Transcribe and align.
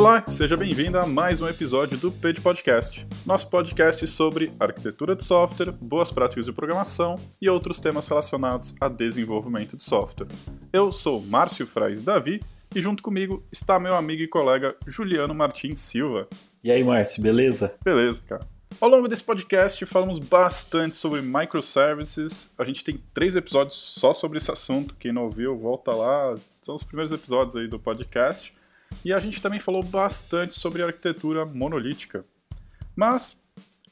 Olá, 0.00 0.24
seja 0.28 0.56
bem-vindo 0.56 0.98
a 0.98 1.04
mais 1.04 1.42
um 1.42 1.46
episódio 1.46 1.98
do 1.98 2.10
Page 2.10 2.40
Podcast, 2.40 3.06
nosso 3.26 3.50
podcast 3.50 4.06
sobre 4.06 4.50
arquitetura 4.58 5.14
de 5.14 5.22
software, 5.22 5.72
boas 5.72 6.10
práticas 6.10 6.46
de 6.46 6.54
programação 6.54 7.16
e 7.38 7.50
outros 7.50 7.78
temas 7.78 8.08
relacionados 8.08 8.74
a 8.80 8.88
desenvolvimento 8.88 9.76
de 9.76 9.84
software. 9.84 10.28
Eu 10.72 10.90
sou 10.90 11.20
Márcio 11.20 11.66
Frais 11.66 12.02
Davi 12.02 12.40
e 12.74 12.80
junto 12.80 13.02
comigo 13.02 13.44
está 13.52 13.78
meu 13.78 13.94
amigo 13.94 14.22
e 14.22 14.26
colega 14.26 14.74
Juliano 14.86 15.34
Martins 15.34 15.80
Silva. 15.80 16.26
E 16.64 16.72
aí, 16.72 16.82
Márcio, 16.82 17.22
beleza? 17.22 17.74
Beleza, 17.84 18.22
cara. 18.26 18.48
Ao 18.80 18.88
longo 18.88 19.06
desse 19.06 19.22
podcast, 19.22 19.84
falamos 19.84 20.18
bastante 20.18 20.96
sobre 20.96 21.20
microservices. 21.20 22.50
A 22.58 22.64
gente 22.64 22.82
tem 22.82 22.98
três 23.12 23.36
episódios 23.36 23.76
só 23.76 24.14
sobre 24.14 24.38
esse 24.38 24.50
assunto. 24.50 24.96
Quem 24.98 25.12
não 25.12 25.24
ouviu, 25.24 25.58
volta 25.58 25.90
lá. 25.90 26.34
São 26.62 26.74
os 26.74 26.84
primeiros 26.84 27.12
episódios 27.12 27.54
aí 27.54 27.68
do 27.68 27.78
podcast. 27.78 28.58
E 29.04 29.12
a 29.12 29.18
gente 29.18 29.40
também 29.40 29.60
falou 29.60 29.82
bastante 29.82 30.54
sobre 30.54 30.82
arquitetura 30.82 31.44
monolítica. 31.44 32.24
Mas 32.94 33.40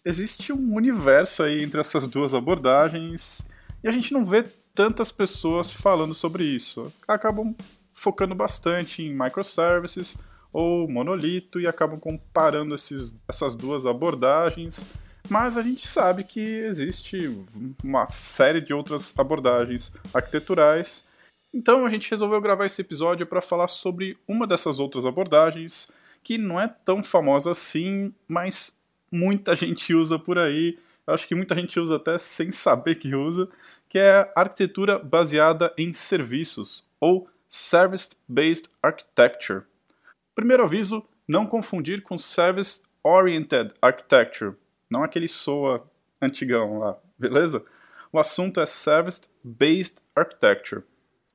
existe 0.05 0.53
um 0.53 0.75
universo 0.75 1.43
aí 1.43 1.63
entre 1.63 1.81
essas 1.81 2.07
duas 2.07 2.35
abordagens 2.35 3.47
e 3.83 3.89
a 3.89 3.91
gente 3.91 4.13
não 4.13 4.25
vê 4.25 4.45
tantas 4.75 5.11
pessoas 5.11 5.73
falando 5.73 6.15
sobre 6.15 6.45
isso. 6.45 6.93
Acabam 7.07 7.55
focando 7.93 8.35
bastante 8.35 9.03
em 9.03 9.13
microservices 9.13 10.17
ou 10.53 10.89
monolito 10.89 11.61
e 11.61 11.67
acabam 11.67 11.99
comparando 11.99 12.75
esses, 12.75 13.15
essas 13.27 13.55
duas 13.57 13.87
abordagens. 13.87 14.85
Mas 15.29 15.59
a 15.59 15.63
gente 15.63 15.87
sabe 15.87 16.25
que 16.25 16.41
existe 16.41 17.45
uma 17.83 18.07
série 18.07 18.61
de 18.61 18.73
outras 18.73 19.13
abordagens 19.19 19.93
arquiteturais 20.15 21.05
então 21.53 21.87
a 21.87 21.91
gente 21.91 22.11
resolveu 22.11 22.41
gravar 22.41 22.67
esse 22.67 22.81
episódio 22.81 23.27
para 23.27 23.41
falar 23.41 23.69
sobre 23.69 24.19
uma 24.27 24.47
dessas 24.47 24.79
outras 24.79 25.07
abordagens, 25.07 25.91
que 26.23 26.37
não 26.37 26.61
é 26.61 26.69
tão 26.69 27.03
famosa 27.03 27.53
assim, 27.53 28.13
mas 28.27 28.79
muita 29.11 29.57
gente 29.57 29.95
usa 29.95 30.19
por 30.19 30.39
aí. 30.39 30.79
Acho 31.07 31.27
que 31.27 31.35
muita 31.35 31.55
gente 31.55 31.81
usa 31.81 31.97
até 31.97 32.19
sem 32.19 32.51
saber 32.51 32.97
que 32.97 33.15
usa, 33.15 33.49
que 33.89 33.99
é 33.99 34.31
a 34.37 34.41
arquitetura 34.43 34.99
baseada 34.99 35.73
em 35.79 35.93
serviços, 35.93 36.87
ou 37.01 37.29
Service-Based 37.49 38.69
Architecture. 38.83 39.63
Primeiro 40.35 40.65
aviso, 40.65 41.03
não 41.27 41.47
confundir 41.47 42.03
com 42.03 42.19
Service 42.19 42.83
Oriented 43.03 43.73
Architecture, 43.81 44.55
não 44.91 45.03
aquele 45.03 45.29
SOA 45.29 45.89
antigão 46.21 46.79
lá, 46.79 46.99
beleza? 47.19 47.65
O 48.13 48.19
assunto 48.19 48.61
é 48.61 48.67
Service-Based 48.67 50.03
Architecture. 50.15 50.83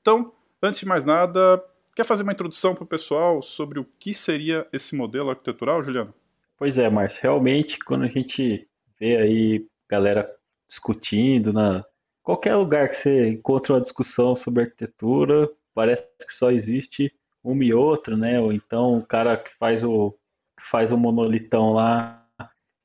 Então, 0.03 0.33
antes 0.61 0.81
de 0.81 0.85
mais 0.85 1.05
nada, 1.05 1.63
quer 1.95 2.03
fazer 2.03 2.23
uma 2.23 2.33
introdução 2.33 2.75
para 2.75 2.83
o 2.83 2.87
pessoal 2.87 3.41
sobre 3.41 3.79
o 3.79 3.85
que 3.97 4.13
seria 4.13 4.67
esse 4.73 4.93
modelo 4.97 5.29
arquitetural, 5.29 5.81
Juliano? 5.81 6.13
Pois 6.57 6.77
é, 6.77 6.89
Márcio. 6.89 7.21
Realmente, 7.21 7.79
quando 7.79 8.03
a 8.03 8.07
gente 8.07 8.67
vê 8.99 9.15
aí 9.15 9.65
galera 9.89 10.29
discutindo 10.67 11.53
na 11.53 11.85
qualquer 12.21 12.53
lugar 12.55 12.89
que 12.89 12.95
você 12.95 13.29
encontra 13.29 13.73
uma 13.73 13.79
discussão 13.79 14.35
sobre 14.35 14.63
arquitetura, 14.63 15.49
parece 15.73 16.05
que 16.19 16.33
só 16.33 16.51
existe 16.51 17.09
uma 17.41 17.63
e 17.63 17.73
outra, 17.73 18.17
né? 18.17 18.41
Ou 18.41 18.51
então 18.51 18.97
o 18.97 19.05
cara 19.05 19.37
que 19.37 19.55
faz 19.57 19.81
o 19.81 20.11
que 20.57 20.69
faz 20.69 20.91
o 20.91 20.97
monolitão 20.97 21.71
lá 21.71 22.27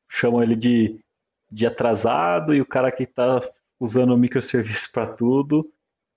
chama 0.08 0.44
ele 0.44 0.54
de, 0.54 1.00
de 1.50 1.66
atrasado 1.66 2.54
e 2.54 2.60
o 2.60 2.66
cara 2.66 2.92
que 2.92 3.02
está 3.02 3.40
usando 3.80 4.14
o 4.14 4.16
microserviço 4.16 4.88
para 4.92 5.14
tudo 5.14 5.68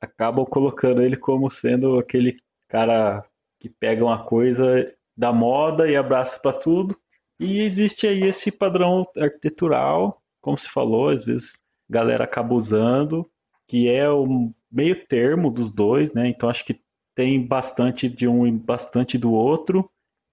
acabam 0.02 0.46
colocando 0.46 1.02
ele 1.02 1.16
como 1.16 1.50
sendo 1.50 2.00
aquele 2.00 2.38
cara 2.68 3.24
que 3.60 3.70
pega 3.70 4.04
uma 4.04 4.26
coisa 4.26 4.92
da 5.16 5.32
moda 5.32 5.88
e 5.90 5.96
abraça 5.96 6.38
para 6.40 6.52
tudo. 6.52 6.98
E 7.40 7.60
existe 7.60 8.08
aí 8.08 8.24
esse 8.24 8.52
padrão 8.52 9.08
arquitetural, 9.16 10.22
como 10.42 10.58
se 10.58 10.68
falou, 10.70 11.10
às 11.10 11.24
vezes 11.24 11.54
a 11.90 11.94
galera 11.94 12.24
acaba 12.24 12.54
usando, 12.56 13.30
que 13.68 13.88
é 13.88 14.10
o 14.10 14.52
meio 14.72 15.06
termo 15.06 15.52
dos 15.52 15.72
dois, 15.72 16.12
né? 16.14 16.28
Então 16.28 16.50
acho 16.50 16.66
que 16.66 16.82
tem 17.16 17.46
bastante 17.46 18.10
de 18.10 18.28
um 18.28 18.48
e 18.48 18.52
bastante 18.52 19.18
do 19.18 19.32
outro, 19.32 19.90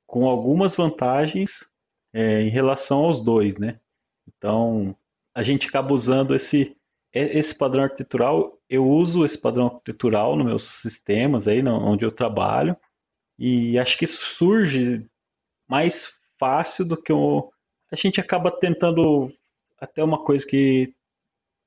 com 0.06 0.26
algumas 0.26 0.74
vantagens 0.74 1.50
é, 2.14 2.42
em 2.42 2.48
relação 2.48 3.00
aos 3.00 3.22
dois, 3.22 3.58
né? 3.58 3.78
Então 4.26 4.96
a 5.34 5.42
gente 5.42 5.66
acaba 5.66 5.92
usando 5.92 6.34
esse 6.34 6.76
esse 7.18 7.54
padrão 7.54 7.84
arquitetural, 7.84 8.58
eu 8.68 8.86
uso 8.86 9.24
esse 9.24 9.38
padrão 9.38 9.66
arquitetural 9.66 10.36
nos 10.36 10.46
meus 10.46 10.62
sistemas 10.80 11.46
aí, 11.46 11.62
onde 11.66 12.04
eu 12.04 12.12
trabalho, 12.12 12.76
e 13.38 13.78
acho 13.78 13.96
que 13.96 14.04
isso 14.04 14.18
surge 14.34 15.06
mais 15.68 16.10
fácil 16.38 16.84
do 16.84 16.96
que 16.96 17.12
o... 17.12 17.50
a 17.90 17.96
gente 17.96 18.20
acaba 18.20 18.50
tentando 18.50 19.32
até 19.80 20.02
uma 20.02 20.18
coisa 20.18 20.44
que 20.44 20.92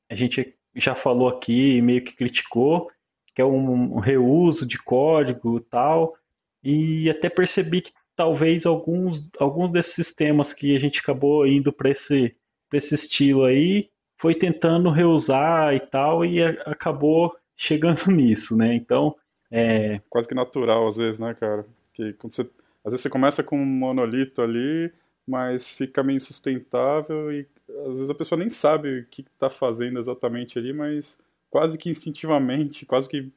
a 0.10 0.16
gente 0.16 0.56
já 0.76 0.96
falou 0.96 1.30
aqui 1.30 1.78
e 1.78 1.82
meio 1.82 2.04
que 2.04 2.14
criticou, 2.14 2.90
que 3.34 3.42
é 3.42 3.46
um, 3.46 4.00
reuso 4.00 4.66
de 4.66 4.78
código 4.78 5.58
e 5.58 5.62
tal, 5.62 6.16
e 6.64 7.10
até 7.10 7.30
percebi 7.30 7.82
que 7.82 7.92
talvez 8.16 8.66
alguns, 8.66 9.30
alguns 9.40 9.72
desses 9.72 9.94
sistemas 9.94 10.52
que 10.52 10.76
a 10.76 10.80
gente 10.80 11.00
acabou 11.00 11.48
indo 11.48 11.72
para 11.72 11.90
esse, 11.90 12.36
esse 12.74 12.94
estilo 12.94 13.46
aí, 13.46 13.90
foi 14.22 14.36
tentando 14.36 14.92
reusar 14.92 15.74
e 15.74 15.80
tal, 15.80 16.24
e 16.24 16.44
acabou 16.44 17.36
chegando 17.58 18.06
nisso, 18.12 18.56
né? 18.56 18.76
Então. 18.76 19.16
É... 19.50 20.00
Quase 20.10 20.28
que 20.28 20.36
natural, 20.36 20.88
às 20.88 20.98
vezes, 20.98 21.20
né, 21.20 21.34
cara? 21.34 21.66
Que 21.94 22.14
quando 22.14 22.32
você, 22.32 22.44
às 22.86 22.92
vezes 22.92 23.02
você 23.02 23.10
começa 23.10 23.44
com 23.44 23.58
um 23.58 23.66
monolito 23.66 24.42
ali, 24.42 24.92
mas 25.28 25.72
fica 25.72 26.04
meio 26.04 26.18
insustentável 26.18 27.32
e 27.34 27.46
às 27.82 27.98
vezes 27.98 28.10
a 28.10 28.16
pessoa 28.16 28.40
nem 28.40 28.50
sabe 28.50 29.00
o 29.00 29.06
que 29.08 29.22
está 29.22 29.50
fazendo 29.50 30.00
exatamente 30.00 30.58
ali, 30.58 30.72
mas 30.72 31.18
quase 31.50 31.78
que 31.78 31.90
instintivamente, 31.90 32.86
quase 32.86 33.10
que 33.10 33.32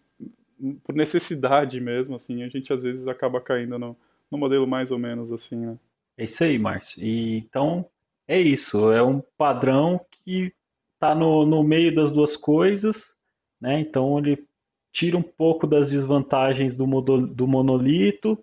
por 0.84 0.94
necessidade 0.94 1.80
mesmo, 1.80 2.14
assim, 2.14 2.42
a 2.42 2.48
gente 2.48 2.72
às 2.72 2.84
vezes 2.84 3.08
acaba 3.08 3.40
caindo 3.40 3.78
no, 3.78 3.96
no 4.30 4.38
modelo 4.38 4.66
mais 4.66 4.90
ou 4.90 4.98
menos 4.98 5.32
assim, 5.32 5.56
né? 5.56 5.78
É 6.16 6.24
isso 6.24 6.42
aí, 6.44 6.58
Márcio. 6.58 7.02
E, 7.02 7.38
então, 7.38 7.84
é 8.26 8.40
isso. 8.40 8.92
É 8.92 9.02
um 9.02 9.20
padrão 9.36 10.00
que 10.24 10.52
está 11.04 11.14
no, 11.14 11.44
no 11.44 11.62
meio 11.62 11.94
das 11.94 12.10
duas 12.10 12.34
coisas, 12.36 13.04
né? 13.60 13.80
Então 13.80 14.18
ele 14.18 14.46
tira 14.90 15.16
um 15.16 15.22
pouco 15.22 15.66
das 15.66 15.90
desvantagens 15.90 16.72
do, 16.72 16.86
do 17.26 17.46
monolito 17.46 18.42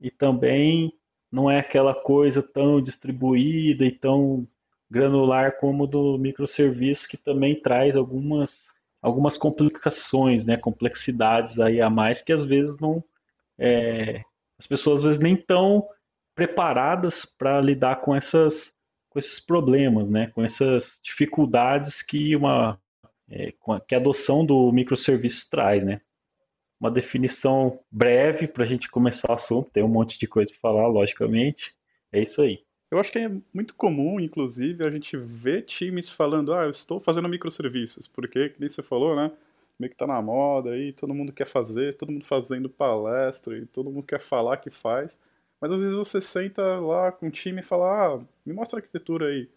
e 0.00 0.10
também 0.10 0.92
não 1.30 1.50
é 1.50 1.58
aquela 1.58 1.94
coisa 1.94 2.42
tão 2.42 2.80
distribuída 2.80 3.84
e 3.84 3.92
tão 3.92 4.46
granular 4.90 5.58
como 5.58 5.86
do 5.86 6.16
microserviço 6.18 7.08
que 7.08 7.16
também 7.16 7.60
traz 7.60 7.94
algumas 7.94 8.58
algumas 9.02 9.34
complicações, 9.34 10.44
né, 10.44 10.58
complexidades 10.58 11.58
aí 11.58 11.80
a 11.80 11.88
mais 11.88 12.20
que 12.20 12.32
às 12.32 12.44
vezes 12.44 12.78
não 12.78 13.02
é, 13.58 14.22
as 14.58 14.66
pessoas 14.66 14.98
às 14.98 15.04
vezes 15.04 15.20
nem 15.20 15.34
estão 15.34 15.88
preparadas 16.34 17.24
para 17.38 17.60
lidar 17.62 18.02
com 18.02 18.14
essas 18.14 18.70
com 19.10 19.18
esses 19.18 19.40
problemas, 19.40 20.08
né, 20.08 20.28
com 20.28 20.42
essas 20.42 20.98
dificuldades 21.04 22.00
que 22.00 22.34
uma 22.34 22.80
é, 23.28 23.52
que 23.86 23.94
a 23.94 23.98
adoção 23.98 24.44
do 24.44 24.72
microserviço 24.72 25.48
traz, 25.50 25.84
né. 25.84 26.00
Uma 26.80 26.90
definição 26.90 27.78
breve 27.90 28.48
para 28.48 28.64
a 28.64 28.66
gente 28.66 28.88
começar 28.90 29.28
o 29.28 29.34
assunto, 29.34 29.70
tem 29.70 29.82
um 29.82 29.88
monte 29.88 30.18
de 30.18 30.26
coisa 30.26 30.50
para 30.50 30.60
falar, 30.60 30.88
logicamente. 30.88 31.74
É 32.10 32.20
isso 32.20 32.40
aí. 32.40 32.64
Eu 32.90 32.98
acho 32.98 33.12
que 33.12 33.18
é 33.18 33.30
muito 33.54 33.74
comum, 33.76 34.18
inclusive, 34.18 34.82
a 34.82 34.90
gente 34.90 35.16
ver 35.16 35.62
times 35.62 36.10
falando, 36.10 36.52
ah, 36.54 36.64
eu 36.64 36.70
estou 36.70 36.98
fazendo 36.98 37.28
microserviços, 37.28 38.08
porque, 38.08 38.48
que 38.48 38.60
nem 38.60 38.68
você 38.68 38.82
falou, 38.82 39.14
né, 39.14 39.30
meio 39.78 39.90
que 39.90 39.96
tá 39.96 40.06
na 40.06 40.20
moda 40.20 40.70
aí, 40.70 40.92
todo 40.92 41.14
mundo 41.14 41.32
quer 41.32 41.46
fazer, 41.46 41.96
todo 41.96 42.10
mundo 42.10 42.24
fazendo 42.24 42.68
palestra 42.68 43.56
e 43.56 43.64
todo 43.66 43.90
mundo 43.90 44.04
quer 44.04 44.20
falar 44.20 44.56
que 44.56 44.70
faz. 44.70 45.16
Mas 45.60 45.72
às 45.72 45.82
vezes 45.82 45.96
você 45.96 46.20
senta 46.20 46.62
lá 46.80 47.12
com 47.12 47.28
o 47.28 47.30
time 47.30 47.60
e 47.60 47.64
fala, 47.64 48.16
ah, 48.16 48.20
me 48.46 48.52
mostra 48.52 48.78
a 48.78 48.80
arquitetura 48.80 49.26
aí. 49.26 49.48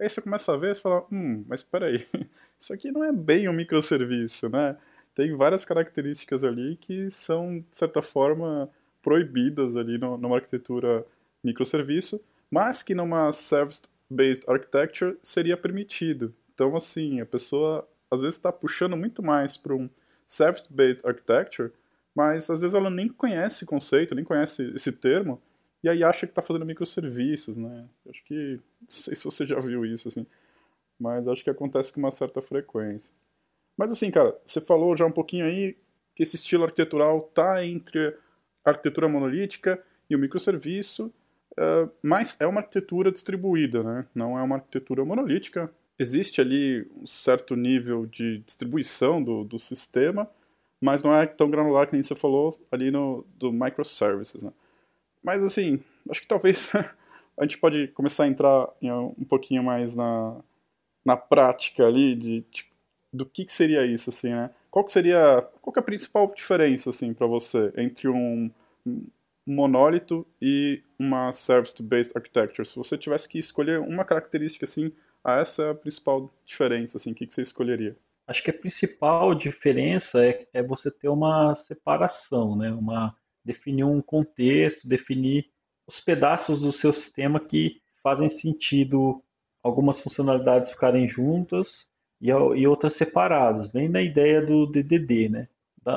Aí 0.00 0.08
você 0.08 0.20
começa 0.20 0.52
a 0.52 0.56
ver 0.56 0.72
e 0.72 0.80
fala, 0.80 1.06
hum, 1.12 1.44
mas 1.46 1.62
peraí, 1.62 2.04
isso 2.58 2.72
aqui 2.72 2.90
não 2.90 3.04
é 3.04 3.12
bem 3.12 3.48
um 3.48 3.52
microserviço, 3.52 4.48
né? 4.48 4.76
Tem 5.14 5.36
várias 5.36 5.64
características 5.64 6.42
ali 6.42 6.76
que 6.76 7.10
são, 7.10 7.60
de 7.60 7.76
certa 7.76 8.02
forma, 8.02 8.68
proibidas 9.02 9.76
ali 9.76 9.98
numa 9.98 10.36
arquitetura 10.36 11.04
microserviço, 11.44 12.22
mas 12.50 12.82
que 12.82 12.94
numa 12.94 13.30
service-based 13.30 14.44
architecture 14.48 15.16
seria 15.22 15.56
permitido. 15.56 16.34
Então, 16.54 16.74
assim, 16.76 17.20
a 17.20 17.26
pessoa 17.26 17.86
às 18.10 18.20
vezes 18.22 18.36
está 18.36 18.52
puxando 18.52 18.96
muito 18.96 19.22
mais 19.22 19.56
para 19.56 19.74
um 19.74 19.88
service-based 20.26 21.06
architecture, 21.06 21.72
mas 22.14 22.50
às 22.50 22.60
vezes 22.60 22.74
ela 22.74 22.90
nem 22.90 23.08
conhece 23.08 23.64
o 23.64 23.66
conceito, 23.66 24.14
nem 24.14 24.24
conhece 24.24 24.72
esse 24.74 24.92
termo, 24.92 25.40
e 25.82 25.88
aí 25.88 26.04
acha 26.04 26.26
que 26.26 26.32
está 26.32 26.42
fazendo 26.42 26.64
microserviços, 26.64 27.56
né? 27.56 27.88
Acho 28.08 28.22
que, 28.24 28.60
não 28.80 28.88
sei 28.88 29.14
se 29.14 29.24
você 29.24 29.46
já 29.46 29.58
viu 29.58 29.84
isso, 29.84 30.08
assim, 30.08 30.26
mas 30.98 31.26
acho 31.26 31.42
que 31.42 31.50
acontece 31.50 31.92
com 31.92 32.00
uma 32.00 32.10
certa 32.10 32.40
frequência. 32.40 33.12
Mas 33.76 33.90
assim, 33.90 34.10
cara, 34.10 34.36
você 34.46 34.60
falou 34.60 34.96
já 34.96 35.04
um 35.04 35.10
pouquinho 35.10 35.46
aí 35.46 35.76
que 36.14 36.22
esse 36.22 36.36
estilo 36.36 36.64
arquitetural 36.64 37.20
tá 37.20 37.64
entre 37.64 38.16
a 38.64 38.70
arquitetura 38.70 39.08
monolítica 39.08 39.82
e 40.08 40.14
o 40.14 40.18
microserviço, 40.18 41.12
uh, 41.52 41.90
mas 42.02 42.40
é 42.40 42.46
uma 42.46 42.60
arquitetura 42.60 43.10
distribuída, 43.10 43.82
né? 43.82 44.06
não 44.14 44.38
é 44.38 44.42
uma 44.42 44.56
arquitetura 44.56 45.04
monolítica. 45.04 45.72
Existe 45.98 46.40
ali 46.40 46.88
um 46.96 47.06
certo 47.06 47.56
nível 47.56 48.06
de 48.06 48.38
distribuição 48.38 49.22
do, 49.22 49.44
do 49.44 49.58
sistema, 49.58 50.28
mas 50.80 51.02
não 51.02 51.14
é 51.14 51.26
tão 51.26 51.50
granular 51.50 51.86
que 51.86 51.92
nem 51.92 52.02
você 52.02 52.14
falou 52.14 52.60
ali 52.70 52.90
no 52.90 53.24
do 53.36 53.52
microservices. 53.52 54.42
Né? 54.42 54.52
Mas 55.22 55.44
assim, 55.44 55.80
acho 56.10 56.20
que 56.20 56.26
talvez 56.26 56.70
a 57.38 57.44
gente 57.44 57.58
pode 57.58 57.88
começar 57.88 58.24
a 58.24 58.28
entrar 58.28 58.68
um 58.82 59.24
pouquinho 59.24 59.62
mais 59.62 59.94
na, 59.94 60.40
na 61.04 61.16
prática 61.16 61.86
ali 61.86 62.14
de, 62.14 62.40
de 62.50 62.72
do 63.12 63.26
que, 63.26 63.44
que 63.44 63.52
seria 63.52 63.84
isso, 63.84 64.08
assim, 64.08 64.30
né? 64.30 64.50
Qual 64.70 64.84
que 64.84 64.90
seria, 64.90 65.46
qual 65.60 65.72
que 65.72 65.78
é 65.78 65.82
a 65.82 65.84
principal 65.84 66.32
diferença, 66.34 66.88
assim, 66.88 67.12
para 67.12 67.26
você 67.26 67.70
entre 67.76 68.08
um 68.08 68.50
monólito 69.46 70.26
e 70.40 70.82
uma 70.98 71.30
service-based 71.32 72.12
architecture? 72.16 72.66
Se 72.66 72.76
você 72.76 72.96
tivesse 72.96 73.28
que 73.28 73.38
escolher 73.38 73.80
uma 73.80 74.04
característica, 74.04 74.64
assim, 74.64 74.90
ah, 75.22 75.40
essa 75.40 75.62
é 75.64 75.70
a 75.70 75.74
principal 75.74 76.32
diferença, 76.44 76.96
assim, 76.96 77.12
o 77.12 77.14
que, 77.14 77.26
que 77.26 77.34
você 77.34 77.42
escolheria? 77.42 77.94
Acho 78.26 78.42
que 78.42 78.50
a 78.50 78.54
principal 78.54 79.34
diferença 79.34 80.24
é, 80.24 80.46
é 80.54 80.62
você 80.62 80.90
ter 80.90 81.08
uma 81.08 81.52
separação, 81.54 82.56
né? 82.56 82.72
Uma, 82.72 83.14
definir 83.44 83.84
um 83.84 84.00
contexto, 84.00 84.86
definir 84.86 85.46
os 85.86 86.00
pedaços 86.00 86.60
do 86.60 86.72
seu 86.72 86.92
sistema 86.92 87.40
que 87.40 87.80
fazem 88.02 88.26
sentido 88.26 89.22
algumas 89.62 89.98
funcionalidades 90.00 90.68
ficarem 90.68 91.06
juntas 91.06 91.86
e, 92.20 92.28
e 92.28 92.66
outras 92.66 92.94
separadas, 92.94 93.70
bem 93.70 93.88
na 93.88 94.02
ideia 94.02 94.44
do 94.44 94.66
DDD, 94.66 95.28
né? 95.28 95.48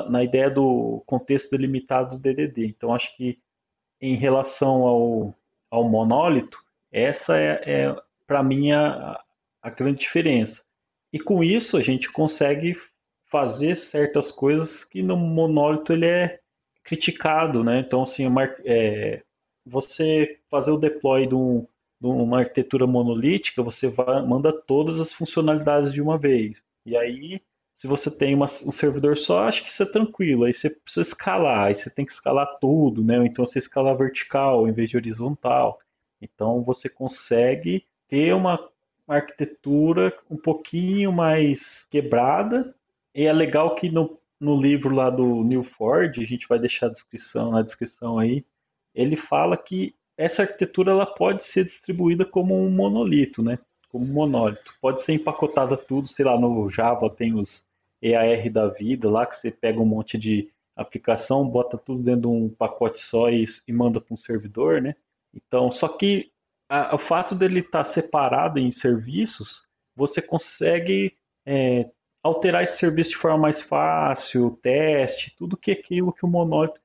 Na 0.08 0.24
ideia 0.24 0.50
do 0.50 1.02
contexto 1.06 1.50
delimitado 1.50 2.16
do 2.16 2.20
DDD. 2.20 2.66
Então, 2.66 2.92
acho 2.92 3.14
que 3.16 3.38
em 4.00 4.16
relação 4.16 4.82
ao, 4.82 5.34
ao 5.70 5.88
monólito, 5.88 6.58
essa 6.90 7.36
é, 7.36 7.62
é 7.64 7.96
para 8.26 8.42
mim, 8.42 8.72
a, 8.72 9.20
a 9.62 9.70
grande 9.70 10.00
diferença. 10.00 10.60
E 11.12 11.20
com 11.20 11.42
isso, 11.42 11.76
a 11.76 11.80
gente 11.80 12.10
consegue 12.10 12.76
fazer 13.30 13.74
certas 13.74 14.30
coisas 14.30 14.84
que 14.84 15.02
no 15.02 15.16
monólito 15.16 15.92
ele 15.92 16.06
é 16.06 16.40
criticado, 16.86 17.64
né? 17.64 17.80
Então, 17.80 18.02
assim, 18.02 18.26
uma, 18.26 18.44
é, 18.64 19.22
você 19.64 20.38
fazer 20.50 20.70
o 20.70 20.78
deploy 20.78 21.26
de 21.26 21.34
um, 21.34 21.66
numa 22.00 22.38
arquitetura 22.38 22.86
monolítica, 22.86 23.62
você 23.62 23.88
vai, 23.88 24.22
manda 24.22 24.52
todas 24.52 24.98
as 24.98 25.12
funcionalidades 25.12 25.92
de 25.92 26.00
uma 26.00 26.16
vez. 26.16 26.62
E 26.84 26.96
aí, 26.96 27.40
se 27.72 27.86
você 27.86 28.10
tem 28.10 28.34
uma, 28.34 28.46
um 28.64 28.70
servidor 28.70 29.16
só, 29.16 29.40
acho 29.40 29.62
que 29.62 29.68
isso 29.68 29.82
é 29.82 29.86
tranquilo. 29.86 30.44
Aí 30.44 30.52
você 30.52 30.70
precisa 30.70 31.08
escalar, 31.08 31.66
aí 31.66 31.74
você 31.74 31.90
tem 31.90 32.06
que 32.06 32.12
escalar 32.12 32.58
tudo, 32.60 33.04
né? 33.04 33.16
Então 33.26 33.44
você 33.44 33.58
escala 33.58 33.94
vertical 33.94 34.68
em 34.68 34.72
vez 34.72 34.88
de 34.88 34.96
horizontal. 34.96 35.78
Então 36.20 36.62
você 36.62 36.88
consegue 36.88 37.84
ter 38.08 38.32
uma, 38.34 38.58
uma 39.06 39.16
arquitetura 39.16 40.16
um 40.30 40.36
pouquinho 40.36 41.12
mais 41.12 41.84
quebrada. 41.90 42.74
E 43.14 43.24
é 43.24 43.32
legal 43.32 43.74
que 43.74 43.90
no, 43.90 44.18
no 44.40 44.60
livro 44.60 44.94
lá 44.94 45.10
do 45.10 45.42
New 45.42 45.64
Ford, 45.64 46.18
a 46.18 46.24
gente 46.24 46.46
vai 46.48 46.58
deixar 46.58 46.86
a 46.86 46.90
descrição 46.90 47.50
na 47.50 47.62
descrição 47.62 48.18
aí, 48.18 48.44
ele 48.94 49.16
fala 49.16 49.56
que 49.56 49.94
essa 50.16 50.42
arquitetura 50.42 50.92
ela 50.92 51.06
pode 51.06 51.42
ser 51.42 51.64
distribuída 51.64 52.24
como 52.24 52.58
um 52.58 52.70
monolito, 52.70 53.42
né? 53.42 53.58
Como 53.90 54.04
um 54.04 54.12
monólito. 54.12 54.74
Pode 54.80 55.02
ser 55.02 55.12
empacotada 55.12 55.76
tudo, 55.76 56.08
sei 56.08 56.24
lá, 56.24 56.38
no 56.38 56.70
Java 56.70 57.10
tem 57.10 57.34
os 57.34 57.64
EAR 58.00 58.50
da 58.50 58.68
vida 58.68 59.10
lá, 59.10 59.26
que 59.26 59.34
você 59.34 59.50
pega 59.50 59.80
um 59.80 59.86
monte 59.86 60.16
de 60.16 60.50
aplicação, 60.74 61.46
bota 61.46 61.78
tudo 61.78 62.02
dentro 62.02 62.22
de 62.22 62.26
um 62.26 62.48
pacote 62.48 62.98
só 62.98 63.30
e, 63.30 63.44
e 63.66 63.72
manda 63.72 64.00
para 64.00 64.12
um 64.12 64.16
servidor, 64.16 64.80
né? 64.80 64.94
Então, 65.34 65.70
só 65.70 65.88
que 65.88 66.30
a, 66.68 66.94
o 66.94 66.98
fato 66.98 67.34
dele 67.34 67.60
estar 67.60 67.84
tá 67.84 67.90
separado 67.90 68.58
em 68.58 68.70
serviços, 68.70 69.62
você 69.94 70.20
consegue 70.20 71.14
é, 71.44 71.90
alterar 72.26 72.62
esse 72.62 72.78
serviço 72.78 73.10
de 73.10 73.16
forma 73.16 73.38
mais 73.38 73.60
fácil, 73.60 74.58
teste, 74.62 75.34
tudo 75.36 75.56
que 75.56 75.70
aquilo 75.70 76.12
que 76.12 76.24
o 76.24 76.28
monólito 76.28 76.80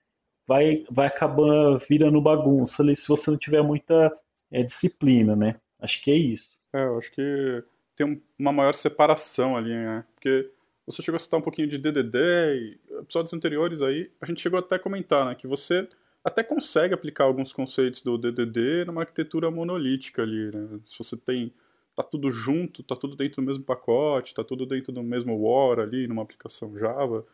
vai, 0.48 0.86
vai 0.90 1.08
acabar 1.08 1.78
virando 1.90 2.22
bagunça 2.22 2.82
ali 2.82 2.96
se 2.96 3.08
você 3.08 3.30
não 3.30 3.38
tiver 3.38 3.62
muita 3.62 4.12
é, 4.52 4.64
disciplina, 4.64 5.36
né? 5.36 5.56
Acho 5.80 6.02
que 6.04 6.12
é 6.12 6.16
isso. 6.16 6.50
É, 6.74 6.84
eu 6.84 6.98
acho 6.98 7.12
que 7.12 7.64
tem 7.96 8.22
uma 8.38 8.52
maior 8.52 8.74
separação 8.74 9.58
ali, 9.58 9.74
né? 9.74 10.04
Porque 10.14 10.50
você 10.86 11.02
chegou 11.02 11.16
a 11.16 11.20
citar 11.20 11.40
um 11.40 11.44
pouquinho 11.44 11.68
de 11.68 11.78
DDD 11.78 12.18
e 12.18 12.80
episódios 13.00 13.34
anteriores 13.34 13.82
aí, 13.82 14.12
a 14.20 14.26
gente 14.26 14.42
chegou 14.42 14.60
até 14.60 14.76
a 14.76 14.80
comentar, 14.80 15.26
né? 15.26 15.36
Que 15.36 15.48
você 15.48 15.88
até 16.24 16.44
consegue 16.44 16.94
aplicar 16.94 17.24
alguns 17.24 17.52
conceitos 17.52 18.02
do 18.02 18.18
DDD 18.18 18.86
numa 18.86 19.02
arquitetura 19.02 19.50
monolítica 19.50 20.22
ali, 20.22 20.52
né? 20.52 20.80
Se 20.84 20.98
você 20.98 21.18
tem 21.18 21.54
tá 22.02 22.10
tudo 22.10 22.32
junto, 22.32 22.84
tá 22.84 22.96
tudo 22.96 23.16
dentro 23.16 23.42
do 23.42 23.46
mesmo 23.46 23.64
pacote, 23.64 24.34
tá 24.34 24.44
tudo 24.44 24.66
dentro 24.66 24.92
do 24.92 25.04
mesmo 25.04 25.38
war 25.40 25.80
ali 25.80 26.08
numa 26.08 26.24
aplicação 26.24 26.78
Java, 26.78 27.26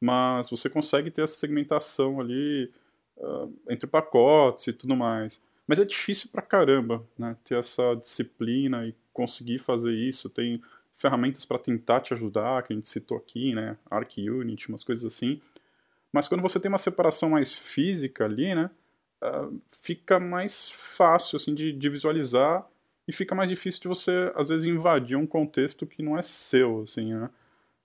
mas 0.00 0.50
você 0.50 0.68
consegue 0.68 1.10
ter 1.10 1.22
essa 1.22 1.34
segmentação 1.34 2.20
ali 2.20 2.70
uh, 3.16 3.52
entre 3.70 3.86
pacotes 3.86 4.66
e 4.66 4.72
tudo 4.72 4.96
mais. 4.96 5.40
Mas 5.66 5.80
é 5.80 5.84
difícil 5.84 6.30
pra 6.30 6.42
caramba, 6.42 7.04
né? 7.18 7.36
Ter 7.42 7.58
essa 7.58 7.94
disciplina 7.94 8.86
e 8.86 8.94
conseguir 9.12 9.58
fazer 9.58 9.92
isso. 9.92 10.30
Tem 10.30 10.62
ferramentas 10.94 11.44
para 11.44 11.58
tentar 11.58 12.00
te 12.00 12.14
ajudar, 12.14 12.62
que 12.62 12.72
a 12.72 12.76
gente 12.76 12.88
citou 12.88 13.18
aqui, 13.18 13.54
né? 13.54 13.76
Arc 13.90 14.16
Unit, 14.18 14.68
umas 14.68 14.84
coisas 14.84 15.04
assim. 15.04 15.40
Mas 16.12 16.28
quando 16.28 16.40
você 16.40 16.60
tem 16.60 16.68
uma 16.68 16.78
separação 16.78 17.30
mais 17.30 17.52
física 17.54 18.24
ali, 18.24 18.54
né? 18.54 18.70
Uh, 19.22 19.60
fica 19.68 20.20
mais 20.20 20.70
fácil 20.70 21.36
assim 21.36 21.54
de, 21.54 21.72
de, 21.72 21.88
visualizar 21.88 22.66
e 23.08 23.12
fica 23.12 23.34
mais 23.34 23.48
difícil 23.48 23.80
de 23.80 23.88
você 23.88 24.32
às 24.34 24.48
vezes 24.48 24.66
invadir 24.66 25.16
um 25.16 25.26
contexto 25.26 25.86
que 25.86 26.02
não 26.02 26.18
é 26.18 26.22
seu, 26.22 26.82
assim, 26.82 27.14
né? 27.14 27.30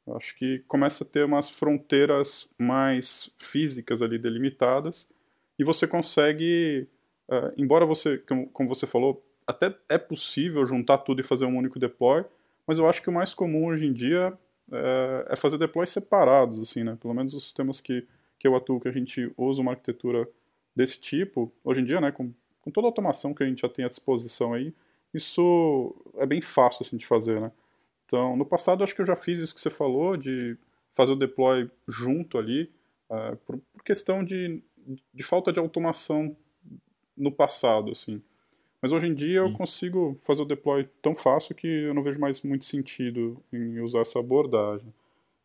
Eu 0.06 0.16
acho 0.18 0.36
que 0.36 0.60
começa 0.68 1.04
a 1.04 1.08
ter 1.08 1.24
umas 1.24 1.50
fronteiras 1.50 2.50
mais 2.58 3.32
físicas 3.38 4.02
ali 4.02 4.18
delimitadas 4.18 5.08
e 5.60 5.64
você 5.64 5.86
consegue, 5.86 6.88
uh, 7.30 7.54
embora 7.56 7.86
você, 7.86 8.18
como, 8.18 8.48
como 8.50 8.68
você 8.68 8.88
falou, 8.88 9.24
até 9.46 9.76
é 9.88 9.98
possível 9.98 10.66
juntar 10.66 11.00
tudo 11.00 11.22
e 11.22 11.24
fazer 11.24 11.46
um 11.46 11.56
único 11.56 11.78
deploy, 11.78 12.26
mas 12.66 12.80
eu 12.80 12.90
acho 12.90 13.02
que 13.02 13.10
o 13.10 13.14
mais 13.14 13.34
comum 13.34 13.68
hoje 13.68 13.86
em 13.86 13.94
dia 13.94 14.34
é, 14.72 15.28
é 15.30 15.36
fazer 15.36 15.58
deploys 15.58 15.90
separados, 15.90 16.60
assim, 16.60 16.84
né? 16.84 16.98
Pelo 17.00 17.14
menos 17.14 17.34
os 17.34 17.44
sistemas 17.44 17.80
que, 17.80 18.08
que 18.40 18.48
eu 18.48 18.56
atuo, 18.56 18.80
que 18.80 18.88
a 18.88 18.92
gente 18.92 19.32
usa 19.38 19.62
uma 19.62 19.72
arquitetura 19.72 20.28
desse 20.76 21.00
tipo, 21.00 21.52
hoje 21.64 21.82
em 21.82 21.84
dia, 21.84 22.00
né, 22.00 22.12
com, 22.12 22.32
com 22.62 22.72
toda 22.72 22.88
a 22.88 22.90
automação 22.90 23.34
que 23.34 23.44
a 23.44 23.46
gente 23.46 23.62
já 23.62 23.70
tem 23.70 23.86
à 23.86 23.90
disposição 23.90 24.54
aí, 24.54 24.74
isso 25.14 25.96
é 26.16 26.26
bem 26.26 26.42
fácil 26.42 26.86
assim, 26.86 26.98
de 26.98 27.06
fazer, 27.06 27.40
né? 27.40 27.52
Então, 28.06 28.36
no 28.36 28.46
passado, 28.46 28.84
acho 28.84 28.96
que 28.96 29.02
eu 29.02 29.06
já 29.06 29.16
fiz 29.16 29.40
isso 29.40 29.56
que 29.56 29.62
você 29.62 29.70
falou, 29.70 30.18
de 30.18 30.58
fazer 30.94 31.14
o 31.14 31.16
deploy 31.16 31.70
junto 31.88 32.38
ali, 32.38 32.70
uh, 33.10 33.38
por, 33.46 33.58
por, 33.74 33.84
questão 33.84 34.24
de, 34.24 34.62
de 35.14 35.24
falta 35.24 35.52
de 35.52 35.60
automação 35.60 36.36
no 37.16 37.32
passado, 37.32 37.92
assim. 37.92 38.22
Mas 38.82 38.92
hoje 38.92 39.08
em 39.08 39.14
dia 39.14 39.42
Sim. 39.42 39.48
eu 39.48 39.54
consigo 39.54 40.16
fazer 40.20 40.42
o 40.42 40.46
deploy 40.46 40.90
tão 41.02 41.14
fácil 41.16 41.56
que 41.56 41.68
eu 41.68 41.94
não 41.94 42.02
vejo 42.02 42.20
mais 42.20 42.42
muito 42.42 42.66
sentido 42.66 43.42
em 43.54 43.80
usar 43.80 44.02
essa 44.02 44.20
abordagem. 44.20 44.94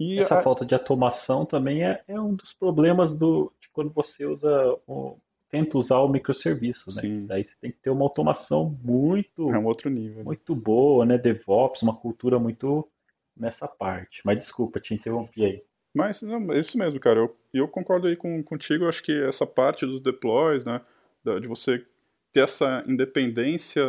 E 0.00 0.18
essa 0.18 0.40
a... 0.40 0.42
falta 0.42 0.64
de 0.64 0.74
automação 0.74 1.44
também 1.44 1.84
é, 1.84 2.02
é, 2.08 2.20
um 2.20 2.34
dos 2.34 2.52
problemas 2.54 3.14
do, 3.14 3.52
de 3.60 3.68
quando 3.70 3.90
você 3.90 4.24
usa 4.24 4.76
o, 4.86 5.16
tenta 5.50 5.78
usar 5.78 5.98
o 5.98 6.08
microserviço, 6.08 6.84
né? 6.94 7.00
Sim. 7.00 7.26
Daí 7.26 7.44
você 7.44 7.54
tem 7.60 7.70
que 7.70 7.78
ter 7.78 7.90
uma 7.90 8.04
automação 8.04 8.76
muito 8.82 9.50
é 9.50 9.58
um 9.58 9.66
outro 9.66 9.88
nível, 9.90 10.18
né? 10.18 10.24
muito 10.24 10.54
boa, 10.54 11.04
né? 11.04 11.18
DevOps, 11.18 11.82
uma 11.82 11.96
cultura 11.96 12.38
muito 12.38 12.88
nessa 13.36 13.68
parte. 13.68 14.20
Mas 14.24 14.38
desculpa, 14.38 14.80
te 14.80 14.94
interrompi 14.94 15.44
aí. 15.44 15.62
Mas 15.94 16.20
não, 16.22 16.52
isso 16.52 16.76
mesmo, 16.76 17.00
cara. 17.00 17.20
Eu, 17.20 17.36
eu 17.54 17.68
concordo 17.68 18.06
aí 18.06 18.16
com, 18.16 18.42
contigo. 18.42 18.86
Acho 18.86 19.02
que 19.02 19.12
essa 19.24 19.46
parte 19.46 19.86
dos 19.86 20.00
deploys, 20.00 20.64
né? 20.64 20.80
De 21.40 21.48
você 21.48 21.84
ter 22.32 22.40
essa 22.40 22.84
independência 22.86 23.82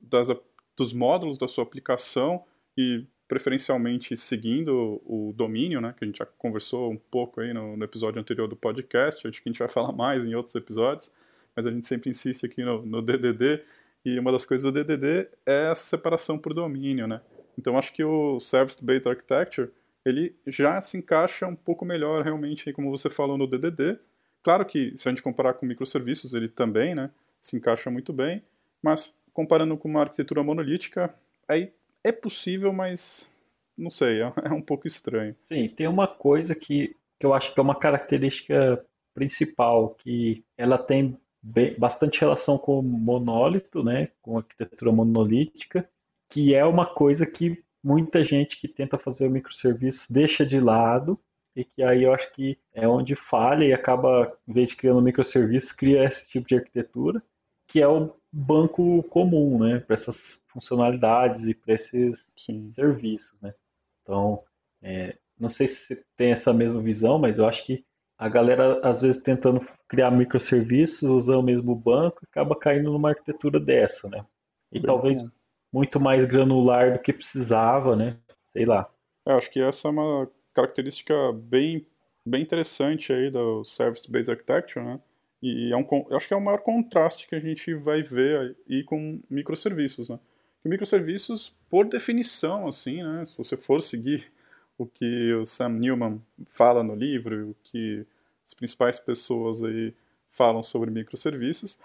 das, 0.00 0.28
dos 0.76 0.92
módulos 0.92 1.38
da 1.38 1.48
sua 1.48 1.64
aplicação 1.64 2.44
e 2.76 3.04
preferencialmente 3.28 4.16
seguindo 4.16 5.02
o 5.04 5.34
domínio, 5.36 5.80
né, 5.82 5.94
que 5.96 6.02
a 6.02 6.06
gente 6.06 6.18
já 6.18 6.26
conversou 6.26 6.90
um 6.90 6.96
pouco 6.96 7.42
aí 7.42 7.52
no, 7.52 7.76
no, 7.76 7.84
episódio 7.84 8.18
anterior 8.18 8.48
do 8.48 8.56
podcast, 8.56 9.28
acho 9.28 9.42
que 9.42 9.48
a 9.48 9.52
gente 9.52 9.58
vai 9.58 9.68
falar 9.68 9.92
mais 9.92 10.24
em 10.24 10.34
outros 10.34 10.54
episódios, 10.54 11.12
mas 11.54 11.66
a 11.66 11.70
gente 11.70 11.86
sempre 11.86 12.08
insiste 12.08 12.46
aqui 12.46 12.64
no, 12.64 12.84
no 12.84 13.02
DDD, 13.02 13.62
e 14.04 14.18
uma 14.18 14.32
das 14.32 14.46
coisas 14.46 14.64
do 14.64 14.72
DDD 14.72 15.28
é 15.44 15.70
essa 15.70 15.86
separação 15.86 16.38
por 16.38 16.54
domínio, 16.54 17.06
né. 17.06 17.20
Então 17.58 17.76
acho 17.76 17.92
que 17.92 18.02
o 18.02 18.40
Service-Based 18.40 19.06
Architecture, 19.06 19.70
ele 20.04 20.34
já 20.46 20.80
se 20.80 20.96
encaixa 20.96 21.46
um 21.46 21.56
pouco 21.56 21.84
melhor 21.84 22.22
realmente, 22.22 22.72
como 22.72 22.90
você 22.90 23.10
falou, 23.10 23.36
no 23.36 23.46
DDD. 23.46 23.98
Claro 24.42 24.64
que 24.64 24.94
se 24.96 25.06
a 25.08 25.10
gente 25.10 25.22
comparar 25.22 25.54
com 25.54 25.66
microserviços, 25.66 26.32
ele 26.32 26.48
também, 26.48 26.94
né, 26.94 27.10
se 27.42 27.56
encaixa 27.56 27.90
muito 27.90 28.12
bem, 28.12 28.42
mas 28.80 29.18
comparando 29.34 29.76
com 29.76 29.88
uma 29.88 30.00
arquitetura 30.00 30.42
monolítica, 30.42 31.12
aí 31.46 31.72
é 32.04 32.12
possível, 32.12 32.72
mas 32.72 33.30
não 33.76 33.90
sei, 33.90 34.22
é, 34.22 34.32
é 34.44 34.52
um 34.52 34.62
pouco 34.62 34.86
estranho. 34.86 35.34
Sim, 35.44 35.68
tem 35.68 35.86
uma 35.86 36.08
coisa 36.08 36.54
que, 36.54 36.96
que 37.18 37.26
eu 37.26 37.32
acho 37.32 37.52
que 37.52 37.60
é 37.60 37.62
uma 37.62 37.78
característica 37.78 38.84
principal, 39.14 39.94
que 39.94 40.44
ela 40.56 40.78
tem 40.78 41.18
bem, 41.42 41.74
bastante 41.78 42.20
relação 42.20 42.58
com 42.58 42.78
o 42.78 42.82
monólito, 42.82 43.82
né, 43.82 44.08
com 44.22 44.38
arquitetura 44.38 44.92
monolítica, 44.92 45.88
que 46.30 46.54
é 46.54 46.64
uma 46.64 46.86
coisa 46.86 47.24
que 47.24 47.62
muita 47.82 48.22
gente 48.22 48.60
que 48.60 48.68
tenta 48.68 48.98
fazer 48.98 49.26
o 49.26 49.30
microserviço 49.30 50.12
deixa 50.12 50.44
de 50.44 50.60
lado 50.60 51.18
e 51.56 51.64
que 51.64 51.82
aí 51.82 52.04
eu 52.04 52.12
acho 52.12 52.32
que 52.34 52.58
é 52.74 52.86
onde 52.86 53.14
falha 53.14 53.64
e 53.64 53.72
acaba, 53.72 54.36
em 54.46 54.52
vez 54.52 54.68
de 54.68 54.76
criando 54.76 54.98
um 54.98 55.02
microserviço, 55.02 55.76
cria 55.76 56.04
esse 56.04 56.28
tipo 56.28 56.46
de 56.46 56.56
arquitetura, 56.56 57.22
que 57.66 57.80
é 57.80 57.88
o 57.88 58.14
banco 58.32 59.02
comum, 59.04 59.58
né, 59.58 59.80
para 59.80 59.94
essas 59.94 60.40
funcionalidades 60.48 61.44
e 61.44 61.54
para 61.54 61.74
esses 61.74 62.28
Sim. 62.36 62.68
serviços, 62.68 63.32
né. 63.40 63.54
Então, 64.02 64.42
é, 64.82 65.16
não 65.38 65.48
sei 65.48 65.66
se 65.66 65.86
você 65.86 66.04
tem 66.16 66.30
essa 66.30 66.52
mesma 66.52 66.80
visão, 66.80 67.18
mas 67.18 67.38
eu 67.38 67.46
acho 67.46 67.64
que 67.64 67.84
a 68.18 68.28
galera, 68.28 68.80
às 68.82 69.00
vezes, 69.00 69.22
tentando 69.22 69.64
criar 69.88 70.10
microserviços, 70.10 71.08
usando 71.08 71.38
o 71.38 71.42
mesmo 71.42 71.74
banco, 71.74 72.18
acaba 72.28 72.56
caindo 72.56 72.92
numa 72.92 73.10
arquitetura 73.10 73.60
dessa, 73.60 74.08
né? 74.08 74.24
E 74.72 74.80
Bem 74.80 74.86
talvez 74.86 75.22
bom. 75.22 75.30
muito 75.72 76.00
mais 76.00 76.24
granular 76.26 76.92
do 76.92 76.98
que 76.98 77.12
precisava, 77.12 77.94
né? 77.94 78.16
Sei 78.52 78.66
lá. 78.66 78.90
É, 79.24 79.32
acho 79.32 79.50
que 79.50 79.60
essa 79.60 79.86
é 79.86 79.90
uma 79.92 80.28
característica 80.52 81.14
bem, 81.32 81.86
bem 82.26 82.42
interessante 82.42 83.12
aí 83.12 83.30
do 83.30 83.62
Service-Based 83.62 84.32
Architecture, 84.32 84.84
né? 84.84 85.00
E 85.42 85.72
é 85.72 85.76
um, 85.76 85.86
eu 86.10 86.16
acho 86.16 86.26
que 86.26 86.34
é 86.34 86.36
o 86.36 86.40
maior 86.40 86.58
contraste 86.58 87.28
que 87.28 87.34
a 87.34 87.40
gente 87.40 87.72
vai 87.74 88.02
ver 88.02 88.56
aí 88.68 88.82
com 88.82 89.20
microserviços, 89.30 90.08
né? 90.08 90.18
Que 90.62 90.68
microserviços, 90.68 91.54
por 91.70 91.86
definição, 91.86 92.66
assim, 92.66 93.02
né? 93.02 93.24
Se 93.26 93.36
você 93.38 93.56
for 93.56 93.80
seguir 93.80 94.32
o 94.76 94.86
que 94.86 95.32
o 95.34 95.44
Sam 95.44 95.70
Newman 95.70 96.20
fala 96.48 96.82
no 96.82 96.94
livro, 96.94 97.50
o 97.50 97.56
que 97.62 98.04
as 98.44 98.54
principais 98.54 98.98
pessoas 98.98 99.62
aí 99.62 99.94
falam 100.28 100.62
sobre 100.62 100.90
microserviços, 100.90 101.78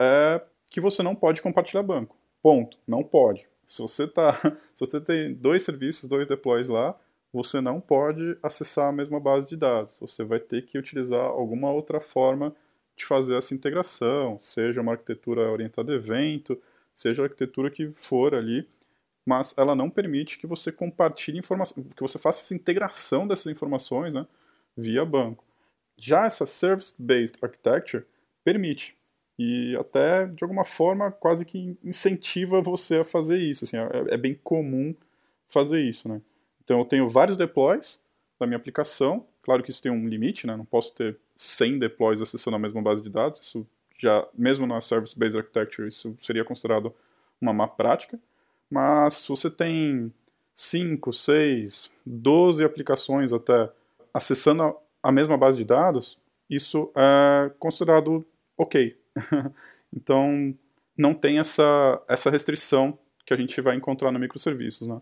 é 0.00 0.40
que 0.70 0.80
você 0.80 1.02
não 1.02 1.14
pode 1.14 1.42
compartilhar 1.42 1.82
banco. 1.82 2.16
Ponto. 2.42 2.78
Não 2.86 3.02
pode. 3.02 3.46
Se 3.66 3.80
você, 3.80 4.06
tá, 4.06 4.34
se 4.74 4.80
você 4.80 5.00
tem 5.00 5.34
dois 5.34 5.62
serviços, 5.62 6.08
dois 6.08 6.26
deploys 6.26 6.68
lá, 6.68 6.98
você 7.32 7.60
não 7.60 7.80
pode 7.80 8.36
acessar 8.42 8.88
a 8.88 8.92
mesma 8.92 9.18
base 9.18 9.48
de 9.48 9.56
dados. 9.56 9.98
Você 10.00 10.22
vai 10.22 10.38
ter 10.38 10.66
que 10.66 10.76
utilizar 10.76 11.24
alguma 11.24 11.70
outra 11.72 12.00
forma 12.00 12.54
de 12.96 13.04
fazer 13.04 13.36
essa 13.36 13.54
integração, 13.54 14.38
seja 14.38 14.80
uma 14.80 14.92
arquitetura 14.92 15.50
orientada 15.50 15.92
a 15.92 15.96
evento, 15.96 16.60
seja 16.92 17.22
a 17.22 17.26
arquitetura 17.26 17.70
que 17.70 17.90
for 17.90 18.34
ali, 18.34 18.68
mas 19.26 19.54
ela 19.56 19.74
não 19.74 19.88
permite 19.88 20.38
que 20.38 20.46
você 20.46 20.70
compartilhe 20.70 21.38
informação, 21.38 21.82
que 21.82 22.02
você 22.02 22.18
faça 22.18 22.42
essa 22.42 22.54
integração 22.54 23.26
dessas 23.26 23.46
informações 23.46 24.12
né, 24.12 24.26
via 24.76 25.04
banco. 25.04 25.44
Já 25.96 26.26
essa 26.26 26.46
Service-Based 26.46 27.38
Architecture 27.40 28.04
permite, 28.44 28.96
e 29.38 29.76
até, 29.76 30.26
de 30.26 30.44
alguma 30.44 30.64
forma, 30.64 31.10
quase 31.10 31.44
que 31.44 31.76
incentiva 31.82 32.60
você 32.60 32.98
a 32.98 33.04
fazer 33.04 33.38
isso. 33.38 33.64
Assim, 33.64 33.76
é, 33.76 34.14
é 34.14 34.16
bem 34.16 34.38
comum 34.42 34.94
fazer 35.48 35.80
isso. 35.80 36.08
Né? 36.08 36.20
Então, 36.62 36.78
eu 36.78 36.84
tenho 36.84 37.08
vários 37.08 37.36
deploys 37.36 38.00
da 38.38 38.46
minha 38.46 38.56
aplicação, 38.56 39.26
claro 39.42 39.62
que 39.62 39.70
isso 39.70 39.82
tem 39.82 39.90
um 39.90 40.08
limite, 40.08 40.46
né? 40.46 40.56
não 40.56 40.64
posso 40.64 40.94
ter 40.94 41.18
100 41.42 41.80
deploys 41.80 42.22
acessando 42.22 42.56
a 42.56 42.58
mesma 42.58 42.80
base 42.80 43.02
de 43.02 43.10
dados, 43.10 43.40
isso 43.40 43.66
já, 43.98 44.26
mesmo 44.32 44.66
na 44.66 44.80
Service-Based 44.80 45.36
Architecture, 45.36 45.88
isso 45.88 46.14
seria 46.16 46.44
considerado 46.44 46.94
uma 47.40 47.52
má 47.52 47.66
prática, 47.66 48.18
mas 48.70 49.14
se 49.14 49.28
você 49.28 49.50
tem 49.50 50.12
5, 50.54 51.12
6, 51.12 51.90
12 52.06 52.64
aplicações 52.64 53.32
até 53.32 53.70
acessando 54.14 54.76
a 55.02 55.10
mesma 55.10 55.36
base 55.36 55.58
de 55.58 55.64
dados, 55.64 56.18
isso 56.48 56.92
é 56.94 57.50
considerado 57.58 58.24
ok. 58.56 58.96
então, 59.92 60.54
não 60.96 61.12
tem 61.12 61.38
essa, 61.38 62.00
essa 62.08 62.30
restrição 62.30 62.96
que 63.26 63.34
a 63.34 63.36
gente 63.36 63.60
vai 63.60 63.74
encontrar 63.74 64.12
no 64.12 64.18
microserviços, 64.18 64.86
né? 64.86 65.00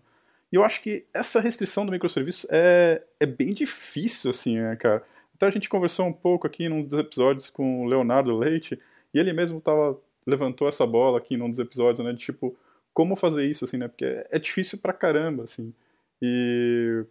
E 0.52 0.56
eu 0.56 0.64
acho 0.64 0.82
que 0.82 1.06
essa 1.14 1.40
restrição 1.40 1.86
do 1.86 1.92
microserviço 1.92 2.46
é, 2.50 3.04
é 3.20 3.26
bem 3.26 3.52
difícil, 3.52 4.30
assim, 4.30 4.58
né, 4.58 4.74
cara? 4.76 5.04
Até 5.40 5.46
a 5.46 5.50
gente 5.50 5.70
conversou 5.70 6.04
um 6.04 6.12
pouco 6.12 6.46
aqui 6.46 6.68
num 6.68 6.84
dos 6.84 6.98
episódios 6.98 7.48
com 7.48 7.86
o 7.86 7.86
Leonardo 7.86 8.36
Leite, 8.36 8.78
e 9.14 9.18
ele 9.18 9.32
mesmo 9.32 9.58
tava, 9.58 9.98
levantou 10.26 10.68
essa 10.68 10.86
bola 10.86 11.16
aqui 11.16 11.34
num 11.34 11.48
dos 11.48 11.58
episódios, 11.58 12.04
né, 12.04 12.12
de 12.12 12.18
tipo, 12.18 12.54
como 12.92 13.16
fazer 13.16 13.46
isso, 13.46 13.64
assim, 13.64 13.78
né? 13.78 13.88
Porque 13.88 14.04
é 14.30 14.38
difícil 14.38 14.78
pra 14.78 14.92
caramba, 14.92 15.44
assim. 15.44 15.72
E, 16.20 17.06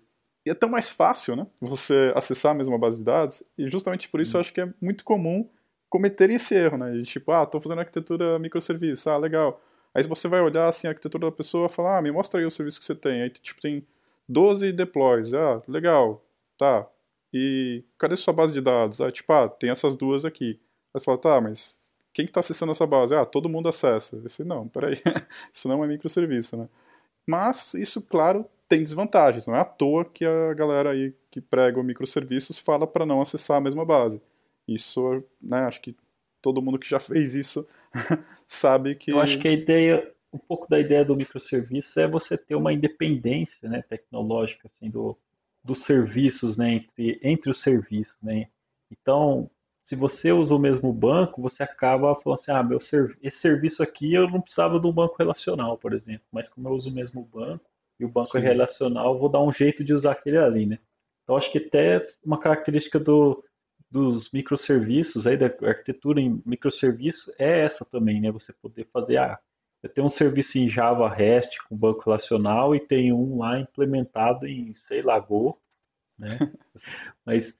e 0.45 0.51
é 0.51 0.53
tão 0.53 0.69
mais 0.69 0.91
fácil, 0.91 1.35
né? 1.35 1.47
Você 1.59 2.13
acessar 2.15 2.51
a 2.51 2.53
mesma 2.53 2.77
base 2.77 2.99
de 2.99 3.03
dados. 3.03 3.41
E 3.57 3.65
justamente 3.67 4.07
por 4.07 4.21
isso 4.21 4.37
eu 4.37 4.41
acho 4.41 4.53
que 4.53 4.61
é 4.61 4.71
muito 4.79 5.03
comum 5.03 5.49
cometer 5.89 6.29
esse 6.29 6.53
erro, 6.53 6.77
né? 6.77 6.91
De 6.91 7.01
tipo, 7.01 7.31
ah, 7.31 7.47
tô 7.47 7.59
fazendo 7.59 7.79
arquitetura 7.79 8.37
microserviço, 8.37 9.09
ah, 9.09 9.17
legal. 9.17 9.59
Aí 9.91 10.03
você 10.03 10.27
vai 10.27 10.41
olhar 10.41 10.69
assim 10.69 10.85
a 10.85 10.91
arquitetura 10.91 11.25
da 11.25 11.31
pessoa 11.31 11.65
e 11.65 11.69
falar, 11.69 11.97
ah, 11.97 12.01
me 12.03 12.11
mostra 12.11 12.39
aí 12.39 12.45
o 12.45 12.51
serviço 12.51 12.79
que 12.79 12.85
você 12.85 12.93
tem. 12.93 13.23
Aí 13.23 13.31
tipo 13.31 13.59
tem 13.59 13.83
12 14.27 14.71
deploys, 14.71 15.33
ah, 15.33 15.63
legal, 15.67 16.23
tá. 16.59 16.87
E 17.33 17.83
cadê 17.97 18.15
sua 18.15 18.33
base 18.33 18.53
de 18.53 18.61
dados? 18.61 18.99
Ah, 19.01 19.11
tipo, 19.11 19.31
ah, 19.33 19.47
tem 19.47 19.69
essas 19.69 19.95
duas 19.95 20.25
aqui. 20.25 20.59
Aí 20.93 21.01
fala, 21.01 21.17
tá, 21.17 21.39
mas 21.39 21.79
quem 22.13 22.25
que 22.25 22.31
está 22.31 22.39
acessando 22.39 22.71
essa 22.71 22.87
base? 22.87 23.13
Ah, 23.15 23.25
todo 23.25 23.49
mundo 23.49 23.69
acessa. 23.69 24.21
Esse 24.25 24.43
não, 24.43 24.67
peraí, 24.67 24.95
isso 25.53 25.67
não 25.67 25.83
é 25.83 25.87
microserviço, 25.87 26.57
né? 26.57 26.67
Mas 27.27 27.75
isso, 27.75 28.01
claro, 28.01 28.45
tem 28.67 28.83
desvantagens. 28.83 29.45
Não 29.45 29.55
é 29.55 29.59
à 29.59 29.65
toa 29.65 30.03
que 30.03 30.25
a 30.25 30.53
galera 30.53 30.91
aí 30.91 31.13
que 31.29 31.39
prega 31.39 31.81
microserviços 31.83 32.57
fala 32.57 32.87
para 32.87 33.05
não 33.05 33.21
acessar 33.21 33.57
a 33.57 33.61
mesma 33.61 33.85
base. 33.85 34.21
Isso, 34.67 35.23
né, 35.41 35.59
acho 35.61 35.81
que 35.81 35.95
todo 36.41 36.61
mundo 36.61 36.79
que 36.79 36.89
já 36.89 36.99
fez 37.01 37.35
isso 37.35 37.67
sabe 38.47 38.95
que... 38.95 39.11
Eu 39.11 39.19
acho 39.19 39.37
que 39.39 39.47
a 39.47 39.51
ideia, 39.51 40.11
um 40.33 40.37
pouco 40.37 40.67
da 40.67 40.79
ideia 40.79 41.05
do 41.05 41.15
microserviço 41.15 41.99
é 41.99 42.07
você 42.07 42.37
ter 42.37 42.55
uma 42.55 42.73
independência 42.73 43.69
né, 43.69 43.83
tecnológica 43.87 44.67
assim, 44.67 44.89
do, 44.89 45.17
dos 45.69 45.83
serviços, 45.83 46.57
né, 46.57 46.73
entre, 46.73 47.19
entre 47.21 47.49
os 47.51 47.59
serviços. 47.59 48.19
Né? 48.23 48.47
Então, 48.91 49.49
se 49.83 49.95
você 49.95 50.31
usa 50.31 50.53
o 50.53 50.59
mesmo 50.59 50.91
banco, 50.91 51.41
você 51.41 51.61
acaba 51.61 52.15
falando 52.15 52.39
assim, 52.39 52.51
ah, 52.51 52.63
meu 52.63 52.77
esse 52.77 53.37
serviço 53.37 53.83
aqui 53.83 54.13
eu 54.13 54.27
não 54.27 54.41
precisava 54.41 54.79
de 54.79 54.87
um 54.87 54.91
banco 54.91 55.15
relacional, 55.17 55.77
por 55.77 55.93
exemplo, 55.93 56.25
mas 56.31 56.47
como 56.49 56.67
eu 56.67 56.73
uso 56.73 56.89
o 56.89 56.93
mesmo 56.93 57.23
banco 57.23 57.63
e 57.99 58.05
o 58.05 58.09
banco 58.09 58.29
é 58.29 58.39
Sim. 58.41 58.47
é 58.47 58.49
relacional, 58.49 59.19
vou 59.19 59.29
dar 59.29 59.43
um 59.43 59.51
jeito 59.51 59.83
de 59.83 59.93
usar 59.93 60.13
aquele 60.13 60.37
ali, 60.37 60.65
né? 60.65 60.79
Então 61.23 61.35
acho 61.35 61.51
que 61.51 61.59
até 61.59 62.01
uma 62.25 62.39
característica 62.39 62.99
do, 62.99 63.43
dos 63.91 64.31
microserviços 64.31 65.27
aí 65.27 65.37
da 65.37 65.45
arquitetura 65.45 66.19
em 66.19 66.41
microserviço 66.43 67.31
é 67.37 67.61
essa 67.61 67.85
também, 67.85 68.19
né? 68.19 68.31
Você 68.31 68.51
poder 68.53 68.87
fazer, 68.91 69.17
ah, 69.17 69.39
eu 69.81 69.89
tenho 69.89 70.05
um 70.05 70.09
serviço 70.09 70.57
em 70.57 70.69
Java 70.69 71.07
REST 71.07 71.57
com 71.67 71.75
banco 71.75 72.03
relacional 72.05 72.75
e 72.75 72.79
tem 72.79 73.13
um 73.13 73.37
lá 73.37 73.59
implementado 73.59 74.45
em, 74.45 74.73
sei 74.73 75.01
lá, 75.01 75.19
Go, 75.19 75.57
né? 76.17 76.27
Mas 77.25 77.53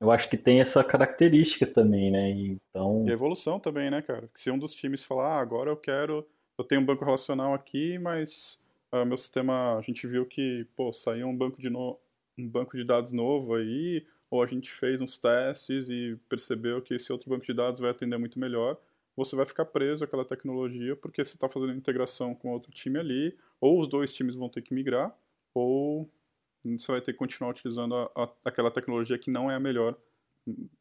eu 0.00 0.10
acho 0.10 0.28
que 0.28 0.36
tem 0.36 0.58
essa 0.58 0.82
característica 0.82 1.64
também, 1.64 2.10
né? 2.10 2.30
Então... 2.30 3.04
E 3.06 3.12
evolução 3.12 3.60
também, 3.60 3.90
né, 3.90 4.02
cara? 4.02 4.28
Se 4.34 4.50
um 4.50 4.58
dos 4.58 4.74
times 4.74 5.04
falar, 5.04 5.36
ah, 5.36 5.40
agora 5.40 5.70
eu 5.70 5.76
quero, 5.76 6.26
eu 6.58 6.64
tenho 6.64 6.80
um 6.80 6.84
banco 6.84 7.04
relacional 7.04 7.54
aqui, 7.54 7.98
mas 8.00 8.60
uh, 8.92 9.06
meu 9.06 9.16
sistema, 9.16 9.78
a 9.78 9.80
gente 9.80 10.04
viu 10.06 10.26
que, 10.26 10.66
pô, 10.74 10.92
saiu 10.92 11.28
um 11.28 11.36
banco 11.36 11.60
de 11.60 11.70
no... 11.70 11.96
um 12.36 12.48
banco 12.48 12.76
de 12.76 12.82
dados 12.82 13.12
novo 13.12 13.54
aí, 13.54 14.04
ou 14.28 14.42
a 14.42 14.46
gente 14.46 14.68
fez 14.70 15.00
uns 15.00 15.16
testes 15.16 15.88
e 15.88 16.18
percebeu 16.28 16.82
que 16.82 16.94
esse 16.94 17.12
outro 17.12 17.30
banco 17.30 17.44
de 17.44 17.54
dados 17.54 17.78
vai 17.78 17.90
atender 17.90 18.18
muito 18.18 18.40
melhor, 18.40 18.76
você 19.16 19.36
vai 19.36 19.44
ficar 19.44 19.64
preso 19.66 20.04
àquela 20.04 20.24
tecnologia 20.24 20.96
porque 20.96 21.24
você 21.24 21.34
está 21.34 21.48
fazendo 21.48 21.72
integração 21.72 22.34
com 22.34 22.50
outro 22.50 22.72
time 22.72 22.98
ali, 22.98 23.36
ou 23.60 23.80
os 23.80 23.88
dois 23.88 24.12
times 24.12 24.34
vão 24.34 24.48
ter 24.48 24.62
que 24.62 24.74
migrar, 24.74 25.14
ou 25.54 26.10
você 26.64 26.92
vai 26.92 27.00
ter 27.00 27.12
que 27.12 27.18
continuar 27.18 27.50
utilizando 27.50 27.94
a, 27.94 28.10
a, 28.16 28.32
aquela 28.44 28.70
tecnologia 28.70 29.18
que 29.18 29.30
não 29.30 29.50
é 29.50 29.54
a 29.54 29.60
melhor 29.60 29.96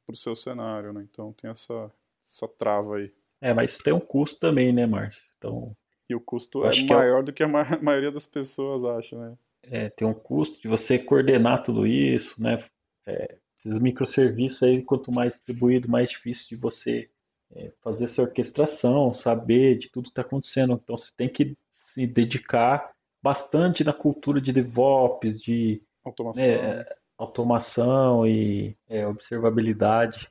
para 0.06 0.14
o 0.14 0.16
seu 0.16 0.36
cenário, 0.36 0.94
né? 0.94 1.06
Então 1.10 1.34
tem 1.34 1.50
essa, 1.50 1.92
essa 2.24 2.48
trava 2.48 2.98
aí. 2.98 3.12
É, 3.40 3.54
mas 3.54 3.78
tem 3.78 3.94
um 3.94 4.00
custo 4.00 4.40
também, 4.40 4.72
né, 4.72 4.86
Márcio? 4.86 5.22
Então, 5.38 5.76
e 6.10 6.16
o 6.16 6.20
custo 6.20 6.66
é, 6.66 6.78
é 6.78 6.86
maior 6.86 7.22
é... 7.22 7.24
do 7.24 7.34
que 7.34 7.44
a 7.44 7.48
ma 7.48 7.66
maioria 7.82 8.12
das 8.12 8.26
pessoas 8.26 8.84
acha, 8.86 9.18
né? 9.18 9.38
É, 9.64 9.90
tem 9.90 10.08
um 10.08 10.14
custo 10.14 10.60
de 10.60 10.68
você 10.68 10.98
coordenar 10.98 11.64
tudo 11.64 11.86
isso, 11.86 12.40
né? 12.42 12.64
É, 13.06 13.38
esses 13.58 13.80
microserviços 13.80 14.64
aí, 14.64 14.84
quanto 14.84 15.12
mais 15.12 15.34
distribuído, 15.34 15.90
mais 15.90 16.10
difícil 16.10 16.48
de 16.50 16.56
você 16.56 17.10
é, 17.56 17.72
fazer 17.82 18.04
essa 18.04 18.22
orquestração, 18.22 19.12
saber 19.12 19.78
de 19.78 19.90
tudo 19.90 20.06
que 20.06 20.10
está 20.10 20.22
acontecendo. 20.22 20.80
Então 20.82 20.96
você 20.96 21.12
tem 21.16 21.30
que 21.30 21.56
se 21.82 22.08
dedicar 22.08 22.92
bastante 23.22 23.84
na 23.84 23.94
cultura 23.94 24.42
de 24.42 24.52
DevOps, 24.52 25.40
de 25.40 25.82
automação, 26.04 26.46
né, 26.46 26.86
automação 27.18 28.28
e 28.28 28.76
é, 28.90 29.06
observabilidade. 29.06 30.28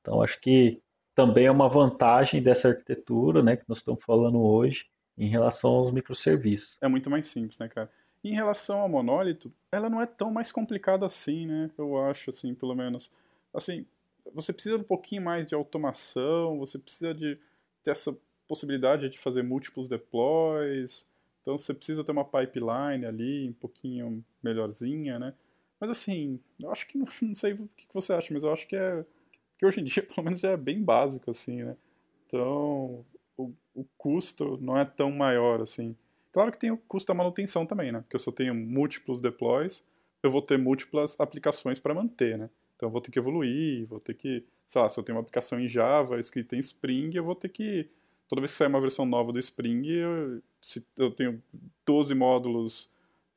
Então, 0.00 0.20
acho 0.20 0.38
que 0.40 0.80
também 1.14 1.46
é 1.46 1.50
uma 1.50 1.68
vantagem 1.68 2.42
dessa 2.42 2.68
arquitetura, 2.68 3.42
né, 3.42 3.56
que 3.56 3.64
nós 3.68 3.78
estamos 3.78 4.04
falando 4.04 4.40
hoje, 4.42 4.84
em 5.16 5.28
relação 5.28 5.70
aos 5.70 5.92
microserviços. 5.92 6.76
É 6.80 6.88
muito 6.88 7.08
mais 7.08 7.26
simples, 7.26 7.58
né, 7.58 7.68
cara? 7.68 7.90
Em 8.22 8.34
relação 8.34 8.80
ao 8.80 8.88
monólito, 8.88 9.52
ela 9.72 9.88
não 9.88 10.02
é 10.02 10.06
tão 10.06 10.30
mais 10.30 10.50
complicada 10.50 11.06
assim, 11.06 11.46
né? 11.46 11.70
Eu 11.76 11.98
acho, 12.06 12.30
assim, 12.30 12.54
pelo 12.54 12.74
menos. 12.74 13.10
Assim, 13.52 13.86
você 14.32 14.52
precisa 14.52 14.76
um 14.76 14.82
pouquinho 14.82 15.22
mais 15.22 15.46
de 15.46 15.54
automação, 15.54 16.58
você 16.58 16.78
precisa 16.78 17.14
de 17.14 17.38
ter 17.82 17.90
essa 17.90 18.16
possibilidade 18.48 19.08
de 19.08 19.18
fazer 19.18 19.42
múltiplos 19.42 19.88
deploys, 19.88 21.06
então 21.40 21.58
você 21.58 21.74
precisa 21.74 22.02
ter 22.02 22.12
uma 22.12 22.24
pipeline 22.24 23.04
ali 23.04 23.48
um 23.48 23.52
pouquinho 23.52 24.24
melhorzinha, 24.42 25.18
né? 25.18 25.34
Mas 25.78 25.90
assim, 25.90 26.40
eu 26.60 26.70
acho 26.70 26.86
que 26.86 26.96
não, 27.22 27.34
sei 27.34 27.52
o 27.52 27.68
que 27.76 27.86
você 27.92 28.12
acha, 28.12 28.32
mas 28.32 28.42
eu 28.42 28.52
acho 28.52 28.66
que 28.66 28.76
é 28.76 29.04
que 29.58 29.66
hoje 29.66 29.80
em 29.80 29.84
dia 29.84 30.02
pelo 30.06 30.24
menos 30.24 30.42
é 30.42 30.56
bem 30.56 30.82
básico 30.82 31.30
assim, 31.30 31.62
né? 31.62 31.76
Então 32.26 33.04
o, 33.36 33.52
o 33.74 33.84
custo 33.98 34.58
não 34.60 34.78
é 34.78 34.84
tão 34.84 35.10
maior 35.10 35.60
assim. 35.60 35.96
Claro 36.32 36.50
que 36.50 36.58
tem 36.58 36.70
o 36.70 36.78
custo 36.78 37.08
da 37.08 37.14
manutenção 37.14 37.64
também, 37.66 37.92
né? 37.92 38.00
Porque 38.00 38.16
eu 38.28 38.32
tenho 38.32 38.54
múltiplos 38.54 39.20
deploys, 39.20 39.84
eu 40.22 40.30
vou 40.30 40.42
ter 40.42 40.58
múltiplas 40.58 41.18
aplicações 41.20 41.78
para 41.78 41.94
manter, 41.94 42.38
né? 42.38 42.50
Então 42.84 42.90
eu 42.90 42.92
vou 42.92 43.00
ter 43.00 43.10
que 43.10 43.18
evoluir, 43.18 43.86
vou 43.86 43.98
ter 43.98 44.12
que, 44.12 44.44
sei 44.68 44.82
lá, 44.82 44.88
se 44.90 45.00
eu 45.00 45.04
tenho 45.04 45.16
uma 45.16 45.22
aplicação 45.22 45.58
em 45.58 45.66
Java 45.66 46.20
escrita 46.20 46.54
em 46.54 46.58
Spring, 46.58 47.10
eu 47.14 47.24
vou 47.24 47.34
ter 47.34 47.48
que 47.48 47.88
toda 48.28 48.42
vez 48.42 48.52
que 48.52 48.58
sair 48.58 48.68
uma 48.68 48.80
versão 48.80 49.06
nova 49.06 49.32
do 49.32 49.38
Spring, 49.38 49.88
eu, 49.88 50.42
se 50.60 50.86
eu 50.98 51.10
tenho 51.10 51.42
12 51.86 52.14
módulos 52.14 52.90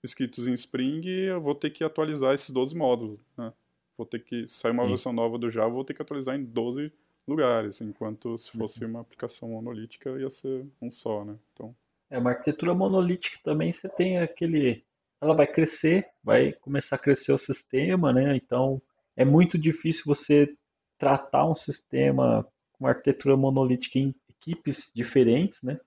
escritos 0.03 0.49
em 0.49 0.53
Spring, 0.53 1.07
eu 1.07 1.39
vou 1.39 1.55
ter 1.55 1.69
que 1.69 1.81
atualizar 1.81 2.33
esses 2.33 2.51
12 2.51 2.75
módulos, 2.75 3.19
né? 3.37 3.53
Vou 3.97 4.05
ter 4.05 4.19
que 4.19 4.45
sair 4.49 4.71
uma 4.71 4.83
Sim. 4.83 4.89
versão 4.89 5.13
nova 5.13 5.37
do 5.37 5.49
Java, 5.49 5.69
vou 5.69 5.85
ter 5.85 5.93
que 5.93 6.01
atualizar 6.01 6.35
em 6.35 6.43
12 6.43 6.91
lugares, 7.25 7.79
enquanto 7.79 8.37
se 8.37 8.51
fosse 8.51 8.83
uhum. 8.83 8.91
uma 8.91 8.99
aplicação 8.99 9.49
monolítica 9.49 10.09
ia 10.19 10.29
ser 10.29 10.65
um 10.81 10.91
só, 10.91 11.23
né? 11.23 11.37
Então, 11.53 11.73
é 12.09 12.17
uma 12.17 12.31
arquitetura 12.31 12.73
monolítica 12.73 13.39
também, 13.45 13.71
você 13.71 13.87
tem 13.87 14.19
aquele 14.19 14.83
ela 15.19 15.33
vai 15.33 15.47
crescer, 15.47 16.07
vai 16.23 16.53
começar 16.53 16.95
a 16.95 16.99
crescer 16.99 17.31
o 17.31 17.37
sistema, 17.37 18.13
né? 18.13 18.35
Então, 18.35 18.81
é 19.17 19.25
muito 19.25 19.57
difícil 19.57 20.03
você 20.05 20.55
tratar 20.97 21.45
um 21.49 21.53
sistema 21.53 22.47
com 22.71 22.85
uma 22.85 22.91
arquitetura 22.91 23.35
monolítica 23.35 23.99
em 23.99 24.15
equipes 24.29 24.89
diferentes, 24.93 25.61
né? 25.61 25.79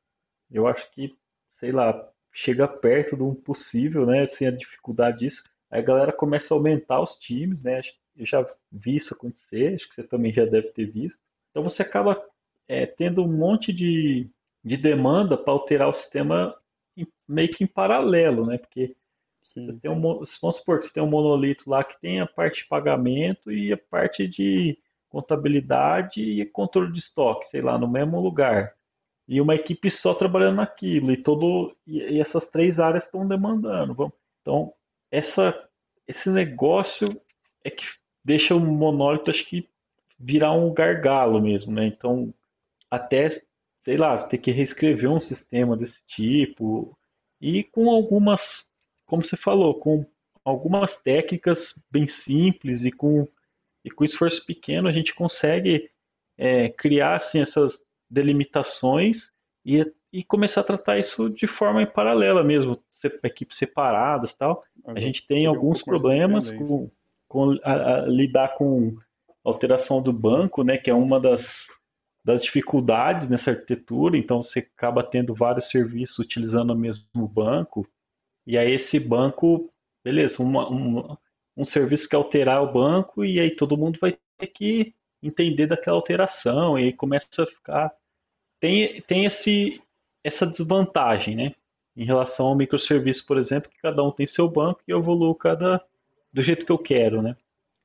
Eu 0.50 0.66
acho 0.66 0.90
que, 0.90 1.16
sei 1.60 1.70
lá, 1.70 2.08
chega 2.32 2.66
perto 2.66 3.16
do 3.16 3.30
impossível, 3.30 4.04
né? 4.04 4.26
Sem 4.26 4.48
a 4.48 4.50
dificuldade 4.50 5.20
disso. 5.20 5.42
Aí 5.70 5.80
a 5.80 5.84
galera 5.84 6.12
começa 6.12 6.52
a 6.52 6.56
aumentar 6.56 7.00
os 7.00 7.14
times, 7.14 7.62
né? 7.62 7.80
Eu 8.16 8.26
já 8.26 8.44
vi 8.70 8.96
isso 8.96 9.14
acontecer, 9.14 9.74
acho 9.74 9.88
que 9.88 9.94
você 9.94 10.02
também 10.02 10.32
já 10.32 10.44
deve 10.44 10.68
ter 10.72 10.86
visto. 10.86 11.18
Então 11.50 11.62
você 11.62 11.82
acaba 11.82 12.20
é, 12.66 12.84
tendo 12.84 13.22
um 13.22 13.32
monte 13.32 13.72
de, 13.72 14.28
de 14.64 14.76
demanda 14.76 15.38
para 15.38 15.52
alterar 15.52 15.88
o 15.88 15.92
sistema 15.92 16.54
meio 17.28 17.48
que 17.48 17.62
em 17.64 17.66
paralelo, 17.68 18.44
né? 18.44 18.58
Porque 18.58 18.96
Sim. 19.42 19.66
Você 19.66 19.80
tem 19.80 19.90
um, 19.90 20.00
vamos 20.00 20.56
supor 20.56 20.78
que 20.78 20.84
você 20.84 20.92
tem 20.92 21.02
um 21.02 21.08
monolito 21.10 21.68
lá 21.68 21.82
que 21.84 21.98
tem 22.00 22.20
a 22.20 22.26
parte 22.26 22.62
de 22.62 22.68
pagamento 22.68 23.50
e 23.50 23.72
a 23.72 23.76
parte 23.78 24.26
de 24.28 24.78
contabilidade 25.08 26.20
e 26.20 26.46
controle 26.46 26.92
de 26.92 26.98
estoque, 26.98 27.48
sei 27.48 27.60
lá, 27.60 27.76
no 27.78 27.88
mesmo 27.88 28.20
lugar. 28.20 28.74
E 29.26 29.40
uma 29.40 29.54
equipe 29.54 29.90
só 29.90 30.14
trabalhando 30.14 30.56
naquilo, 30.56 31.12
e 31.12 31.16
todo 31.22 31.76
e, 31.86 32.18
essas 32.18 32.48
três 32.48 32.78
áreas 32.78 33.04
estão 33.04 33.26
demandando. 33.26 33.94
Vamos, 33.94 34.12
então, 34.42 34.72
essa, 35.10 35.54
esse 36.06 36.28
negócio 36.30 37.20
é 37.64 37.70
que 37.70 37.84
deixa 38.24 38.54
o 38.54 38.60
monólito, 38.60 39.30
acho 39.30 39.44
que, 39.48 39.68
virar 40.18 40.52
um 40.52 40.72
gargalo 40.72 41.40
mesmo, 41.40 41.72
né? 41.72 41.86
Então, 41.86 42.34
até, 42.90 43.28
sei 43.84 43.96
lá, 43.96 44.24
ter 44.24 44.38
que 44.38 44.50
reescrever 44.50 45.10
um 45.10 45.18
sistema 45.18 45.76
desse 45.76 46.04
tipo, 46.06 46.96
e 47.40 47.64
com 47.64 47.90
algumas 47.90 48.69
como 49.10 49.24
você 49.24 49.36
falou, 49.36 49.74
com 49.74 50.06
algumas 50.44 50.94
técnicas 51.02 51.74
bem 51.90 52.06
simples 52.06 52.84
e 52.84 52.92
com, 52.92 53.26
e 53.84 53.90
com 53.90 54.04
esforço 54.04 54.46
pequeno 54.46 54.88
a 54.88 54.92
gente 54.92 55.12
consegue 55.12 55.90
é, 56.38 56.68
criar 56.68 57.16
assim, 57.16 57.40
essas 57.40 57.76
delimitações 58.08 59.28
e, 59.66 59.84
e 60.12 60.22
começar 60.22 60.60
a 60.60 60.64
tratar 60.64 60.98
isso 60.98 61.28
de 61.28 61.48
forma 61.48 61.82
em 61.82 61.90
paralela 61.90 62.44
mesmo, 62.44 62.80
equipes 63.24 63.56
separadas 63.56 64.32
tal. 64.34 64.62
A 64.86 65.00
gente 65.00 65.26
tem 65.26 65.44
alguns 65.44 65.82
problemas 65.82 66.48
com, 66.48 66.88
com 67.26 67.58
a, 67.64 67.72
a, 67.72 68.06
lidar 68.06 68.54
com 68.54 68.96
alteração 69.44 70.00
do 70.00 70.12
banco, 70.12 70.62
né, 70.62 70.78
que 70.78 70.88
é 70.88 70.94
uma 70.94 71.18
das, 71.18 71.66
das 72.24 72.44
dificuldades 72.44 73.28
nessa 73.28 73.50
arquitetura, 73.50 74.16
então 74.16 74.40
você 74.40 74.60
acaba 74.60 75.02
tendo 75.02 75.34
vários 75.34 75.68
serviços 75.68 76.18
utilizando 76.20 76.70
o 76.70 76.78
mesmo 76.78 77.26
banco, 77.26 77.84
e 78.46 78.56
aí 78.58 78.72
esse 78.72 78.98
banco, 78.98 79.72
beleza, 80.04 80.42
uma, 80.42 80.70
um, 80.70 81.16
um 81.56 81.64
serviço 81.64 82.08
que 82.08 82.16
alterar 82.16 82.62
o 82.62 82.72
banco 82.72 83.24
e 83.24 83.38
aí 83.40 83.54
todo 83.54 83.76
mundo 83.76 83.98
vai 84.00 84.18
ter 84.38 84.46
que 84.48 84.94
entender 85.22 85.66
daquela 85.66 85.96
alteração 85.96 86.78
e 86.78 86.84
aí 86.84 86.92
começa 86.92 87.26
a 87.42 87.46
ficar 87.46 87.92
tem, 88.60 89.00
tem 89.02 89.24
esse, 89.24 89.82
essa 90.22 90.46
desvantagem, 90.46 91.34
né? 91.34 91.54
Em 91.96 92.04
relação 92.04 92.46
ao 92.46 92.54
microserviço, 92.54 93.26
por 93.26 93.38
exemplo, 93.38 93.70
que 93.70 93.80
cada 93.80 94.02
um 94.02 94.12
tem 94.12 94.26
seu 94.26 94.48
banco 94.48 94.82
e 94.86 94.90
eu 94.90 94.98
evoluo 94.98 95.34
cada 95.34 95.82
do 96.32 96.42
jeito 96.42 96.64
que 96.64 96.70
eu 96.70 96.78
quero, 96.78 97.22
né? 97.22 97.36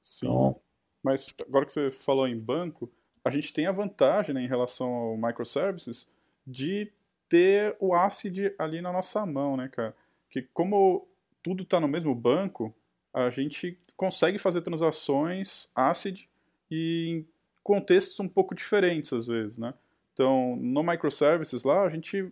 Sim. 0.02 0.28
Então, 0.28 0.62
Mas 1.02 1.34
agora 1.42 1.66
que 1.66 1.72
você 1.72 1.90
falou 1.90 2.28
em 2.28 2.38
banco, 2.38 2.92
a 3.24 3.30
gente 3.30 3.52
tem 3.52 3.66
a 3.66 3.72
vantagem 3.72 4.36
né, 4.36 4.44
em 4.44 4.48
relação 4.48 4.88
ao 4.88 5.18
microservices 5.18 6.08
de 6.46 6.92
ter 7.28 7.76
o 7.80 7.96
ACID 7.96 8.54
ali 8.60 8.82
na 8.82 8.92
nossa 8.92 9.26
mão, 9.26 9.58
né, 9.58 9.68
cara? 9.68 9.96
Que 10.36 10.50
como 10.54 11.08
tudo 11.42 11.64
está 11.64 11.80
no 11.80 11.88
mesmo 11.88 12.14
banco, 12.14 12.76
a 13.14 13.30
gente 13.30 13.80
consegue 13.96 14.38
fazer 14.38 14.62
transações 14.62 15.70
ACID 15.74 16.28
e 16.70 17.08
em 17.08 17.28
contextos 17.64 18.20
um 18.20 18.28
pouco 18.28 18.54
diferentes 18.54 19.14
às 19.14 19.28
vezes, 19.28 19.58
né? 19.58 19.74
Então, 20.14 20.58
no 20.58 20.84
microservices 20.84 21.64
lá, 21.64 21.84
a 21.84 21.90
gente 21.90 22.30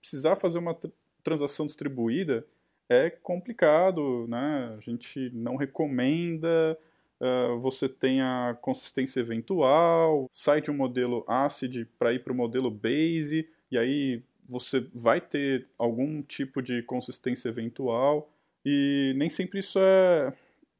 precisar 0.00 0.36
fazer 0.36 0.58
uma 0.58 0.76
transação 1.24 1.66
distribuída 1.66 2.46
é 2.88 3.10
complicado, 3.10 4.26
né? 4.28 4.76
A 4.76 4.80
gente 4.80 5.30
não 5.34 5.56
recomenda, 5.56 6.78
uh, 7.20 7.58
você 7.58 7.88
tem 7.88 8.20
a 8.20 8.56
consistência 8.60 9.18
eventual, 9.18 10.28
sai 10.30 10.60
de 10.60 10.70
um 10.70 10.74
modelo 10.74 11.24
ACID 11.26 11.88
para 11.98 12.12
ir 12.12 12.22
para 12.22 12.32
o 12.32 12.36
modelo 12.36 12.70
BASE, 12.70 13.48
e 13.68 13.78
aí 13.78 14.22
você 14.48 14.86
vai 14.94 15.20
ter 15.20 15.68
algum 15.78 16.22
tipo 16.22 16.62
de 16.62 16.82
consistência 16.82 17.48
eventual 17.48 18.30
e 18.64 19.12
nem 19.16 19.28
sempre 19.28 19.58
isso 19.58 19.78
é, 19.78 20.32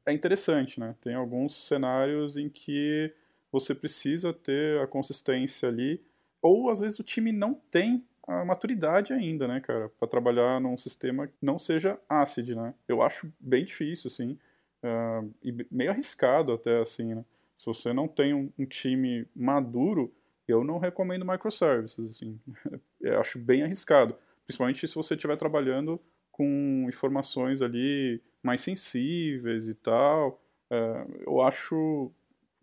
é 0.05 0.13
interessante, 0.13 0.79
né? 0.79 0.95
Tem 1.01 1.15
alguns 1.15 1.67
cenários 1.67 2.37
em 2.37 2.49
que 2.49 3.13
você 3.51 3.75
precisa 3.75 4.33
ter 4.33 4.79
a 4.81 4.87
consistência 4.87 5.69
ali, 5.69 6.01
ou 6.41 6.69
às 6.69 6.81
vezes 6.81 6.99
o 6.99 7.03
time 7.03 7.31
não 7.31 7.53
tem 7.53 8.03
a 8.27 8.43
maturidade 8.43 9.13
ainda, 9.13 9.47
né, 9.47 9.59
cara, 9.59 9.89
para 9.89 10.07
trabalhar 10.07 10.59
num 10.59 10.77
sistema 10.77 11.27
que 11.27 11.33
não 11.41 11.59
seja 11.59 11.99
ACID, 12.07 12.55
né? 12.55 12.73
Eu 12.87 13.01
acho 13.01 13.31
bem 13.39 13.65
difícil, 13.65 14.07
assim, 14.07 14.39
uh, 14.83 15.29
e 15.43 15.65
meio 15.69 15.91
arriscado 15.91 16.53
até, 16.53 16.79
assim, 16.79 17.13
né? 17.13 17.25
Se 17.55 17.65
você 17.65 17.93
não 17.93 18.07
tem 18.07 18.33
um, 18.33 18.49
um 18.57 18.65
time 18.65 19.27
maduro, 19.35 20.13
eu 20.47 20.63
não 20.63 20.77
recomendo 20.77 21.25
microservices, 21.25 22.11
assim. 22.11 22.39
acho 23.19 23.39
bem 23.39 23.63
arriscado, 23.63 24.15
principalmente 24.45 24.87
se 24.87 24.95
você 24.95 25.15
estiver 25.15 25.37
trabalhando 25.37 25.99
com 26.31 26.85
informações 26.87 27.61
ali 27.61 28.21
mais 28.41 28.61
sensíveis 28.61 29.67
e 29.69 29.73
tal, 29.73 30.41
é, 30.69 31.05
eu 31.25 31.41
acho 31.41 32.11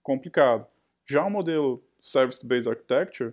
complicado. 0.03 0.67
Já 1.07 1.25
o 1.25 1.31
modelo 1.31 1.83
Service-Based 2.01 2.69
Architecture 2.69 3.33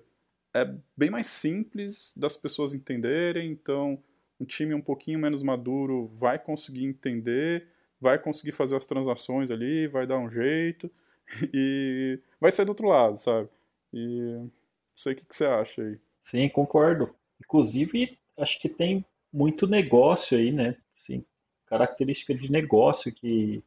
é 0.53 0.73
bem 0.95 1.09
mais 1.09 1.27
simples 1.27 2.13
das 2.15 2.37
pessoas 2.37 2.73
entenderem, 2.73 3.51
então 3.51 4.01
um 4.39 4.45
time 4.45 4.73
um 4.73 4.81
pouquinho 4.81 5.19
menos 5.19 5.43
maduro 5.43 6.07
vai 6.13 6.37
conseguir 6.37 6.85
entender, 6.85 7.67
vai 7.99 8.19
conseguir 8.19 8.51
fazer 8.51 8.75
as 8.75 8.85
transações 8.85 9.49
ali, 9.51 9.87
vai 9.87 10.05
dar 10.05 10.19
um 10.19 10.29
jeito 10.29 10.89
e 11.53 12.19
vai 12.39 12.51
sair 12.51 12.65
do 12.65 12.69
outro 12.69 12.87
lado, 12.87 13.17
sabe? 13.17 13.49
E 13.97 14.33
não 14.37 14.51
sei 14.93 15.13
o 15.13 15.15
que, 15.15 15.25
que 15.25 15.35
você 15.35 15.45
acha 15.45 15.81
aí. 15.81 15.99
Sim, 16.19 16.47
concordo. 16.49 17.13
Inclusive, 17.39 18.17
acho 18.37 18.59
que 18.59 18.69
tem 18.69 19.03
muito 19.33 19.65
negócio 19.65 20.37
aí, 20.37 20.51
né? 20.51 20.75
Sim, 21.05 21.23
característica 21.65 22.33
de 22.33 22.51
negócio 22.51 23.11
que 23.11 23.63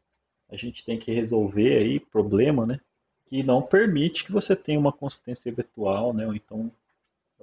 a 0.49 0.57
gente 0.57 0.85
tem 0.85 0.99
que 0.99 1.13
resolver 1.13 1.79
aí, 1.79 1.99
problema, 1.99 2.65
né? 2.65 2.81
Que 3.27 3.43
não 3.43 3.63
permite 3.63 4.25
que 4.25 4.33
você 4.33 4.55
tenha 4.55 4.79
uma 4.79 4.93
consistência 4.93 5.49
eventual, 5.49 6.13
né? 6.13 6.27
Ou 6.27 6.35
então, 6.35 6.71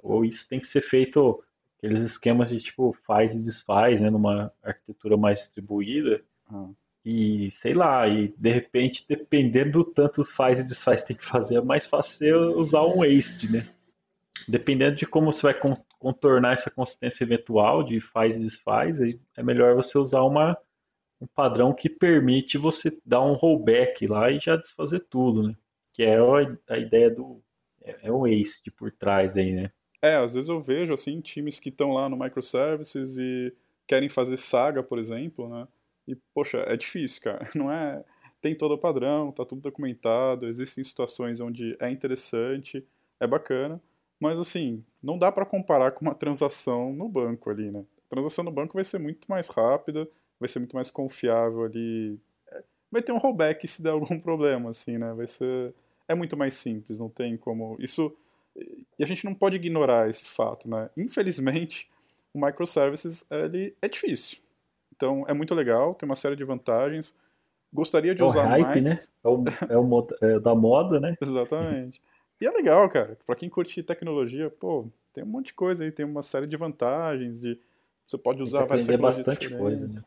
ou 0.02 0.24
isso 0.24 0.46
tem 0.48 0.58
que 0.58 0.66
ser 0.66 0.82
feito 0.82 1.42
aqueles 1.76 2.10
esquemas 2.10 2.48
de 2.48 2.60
tipo 2.60 2.96
faz 3.06 3.32
e 3.32 3.38
desfaz, 3.38 4.00
né? 4.00 4.08
Numa 4.08 4.52
arquitetura 4.62 5.16
mais 5.16 5.38
distribuída. 5.38 6.22
Ah. 6.50 6.68
E 7.10 7.50
sei 7.62 7.72
lá, 7.72 8.06
e 8.06 8.28
de 8.36 8.52
repente, 8.52 9.02
dependendo 9.08 9.82
do 9.82 9.84
tanto 9.84 10.22
faz 10.36 10.58
e 10.58 10.62
desfaz 10.62 11.00
tem 11.00 11.16
que 11.16 11.24
fazer, 11.24 11.54
é 11.54 11.60
mais 11.62 11.86
fácil 11.86 12.58
usar 12.58 12.82
um 12.82 12.98
waste, 12.98 13.50
né? 13.50 13.66
Dependendo 14.46 14.96
de 14.96 15.06
como 15.06 15.30
você 15.30 15.40
vai 15.40 15.54
contornar 15.98 16.52
essa 16.52 16.70
consistência 16.70 17.24
eventual 17.24 17.82
de 17.82 17.98
faz 17.98 18.36
e 18.36 18.40
desfaz, 18.40 18.98
é 19.34 19.42
melhor 19.42 19.74
você 19.74 19.96
usar 19.96 20.20
uma, 20.20 20.54
um 21.18 21.26
padrão 21.26 21.72
que 21.72 21.88
permite 21.88 22.58
você 22.58 22.94
dar 23.06 23.22
um 23.22 23.32
rollback 23.32 24.06
lá 24.06 24.30
e 24.30 24.38
já 24.38 24.56
desfazer 24.56 25.02
tudo, 25.08 25.48
né? 25.48 25.54
que 25.94 26.02
é 26.02 26.18
a 26.68 26.78
ideia 26.78 27.10
do 27.10 27.42
é, 27.82 27.96
é 28.02 28.12
o 28.12 28.26
de 28.26 28.70
por 28.70 28.92
trás 28.92 29.34
aí, 29.34 29.52
né? 29.52 29.72
É, 30.02 30.16
às 30.16 30.34
vezes 30.34 30.50
eu 30.50 30.60
vejo 30.60 30.92
assim 30.92 31.22
times 31.22 31.58
que 31.58 31.70
estão 31.70 31.90
lá 31.90 32.06
no 32.06 32.18
microservices 32.18 33.16
e 33.16 33.50
querem 33.86 34.10
fazer 34.10 34.36
saga, 34.36 34.82
por 34.82 34.98
exemplo, 34.98 35.48
né? 35.48 35.66
E 36.08 36.16
poxa, 36.34 36.58
é 36.66 36.76
difícil, 36.76 37.22
cara. 37.22 37.48
Não 37.54 37.70
é 37.70 38.02
tem 38.40 38.54
todo 38.54 38.72
o 38.72 38.78
padrão, 38.78 39.32
tá 39.32 39.44
tudo 39.44 39.60
documentado, 39.60 40.46
existem 40.46 40.82
situações 40.84 41.40
onde 41.40 41.76
é 41.80 41.90
interessante, 41.90 42.86
é 43.20 43.26
bacana, 43.26 43.80
mas 44.20 44.38
assim, 44.38 44.84
não 45.02 45.18
dá 45.18 45.30
para 45.30 45.46
comparar 45.46 45.92
com 45.92 46.04
uma 46.04 46.14
transação 46.14 46.92
no 46.92 47.08
banco 47.08 47.50
ali, 47.50 47.70
né? 47.70 47.84
A 48.06 48.08
transação 48.08 48.44
no 48.44 48.50
banco 48.50 48.74
vai 48.74 48.84
ser 48.84 48.98
muito 48.98 49.28
mais 49.28 49.48
rápida, 49.48 50.08
vai 50.38 50.48
ser 50.48 50.60
muito 50.60 50.74
mais 50.74 50.90
confiável 50.90 51.64
ali. 51.64 52.18
É, 52.50 52.62
vai 52.90 53.02
ter 53.02 53.12
um 53.12 53.18
rollback 53.18 53.66
se 53.66 53.82
der 53.82 53.90
algum 53.92 54.18
problema, 54.18 54.70
assim, 54.70 54.98
né? 54.98 55.12
Vai 55.14 55.26
ser. 55.26 55.74
É 56.06 56.14
muito 56.14 56.36
mais 56.36 56.54
simples, 56.54 56.98
não 56.98 57.08
tem 57.08 57.36
como. 57.36 57.76
Isso. 57.78 58.14
E 58.98 59.04
a 59.04 59.06
gente 59.06 59.24
não 59.24 59.34
pode 59.34 59.56
ignorar 59.56 60.08
esse 60.08 60.24
fato, 60.24 60.68
né? 60.68 60.90
Infelizmente, 60.96 61.88
o 62.32 62.44
microservices 62.44 63.24
ele 63.30 63.76
é 63.80 63.88
difícil. 63.88 64.38
Então 64.98 65.24
é 65.28 65.32
muito 65.32 65.54
legal, 65.54 65.94
tem 65.94 66.08
uma 66.08 66.16
série 66.16 66.34
de 66.34 66.42
vantagens. 66.42 67.14
Gostaria 67.72 68.14
de 68.14 68.20
é 68.20 68.24
usar 68.24 68.46
hype, 68.46 68.62
mais. 68.62 68.84
Né? 68.84 68.98
É, 69.22 69.28
o, 69.28 69.44
é, 69.68 69.78
o, 69.78 70.08
é 70.22 70.40
da 70.40 70.54
moda, 70.54 70.98
né? 70.98 71.16
Exatamente. 71.22 72.02
E 72.40 72.46
é 72.46 72.50
legal, 72.50 72.88
cara. 72.88 73.16
Pra 73.24 73.36
quem 73.36 73.48
curte 73.48 73.82
tecnologia, 73.82 74.50
pô, 74.50 74.88
tem 75.12 75.22
um 75.22 75.28
monte 75.28 75.46
de 75.46 75.54
coisa 75.54 75.84
aí, 75.84 75.92
tem 75.92 76.04
uma 76.04 76.22
série 76.22 76.46
de 76.46 76.56
vantagens, 76.56 77.40
de 77.40 77.60
você 78.04 78.18
pode 78.18 78.42
usar 78.42 78.64
várias 78.64 78.86
tecnologias 78.86 79.38
diferentes. 79.38 79.58
Coisa, 79.58 79.86
né? 79.86 80.02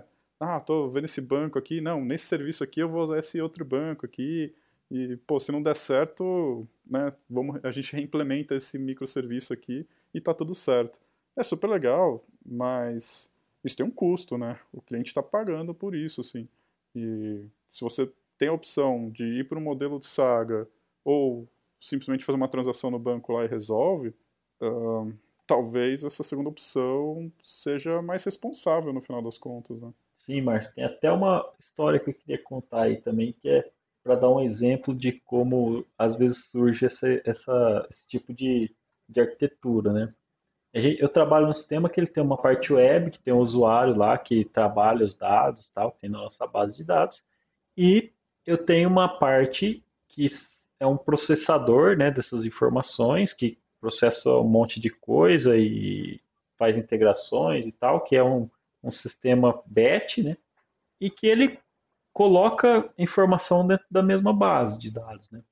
É. 0.00 0.02
Ah, 0.40 0.60
tô 0.60 0.88
vendo 0.88 1.04
esse 1.04 1.20
banco 1.20 1.58
aqui, 1.58 1.80
não, 1.80 2.04
nesse 2.04 2.24
serviço 2.26 2.64
aqui 2.64 2.80
eu 2.80 2.88
vou 2.88 3.02
usar 3.02 3.18
esse 3.18 3.40
outro 3.40 3.64
banco 3.64 4.06
aqui. 4.06 4.52
E, 4.90 5.16
pô, 5.26 5.38
se 5.38 5.52
não 5.52 5.62
der 5.62 5.76
certo, 5.76 6.66
né, 6.86 7.12
vamos, 7.28 7.64
a 7.64 7.70
gente 7.70 7.92
reimplementa 7.96 8.54
esse 8.54 8.78
microserviço 8.78 9.52
aqui 9.52 9.86
e 10.14 10.20
tá 10.20 10.32
tudo 10.32 10.54
certo. 10.54 11.00
É 11.36 11.42
super 11.42 11.68
legal, 11.68 12.24
mas 12.44 13.30
isso 13.64 13.76
tem 13.76 13.86
um 13.86 13.90
custo, 13.90 14.36
né? 14.36 14.58
O 14.72 14.80
cliente 14.80 15.08
está 15.08 15.22
pagando 15.22 15.74
por 15.74 15.94
isso, 15.94 16.20
assim. 16.20 16.48
E 16.94 17.46
se 17.68 17.82
você 17.82 18.10
tem 18.36 18.48
a 18.48 18.52
opção 18.52 19.10
de 19.10 19.24
ir 19.24 19.48
para 19.48 19.58
um 19.58 19.62
modelo 19.62 19.98
de 19.98 20.06
saga 20.06 20.68
ou 21.04 21.48
simplesmente 21.78 22.24
fazer 22.24 22.36
uma 22.36 22.48
transação 22.48 22.90
no 22.90 22.98
banco 22.98 23.32
lá 23.32 23.44
e 23.44 23.48
resolve, 23.48 24.14
uh, 24.60 25.12
talvez 25.46 26.04
essa 26.04 26.22
segunda 26.22 26.48
opção 26.48 27.30
seja 27.42 28.00
mais 28.02 28.24
responsável 28.24 28.92
no 28.92 29.00
final 29.00 29.22
das 29.22 29.38
contas, 29.38 29.80
né? 29.80 29.92
Sim, 30.14 30.40
Márcio, 30.40 30.72
tem 30.74 30.84
até 30.84 31.10
uma 31.10 31.48
história 31.58 31.98
que 31.98 32.10
eu 32.10 32.14
queria 32.14 32.42
contar 32.42 32.82
aí 32.82 32.96
também, 33.00 33.32
que 33.32 33.48
é 33.48 33.68
para 34.02 34.14
dar 34.16 34.30
um 34.30 34.40
exemplo 34.40 34.94
de 34.94 35.12
como 35.24 35.84
às 35.98 36.16
vezes 36.16 36.44
surge 36.46 36.84
essa, 36.84 37.06
esse 37.88 38.06
tipo 38.08 38.32
de, 38.32 38.74
de 39.08 39.20
arquitetura, 39.20 39.92
né? 39.92 40.14
Eu 40.74 41.08
trabalho 41.08 41.46
no 41.46 41.52
sistema 41.52 41.88
que 41.88 42.00
ele 42.00 42.06
tem 42.06 42.22
uma 42.22 42.36
parte 42.36 42.72
web, 42.72 43.10
que 43.10 43.18
tem 43.18 43.32
um 43.32 43.38
usuário 43.38 43.94
lá 43.94 44.16
que 44.16 44.44
trabalha 44.44 45.04
os 45.04 45.14
dados, 45.14 45.68
tal, 45.74 45.92
tem 46.00 46.08
nossa 46.08 46.46
base 46.46 46.74
de 46.76 46.82
dados, 46.82 47.20
e 47.76 48.10
eu 48.46 48.56
tenho 48.56 48.88
uma 48.88 49.06
parte 49.06 49.84
que 50.08 50.28
é 50.80 50.86
um 50.86 50.96
processador 50.96 51.96
né, 51.96 52.10
dessas 52.10 52.44
informações, 52.44 53.32
que 53.32 53.58
processa 53.80 54.30
um 54.30 54.44
monte 54.44 54.80
de 54.80 54.90
coisa 54.90 55.56
e 55.56 56.20
faz 56.58 56.76
integrações 56.76 57.66
e 57.66 57.72
tal, 57.72 58.02
que 58.02 58.16
é 58.16 58.22
um, 58.22 58.48
um 58.82 58.90
sistema 58.90 59.62
BET, 59.66 60.22
né? 60.22 60.36
E 61.00 61.10
que 61.10 61.26
ele 61.26 61.58
coloca 62.12 62.88
informação 62.98 63.66
dentro 63.66 63.86
da 63.90 64.02
mesma 64.02 64.32
base 64.32 64.78
de 64.78 64.90
dados, 64.90 65.28
né? 65.30 65.42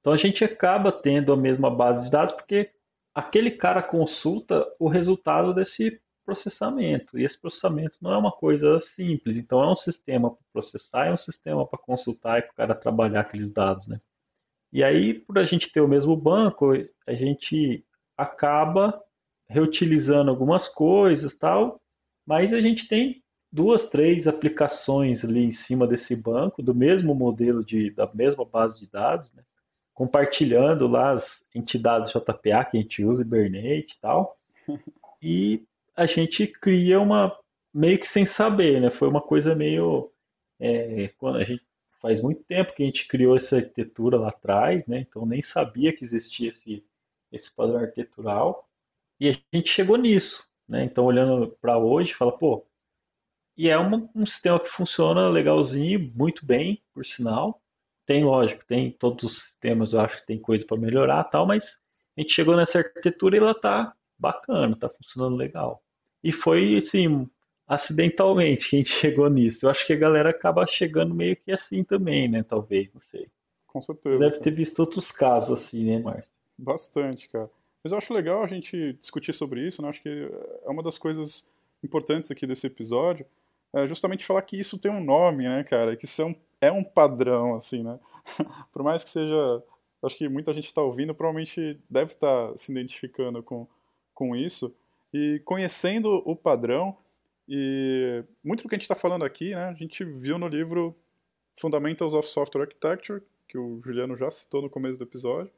Então 0.00 0.12
a 0.12 0.16
gente 0.16 0.42
acaba 0.42 0.90
tendo 0.90 1.32
a 1.32 1.36
mesma 1.36 1.70
base 1.70 2.04
de 2.04 2.10
dados 2.10 2.34
porque 2.34 2.70
aquele 3.18 3.50
cara 3.50 3.82
consulta 3.82 4.64
o 4.78 4.86
resultado 4.86 5.52
desse 5.52 6.00
processamento. 6.24 7.18
E 7.18 7.24
esse 7.24 7.36
processamento 7.36 7.96
não 8.00 8.12
é 8.12 8.16
uma 8.16 8.30
coisa 8.30 8.78
simples. 8.78 9.34
Então 9.34 9.60
é 9.60 9.68
um 9.68 9.74
sistema 9.74 10.30
para 10.30 10.44
processar, 10.52 11.06
é 11.06 11.12
um 11.12 11.16
sistema 11.16 11.66
para 11.66 11.80
consultar 11.80 12.38
e 12.38 12.42
para 12.42 12.52
o 12.52 12.54
cara 12.54 12.74
trabalhar 12.76 13.22
aqueles 13.22 13.50
dados, 13.50 13.88
né? 13.88 14.00
E 14.72 14.84
aí, 14.84 15.14
por 15.14 15.36
a 15.36 15.42
gente 15.42 15.72
ter 15.72 15.80
o 15.80 15.88
mesmo 15.88 16.16
banco, 16.16 16.72
a 17.06 17.12
gente 17.12 17.84
acaba 18.16 19.02
reutilizando 19.48 20.30
algumas 20.30 20.68
coisas 20.68 21.34
tal, 21.34 21.80
mas 22.24 22.52
a 22.52 22.60
gente 22.60 22.86
tem 22.86 23.20
duas, 23.50 23.88
três 23.88 24.28
aplicações 24.28 25.24
ali 25.24 25.42
em 25.42 25.50
cima 25.50 25.88
desse 25.88 26.14
banco, 26.14 26.62
do 26.62 26.74
mesmo 26.74 27.16
modelo 27.16 27.64
de, 27.64 27.90
da 27.90 28.08
mesma 28.14 28.44
base 28.44 28.78
de 28.78 28.86
dados, 28.86 29.32
né? 29.32 29.42
Compartilhando 29.98 30.86
lá 30.86 31.10
as 31.10 31.42
entidades 31.52 32.12
JPA 32.12 32.64
que 32.64 32.76
a 32.76 32.80
gente 32.80 33.04
usa, 33.04 33.22
Hibernate 33.22 33.92
e 33.96 34.00
tal, 34.00 34.38
e 35.20 35.64
a 35.96 36.06
gente 36.06 36.46
cria 36.46 37.00
uma 37.00 37.36
meio 37.74 37.98
que 37.98 38.06
sem 38.06 38.24
saber, 38.24 38.80
né? 38.80 38.90
Foi 38.90 39.08
uma 39.08 39.20
coisa 39.20 39.56
meio 39.56 40.12
é, 40.60 41.08
quando 41.18 41.38
a 41.38 41.42
gente 41.42 41.64
faz 42.00 42.22
muito 42.22 42.44
tempo 42.44 42.72
que 42.76 42.84
a 42.84 42.86
gente 42.86 43.08
criou 43.08 43.34
essa 43.34 43.56
arquitetura 43.56 44.16
lá 44.16 44.28
atrás, 44.28 44.86
né? 44.86 45.00
Então 45.00 45.26
nem 45.26 45.40
sabia 45.40 45.92
que 45.92 46.04
existia 46.04 46.48
esse, 46.48 46.84
esse 47.32 47.52
padrão 47.52 47.80
arquitetural. 47.80 48.68
E 49.18 49.28
a 49.28 49.32
gente 49.52 49.68
chegou 49.68 49.96
nisso, 49.96 50.44
né? 50.68 50.84
Então 50.84 51.06
olhando 51.06 51.48
para 51.60 51.76
hoje, 51.76 52.14
fala, 52.14 52.30
pô, 52.30 52.64
e 53.56 53.68
é 53.68 53.76
uma, 53.76 54.08
um 54.14 54.24
sistema 54.24 54.60
que 54.60 54.68
funciona 54.68 55.28
legalzinho, 55.28 56.12
muito 56.14 56.46
bem, 56.46 56.80
por 56.94 57.04
sinal. 57.04 57.60
Tem, 58.08 58.24
lógico, 58.24 58.64
tem 58.64 58.90
todos 58.90 59.22
os 59.24 59.42
sistemas, 59.42 59.92
eu 59.92 60.00
acho 60.00 60.18
que 60.22 60.26
tem 60.28 60.38
coisa 60.38 60.64
para 60.64 60.78
melhorar 60.78 61.24
tal, 61.24 61.46
mas 61.46 61.62
a 62.16 62.20
gente 62.22 62.32
chegou 62.32 62.56
nessa 62.56 62.78
arquitetura 62.78 63.36
e 63.36 63.38
ela 63.38 63.54
tá 63.54 63.92
bacana, 64.18 64.74
tá 64.74 64.88
funcionando 64.88 65.36
legal. 65.36 65.82
E 66.24 66.32
foi, 66.32 66.74
assim, 66.78 67.28
acidentalmente 67.66 68.66
que 68.66 68.76
a 68.76 68.78
gente 68.78 68.92
chegou 68.98 69.28
nisso. 69.28 69.66
Eu 69.66 69.68
acho 69.68 69.86
que 69.86 69.92
a 69.92 69.96
galera 69.96 70.30
acaba 70.30 70.64
chegando 70.64 71.14
meio 71.14 71.36
que 71.36 71.52
assim 71.52 71.84
também, 71.84 72.26
né? 72.30 72.42
Talvez, 72.42 72.88
não 72.94 73.02
sei. 73.10 73.28
Com 73.66 73.82
certeza. 73.82 74.18
Deve 74.18 74.38
ter 74.38 74.52
visto 74.52 74.78
outros 74.78 75.10
casos 75.10 75.60
assim, 75.60 75.84
né, 75.84 75.98
Márcio? 75.98 76.30
Bastante, 76.56 77.28
cara. 77.28 77.50
Mas 77.84 77.92
eu 77.92 77.98
acho 77.98 78.14
legal 78.14 78.42
a 78.42 78.46
gente 78.46 78.94
discutir 78.94 79.34
sobre 79.34 79.66
isso, 79.66 79.82
né? 79.82 79.88
Acho 79.90 80.00
que 80.00 80.30
é 80.64 80.70
uma 80.70 80.82
das 80.82 80.96
coisas 80.96 81.46
importantes 81.84 82.30
aqui 82.30 82.46
desse 82.46 82.66
episódio 82.66 83.26
é 83.74 83.86
justamente 83.86 84.24
falar 84.24 84.40
que 84.42 84.58
isso 84.58 84.78
tem 84.78 84.90
um 84.90 85.04
nome, 85.04 85.44
né, 85.44 85.62
cara? 85.62 85.94
Que 85.94 86.06
isso 86.06 86.34
é 86.60 86.70
um, 86.70 86.82
padrão, 86.82 87.54
assim, 87.54 87.82
né? 87.82 87.98
Por 88.72 88.82
mais 88.82 89.04
que 89.04 89.10
seja. 89.10 89.62
Acho 90.02 90.16
que 90.16 90.28
muita 90.28 90.52
gente 90.52 90.66
está 90.66 90.80
ouvindo, 90.80 91.12
provavelmente 91.12 91.80
deve 91.90 92.12
estar 92.12 92.50
tá 92.50 92.56
se 92.56 92.70
identificando 92.70 93.42
com, 93.42 93.66
com 94.14 94.36
isso. 94.36 94.72
E 95.12 95.42
conhecendo 95.44 96.22
o 96.24 96.36
padrão, 96.36 96.96
e 97.48 98.22
muito 98.44 98.62
do 98.62 98.68
que 98.68 98.76
a 98.76 98.78
gente 98.78 98.82
está 98.82 98.94
falando 98.94 99.24
aqui, 99.24 99.50
né, 99.50 99.64
a 99.64 99.74
gente 99.74 100.04
viu 100.04 100.38
no 100.38 100.46
livro 100.46 100.94
Fundamentals 101.58 102.14
of 102.14 102.28
Software 102.28 102.62
Architecture, 102.62 103.22
que 103.48 103.58
o 103.58 103.80
Juliano 103.82 104.14
já 104.14 104.30
citou 104.30 104.62
no 104.62 104.70
começo 104.70 104.98
do 104.98 105.04
episódio. 105.04 105.50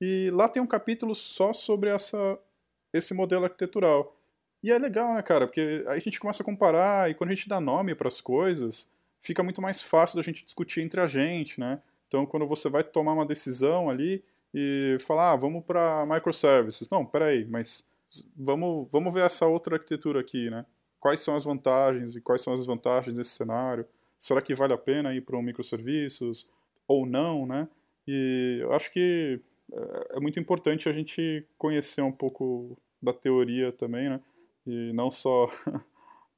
E 0.00 0.30
lá 0.32 0.48
tem 0.48 0.62
um 0.62 0.66
capítulo 0.66 1.14
só 1.14 1.52
sobre 1.52 1.90
essa, 1.90 2.38
esse 2.92 3.14
modelo 3.14 3.44
arquitetural. 3.44 4.16
E 4.62 4.72
é 4.72 4.78
legal, 4.78 5.14
né, 5.14 5.22
cara? 5.22 5.46
Porque 5.46 5.84
aí 5.86 5.98
a 5.98 6.00
gente 6.00 6.18
começa 6.18 6.42
a 6.42 6.46
comparar 6.46 7.10
e 7.10 7.14
quando 7.14 7.30
a 7.30 7.34
gente 7.34 7.48
dá 7.48 7.60
nome 7.60 7.94
para 7.94 8.08
as 8.08 8.20
coisas, 8.20 8.88
fica 9.24 9.42
muito 9.42 9.62
mais 9.62 9.82
fácil 9.82 10.16
da 10.16 10.22
gente 10.22 10.44
discutir 10.44 10.82
entre 10.82 11.00
a 11.00 11.06
gente, 11.06 11.58
né? 11.58 11.80
Então, 12.06 12.26
quando 12.26 12.46
você 12.46 12.68
vai 12.68 12.84
tomar 12.84 13.14
uma 13.14 13.26
decisão 13.26 13.90
ali 13.90 14.22
e 14.52 14.96
falar, 15.00 15.32
ah, 15.32 15.36
vamos 15.36 15.64
para 15.64 16.06
microservices. 16.06 16.88
Não, 16.90 17.04
peraí, 17.04 17.44
mas 17.44 17.84
vamos, 18.36 18.86
vamos 18.90 19.12
ver 19.12 19.24
essa 19.24 19.46
outra 19.46 19.76
arquitetura 19.76 20.20
aqui, 20.20 20.48
né? 20.50 20.64
quais 21.04 21.20
são 21.20 21.36
as 21.36 21.44
vantagens 21.44 22.16
e 22.16 22.20
quais 22.22 22.40
são 22.40 22.54
as 22.54 22.60
desvantagens 22.60 23.18
desse 23.18 23.32
cenário. 23.32 23.84
Será 24.18 24.40
que 24.40 24.54
vale 24.54 24.72
a 24.72 24.78
pena 24.78 25.14
ir 25.14 25.20
para 25.20 25.36
um 25.36 25.42
microserviços 25.42 26.48
ou 26.88 27.04
não, 27.04 27.44
né? 27.44 27.68
E 28.08 28.60
eu 28.62 28.72
acho 28.72 28.90
que 28.90 29.38
é, 29.70 30.16
é 30.16 30.20
muito 30.20 30.40
importante 30.40 30.88
a 30.88 30.92
gente 30.92 31.46
conhecer 31.58 32.00
um 32.00 32.10
pouco 32.10 32.74
da 33.02 33.12
teoria 33.12 33.70
também, 33.70 34.08
né? 34.08 34.18
E 34.66 34.94
não 34.94 35.10
só 35.10 35.50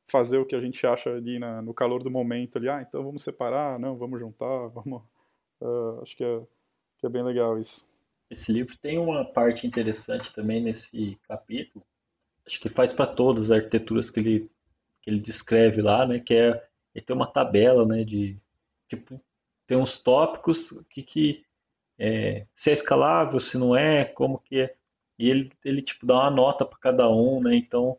fazer 0.06 0.38
o 0.38 0.46
que 0.46 0.54
a 0.54 0.60
gente 0.60 0.86
acha 0.86 1.10
ali 1.10 1.38
na, 1.38 1.60
no 1.60 1.74
calor 1.74 2.02
do 2.02 2.10
momento 2.10 2.56
ali, 2.56 2.68
ah, 2.68 2.80
então 2.80 3.02
vamos 3.02 3.22
separar, 3.22 3.78
não, 3.78 3.96
vamos 3.96 4.20
juntar, 4.20 4.68
vamos... 4.70 5.02
Uh, 5.60 6.02
acho 6.02 6.16
que 6.16 6.22
é, 6.22 6.40
que 6.98 7.06
é 7.06 7.08
bem 7.08 7.22
legal 7.22 7.58
isso. 7.58 7.88
Esse 8.30 8.52
livro 8.52 8.76
tem 8.78 8.98
uma 8.98 9.24
parte 9.24 9.66
interessante 9.66 10.32
também 10.34 10.62
nesse 10.62 11.18
capítulo, 11.28 11.84
acho 12.46 12.60
que 12.60 12.68
faz 12.68 12.92
para 12.92 13.06
todas 13.06 13.44
as 13.44 13.50
arquiteturas 13.50 14.08
que 14.10 14.20
ele 14.20 14.50
que 15.02 15.10
ele 15.10 15.20
descreve 15.20 15.80
lá, 15.80 16.04
né, 16.04 16.18
que 16.18 16.34
é 16.34 16.68
ele 16.94 17.04
tem 17.04 17.14
uma 17.14 17.30
tabela, 17.30 17.86
né, 17.86 18.02
de 18.02 18.36
tipo 18.88 19.20
tem 19.66 19.76
uns 19.76 20.00
tópicos 20.00 20.72
que, 20.90 21.02
que 21.02 21.44
é, 21.98 22.46
se 22.52 22.70
é 22.70 22.72
escalável, 22.72 23.38
se 23.38 23.56
não 23.56 23.74
é, 23.76 24.04
como 24.04 24.38
que 24.38 24.60
é, 24.60 24.74
e 25.18 25.30
ele 25.30 25.52
ele 25.64 25.82
tipo 25.82 26.04
dá 26.04 26.14
uma 26.14 26.30
nota 26.30 26.64
para 26.64 26.78
cada 26.78 27.08
um, 27.08 27.40
né, 27.40 27.54
então 27.56 27.98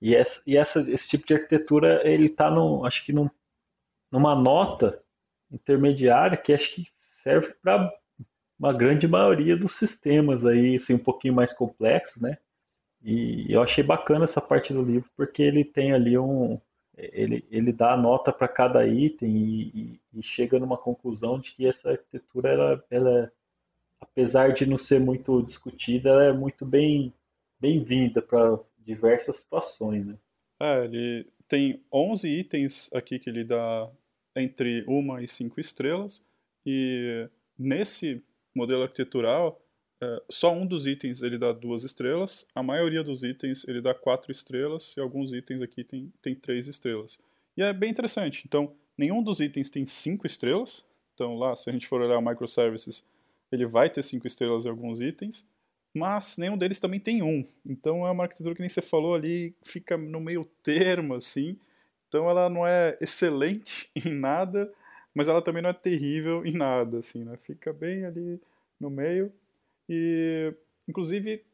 e 0.00 0.14
essa 0.14 0.40
e 0.46 0.56
essa 0.56 0.80
esse 0.90 1.08
tipo 1.08 1.26
de 1.26 1.34
arquitetura 1.34 2.00
ele 2.08 2.26
está 2.26 2.50
acho 2.84 3.04
que 3.04 3.12
num, 3.12 3.28
numa 4.10 4.34
nota 4.34 5.02
intermediária 5.50 6.36
que 6.36 6.52
acho 6.52 6.74
que 6.74 6.84
serve 7.22 7.54
para 7.62 7.92
uma 8.58 8.72
grande 8.74 9.08
maioria 9.08 9.56
dos 9.56 9.74
sistemas 9.76 10.44
aí, 10.44 10.74
assim, 10.74 10.94
um 10.94 10.98
pouquinho 10.98 11.32
mais 11.32 11.50
complexo, 11.50 12.22
né? 12.22 12.36
E 13.02 13.46
eu 13.50 13.62
achei 13.62 13.82
bacana 13.82 14.24
essa 14.24 14.40
parte 14.40 14.72
do 14.74 14.82
livro 14.82 15.08
porque 15.16 15.42
ele 15.42 15.64
tem 15.64 15.92
ali 15.92 16.18
um, 16.18 16.60
ele, 16.94 17.42
ele 17.50 17.72
dá 17.72 17.94
a 17.94 17.96
nota 17.96 18.30
para 18.30 18.46
cada 18.46 18.86
item 18.86 19.30
e, 19.30 19.62
e, 19.74 20.00
e, 20.18 20.22
chega 20.22 20.58
numa 20.58 20.76
conclusão 20.76 21.38
de 21.38 21.50
que 21.52 21.66
essa 21.66 21.90
arquitetura, 21.92 22.50
ela, 22.50 22.84
ela, 22.90 23.32
apesar 23.98 24.52
de 24.52 24.66
não 24.66 24.76
ser 24.76 25.00
muito 25.00 25.42
discutida, 25.42 26.10
ela 26.10 26.24
é 26.24 26.32
muito 26.32 26.66
bem 26.66 27.12
bem-vinda 27.58 28.22
para 28.22 28.58
diversas 28.84 29.36
situações, 29.36 30.06
né? 30.06 30.18
É, 30.60 30.84
ele 30.84 31.26
tem 31.48 31.82
11 31.92 32.28
itens 32.28 32.90
aqui 32.92 33.18
que 33.18 33.30
ele 33.30 33.44
dá 33.44 33.90
entre 34.36 34.84
uma 34.86 35.22
e 35.22 35.28
cinco 35.28 35.60
estrelas 35.60 36.22
e 36.64 37.28
nesse 37.58 38.22
modelo 38.54 38.82
arquitetural 38.82 39.60
é, 40.02 40.22
só 40.30 40.52
um 40.52 40.66
dos 40.66 40.86
itens 40.86 41.22
ele 41.22 41.36
dá 41.36 41.52
duas 41.52 41.82
estrelas, 41.82 42.46
a 42.54 42.62
maioria 42.62 43.02
dos 43.02 43.22
itens 43.22 43.66
ele 43.68 43.82
dá 43.82 43.94
quatro 43.94 44.32
estrelas 44.32 44.94
e 44.96 45.00
alguns 45.00 45.32
itens 45.32 45.60
aqui 45.60 45.84
tem, 45.84 46.12
tem 46.22 46.34
três 46.34 46.68
estrelas. 46.68 47.18
E 47.56 47.62
é 47.62 47.72
bem 47.72 47.90
interessante. 47.90 48.44
Então, 48.46 48.74
nenhum 48.96 49.22
dos 49.22 49.40
itens 49.40 49.68
tem 49.68 49.84
cinco 49.84 50.26
estrelas. 50.26 50.84
Então, 51.14 51.36
lá, 51.36 51.54
se 51.54 51.68
a 51.68 51.72
gente 51.72 51.86
for 51.86 52.00
olhar 52.00 52.16
o 52.16 52.22
microservices, 52.22 53.04
ele 53.52 53.66
vai 53.66 53.90
ter 53.90 54.02
cinco 54.02 54.26
estrelas 54.26 54.64
em 54.64 54.70
alguns 54.70 55.02
itens, 55.02 55.44
mas 55.94 56.36
nenhum 56.36 56.56
deles 56.56 56.80
também 56.80 57.00
tem 57.00 57.22
um. 57.22 57.44
Então, 57.66 58.06
é 58.06 58.10
uma 58.10 58.24
arquitetura 58.24 58.54
que 58.54 58.60
nem 58.60 58.68
você 58.68 58.80
falou 58.80 59.14
ali, 59.14 59.54
fica 59.62 59.96
no 59.96 60.20
meio 60.20 60.44
termo, 60.62 61.14
assim. 61.14 61.58
Então, 62.08 62.28
ela 62.28 62.48
não 62.48 62.66
é 62.66 62.96
excelente 63.00 63.90
em 63.96 64.10
nada, 64.12 64.72
mas 65.14 65.28
ela 65.28 65.42
também 65.42 65.62
não 65.62 65.70
é 65.70 65.74
terrível 65.74 66.44
em 66.46 66.52
nada, 66.52 66.98
assim, 66.98 67.24
né? 67.24 67.36
Fica 67.36 67.72
bem 67.72 68.04
ali 68.04 68.40
no 68.78 68.88
meio. 68.90 69.32
E, 69.88 70.54
inclusive, 70.88 71.44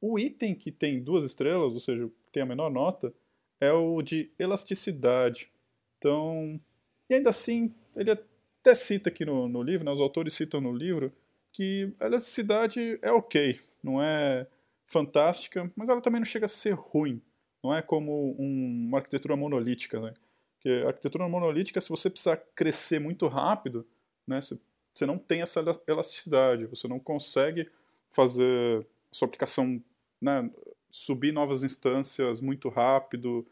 o 0.00 0.18
item 0.18 0.54
que 0.54 0.72
tem 0.72 1.02
duas 1.02 1.24
estrelas, 1.24 1.74
ou 1.74 1.80
seja, 1.80 2.10
tem 2.32 2.42
a 2.42 2.46
menor 2.46 2.70
nota, 2.70 3.12
é 3.60 3.72
o 3.72 4.02
de 4.02 4.30
elasticidade. 4.38 5.50
Então, 5.98 6.60
e 7.08 7.14
ainda 7.14 7.30
assim, 7.30 7.72
ele 7.96 8.10
até 8.10 8.74
cita 8.74 9.08
aqui 9.08 9.24
no, 9.24 9.48
no 9.48 9.62
livro, 9.62 9.84
né, 9.84 9.90
os 9.90 10.00
autores 10.00 10.34
citam 10.34 10.60
no 10.60 10.72
livro, 10.72 11.12
que 11.52 11.92
a 12.00 12.06
elasticidade 12.06 12.98
é 13.02 13.10
ok, 13.10 13.60
não 13.82 14.02
é 14.02 14.46
fantástica, 14.86 15.70
mas 15.76 15.88
ela 15.88 16.00
também 16.00 16.20
não 16.20 16.26
chega 16.26 16.46
a 16.46 16.48
ser 16.48 16.72
ruim. 16.72 17.20
Não 17.62 17.74
é 17.74 17.82
como 17.82 18.36
um, 18.38 18.86
uma 18.88 18.98
arquitetura 18.98 19.36
monolítica, 19.36 20.00
né? 20.00 20.14
Porque 20.54 20.68
a 20.84 20.88
arquitetura 20.88 21.28
monolítica, 21.28 21.80
se 21.80 21.88
você 21.88 22.08
precisar 22.08 22.36
crescer 22.54 22.98
muito 22.98 23.26
rápido, 23.26 23.86
né, 24.26 24.40
você 24.40 24.58
você 24.90 25.06
não 25.06 25.18
tem 25.18 25.42
essa 25.42 25.62
elasticidade, 25.86 26.66
você 26.66 26.88
não 26.88 26.98
consegue 26.98 27.70
fazer 28.10 28.86
sua 29.12 29.26
aplicação, 29.26 29.82
né, 30.20 30.50
subir 30.90 31.32
novas 31.32 31.62
instâncias 31.62 32.40
muito 32.40 32.68
rápido 32.68 33.46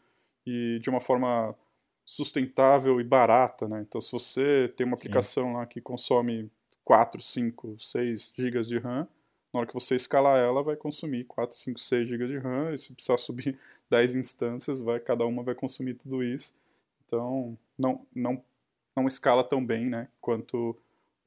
e 0.45 0.79
de 0.81 0.89
uma 0.89 0.99
forma 0.99 1.55
sustentável 2.03 2.99
e 2.99 3.03
barata, 3.03 3.67
né? 3.67 3.85
Então, 3.87 4.01
se 4.01 4.11
você 4.11 4.73
tem 4.75 4.85
uma 4.87 4.95
aplicação 4.95 5.47
Sim. 5.47 5.53
lá 5.53 5.65
que 5.65 5.81
consome 5.81 6.49
4, 6.87 7.21
5, 7.21 7.77
6 7.77 8.31
GB 8.33 8.61
de 8.61 8.79
RAM, 8.79 9.05
na 9.53 9.59
hora 9.59 9.67
que 9.67 9.73
você 9.73 9.93
escalar 9.93 10.39
ela, 10.39 10.63
vai 10.63 10.77
consumir 10.77 11.25
4, 11.25 11.53
5, 11.53 11.77
6 11.77 12.07
GB 12.07 12.27
de 12.27 12.37
RAM, 12.37 12.73
e 12.73 12.77
se 12.77 12.93
precisar 12.93 13.17
subir 13.19 13.59
10 13.89 14.15
instâncias, 14.15 14.79
vai, 14.79 14.97
cada 14.97 15.25
uma 15.25 15.43
vai 15.43 15.53
consumir 15.53 15.95
tudo 15.95 16.23
isso. 16.23 16.55
Então, 17.05 17.57
não, 17.77 18.07
não, 18.15 18.41
não 18.95 19.05
escala 19.05 19.43
tão 19.43 19.65
bem, 19.65 19.85
né, 19.89 20.07
quanto 20.21 20.77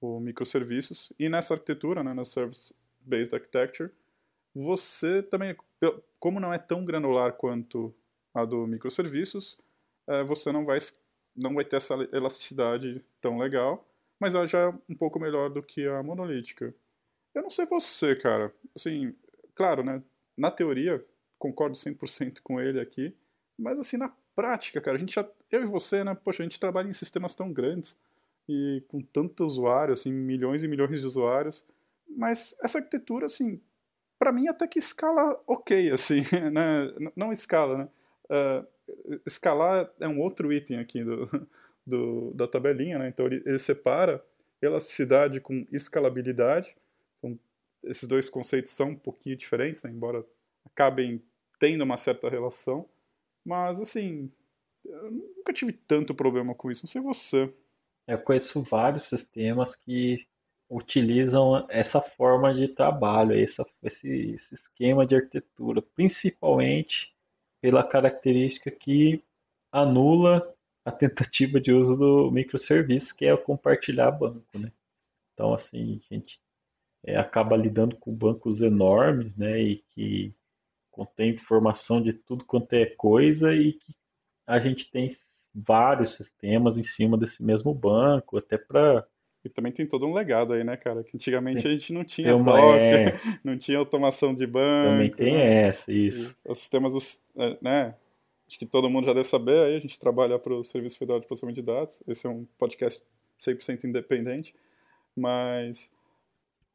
o 0.00 0.18
microserviços. 0.18 1.12
E 1.18 1.28
nessa 1.28 1.52
arquitetura, 1.52 2.02
né, 2.02 2.14
na 2.14 2.24
Service-Based 2.24 3.34
Architecture, 3.34 3.90
você 4.54 5.22
também, 5.22 5.54
como 6.18 6.40
não 6.40 6.54
é 6.54 6.58
tão 6.58 6.86
granular 6.86 7.34
quanto 7.34 7.94
a 8.32 8.46
do 8.46 8.66
microserviços, 8.66 9.58
é, 10.06 10.24
você 10.24 10.52
não 10.52 10.64
vai, 10.64 10.78
não 11.36 11.52
vai 11.52 11.66
ter 11.66 11.76
essa 11.76 11.96
elasticidade 12.14 13.04
tão 13.20 13.36
legal, 13.36 13.86
mas 14.20 14.34
ela 14.34 14.46
já 14.46 14.60
é 14.60 14.68
um 14.88 14.94
pouco 14.94 15.18
melhor 15.18 15.50
do 15.50 15.62
que 15.62 15.86
a 15.86 16.02
monolítica. 16.02 16.72
Eu 17.34 17.42
não 17.42 17.50
sei 17.50 17.64
você, 17.64 18.14
cara. 18.14 18.54
Assim, 18.76 19.14
claro, 19.54 19.82
né, 19.82 20.02
na 20.36 20.50
teoria, 20.50 21.04
concordo 21.38 21.74
100% 21.76 22.40
com 22.42 22.60
ele 22.60 22.78
aqui, 22.78 23.16
mas 23.58 23.78
assim, 23.78 23.96
na 23.96 24.12
prática, 24.36 24.80
cara, 24.80 24.96
a 24.96 25.00
gente 25.00 25.14
já, 25.14 25.28
eu 25.50 25.62
e 25.62 25.66
você, 25.66 26.04
né, 26.04 26.14
poxa, 26.14 26.42
a 26.42 26.46
gente 26.46 26.60
trabalha 26.60 26.88
em 26.88 26.92
sistemas 26.92 27.34
tão 27.34 27.52
grandes, 27.52 27.98
e 28.50 28.82
com 28.88 29.00
tanto 29.00 29.44
usuário, 29.44 29.92
assim, 29.92 30.12
milhões 30.12 30.64
e 30.64 30.68
milhões 30.68 31.00
de 31.00 31.06
usuários. 31.06 31.64
Mas 32.08 32.56
essa 32.60 32.78
arquitetura, 32.78 33.26
assim, 33.26 33.60
para 34.18 34.32
mim 34.32 34.48
até 34.48 34.66
que 34.66 34.78
escala 34.78 35.40
ok, 35.46 35.92
assim, 35.92 36.22
né? 36.52 36.92
Não 37.14 37.32
escala, 37.32 37.78
né? 37.78 37.88
Uh, 38.28 39.20
escalar 39.24 39.88
é 40.00 40.08
um 40.08 40.18
outro 40.18 40.52
item 40.52 40.78
aqui 40.78 41.04
do, 41.04 41.26
do, 41.86 42.32
da 42.34 42.46
tabelinha, 42.46 42.98
né? 42.98 43.08
Então 43.08 43.26
ele, 43.26 43.42
ele 43.46 43.58
separa 43.58 44.24
elasticidade 44.62 45.40
com 45.40 45.66
escalabilidade. 45.72 46.74
Então, 47.18 47.38
esses 47.84 48.06
dois 48.06 48.28
conceitos 48.28 48.72
são 48.72 48.90
um 48.90 48.96
pouquinho 48.96 49.36
diferentes, 49.36 49.82
né? 49.82 49.90
embora 49.90 50.24
acabem 50.64 51.22
tendo 51.58 51.82
uma 51.82 51.96
certa 51.96 52.28
relação. 52.28 52.88
Mas, 53.44 53.80
assim, 53.80 54.30
eu 54.84 55.10
nunca 55.10 55.52
tive 55.52 55.72
tanto 55.72 56.14
problema 56.14 56.54
com 56.54 56.70
isso. 56.70 56.84
Não 56.84 56.90
sei 56.90 57.00
você. 57.00 57.52
Eu 58.06 58.18
conheço 58.18 58.62
vários 58.62 59.04
sistemas 59.08 59.74
que 59.74 60.26
utilizam 60.68 61.66
essa 61.68 62.00
forma 62.00 62.54
de 62.54 62.68
trabalho, 62.68 63.34
esse, 63.34 63.60
esse 63.82 64.54
esquema 64.54 65.04
de 65.04 65.16
arquitetura, 65.16 65.82
principalmente 65.82 67.12
pela 67.60 67.82
característica 67.82 68.70
que 68.70 69.22
anula 69.72 70.54
a 70.84 70.90
tentativa 70.90 71.60
de 71.60 71.72
uso 71.72 71.96
do 71.96 72.30
microserviço, 72.30 73.14
que 73.14 73.26
é 73.26 73.36
compartilhar 73.36 74.10
banco, 74.10 74.58
né? 74.58 74.72
Então, 75.34 75.52
assim, 75.52 76.00
a 76.10 76.14
gente 76.14 76.38
é, 77.04 77.16
acaba 77.16 77.56
lidando 77.56 77.96
com 77.96 78.14
bancos 78.14 78.60
enormes, 78.60 79.34
né, 79.36 79.60
e 79.60 79.84
que 79.94 80.34
contém 80.90 81.30
informação 81.30 82.02
de 82.02 82.12
tudo 82.12 82.44
quanto 82.44 82.72
é 82.74 82.86
coisa 82.86 83.54
e 83.54 83.74
que 83.74 83.94
a 84.46 84.58
gente 84.58 84.90
tem 84.90 85.08
vários 85.54 86.14
sistemas 86.14 86.76
em 86.76 86.82
cima 86.82 87.16
desse 87.16 87.42
mesmo 87.42 87.72
banco, 87.72 88.36
até 88.36 88.58
para 88.58 89.06
e 89.42 89.48
também 89.48 89.72
tem 89.72 89.86
todo 89.86 90.06
um 90.06 90.12
legado 90.12 90.52
aí, 90.52 90.62
né, 90.62 90.76
cara? 90.76 91.02
Que 91.02 91.16
antigamente 91.16 91.66
a 91.66 91.70
gente 91.70 91.94
não 91.94 92.04
tinha 92.04 92.36
Docker, 92.36 92.54
é... 92.54 93.14
não 93.42 93.56
tinha 93.56 93.78
automação 93.78 94.34
de 94.34 94.46
banco. 94.46 94.90
Também 94.90 95.10
tem 95.10 95.32
né? 95.32 95.68
essa, 95.68 95.90
isso. 95.90 96.34
Os 96.46 96.58
sistemas, 96.58 96.92
dos, 96.92 97.22
é, 97.36 97.56
né? 97.62 97.94
Acho 98.50 98.58
que 98.58 98.66
todo 98.66 98.90
mundo 98.90 99.06
já 99.06 99.12
deve 99.12 99.28
saber 99.28 99.64
aí, 99.64 99.76
a 99.76 99.78
gente 99.78 99.96
trabalha 99.96 100.36
para 100.36 100.52
o 100.52 100.64
Serviço 100.64 100.98
Federal 100.98 101.20
de 101.20 101.26
Processamento 101.28 101.60
de 101.60 101.64
Dados. 101.64 102.02
Esse 102.08 102.26
é 102.26 102.30
um 102.30 102.44
podcast 102.58 103.00
100% 103.38 103.84
independente, 103.84 104.52
mas 105.14 105.92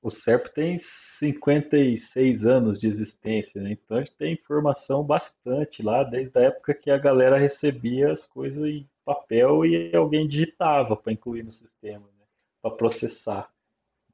o 0.02 0.10
SERP 0.10 0.54
tem 0.54 0.78
56 0.78 2.46
anos 2.46 2.80
de 2.80 2.88
existência, 2.88 3.62
né? 3.62 3.74
então 3.74 3.98
a 3.98 4.02
gente 4.02 4.16
tem 4.16 4.32
informação 4.36 5.04
bastante 5.04 5.84
lá, 5.84 6.06
desde 6.06 6.40
a 6.40 6.44
época 6.44 6.74
que 6.74 6.90
a 6.90 6.98
galera 6.98 7.38
recebia 7.38 8.10
as 8.10 8.24
coisas 8.26 8.64
em 8.64 8.88
papel 9.04 9.66
e 9.66 9.94
alguém 9.94 10.26
digitava 10.26 10.96
para 10.96 11.12
incluir 11.12 11.44
no 11.44 11.50
sistema, 11.50 12.08
né? 12.18 12.26
para 12.62 12.72
processar. 12.72 13.52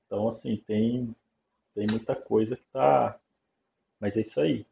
Então, 0.08 0.28
assim, 0.28 0.58
tem, 0.65 1.15
tem 1.76 1.86
muita 1.91 2.15
coisa 2.15 2.56
que 2.56 2.63
está. 2.63 3.19
Mas 4.00 4.17
é 4.17 4.21
isso 4.21 4.41
aí. 4.41 4.65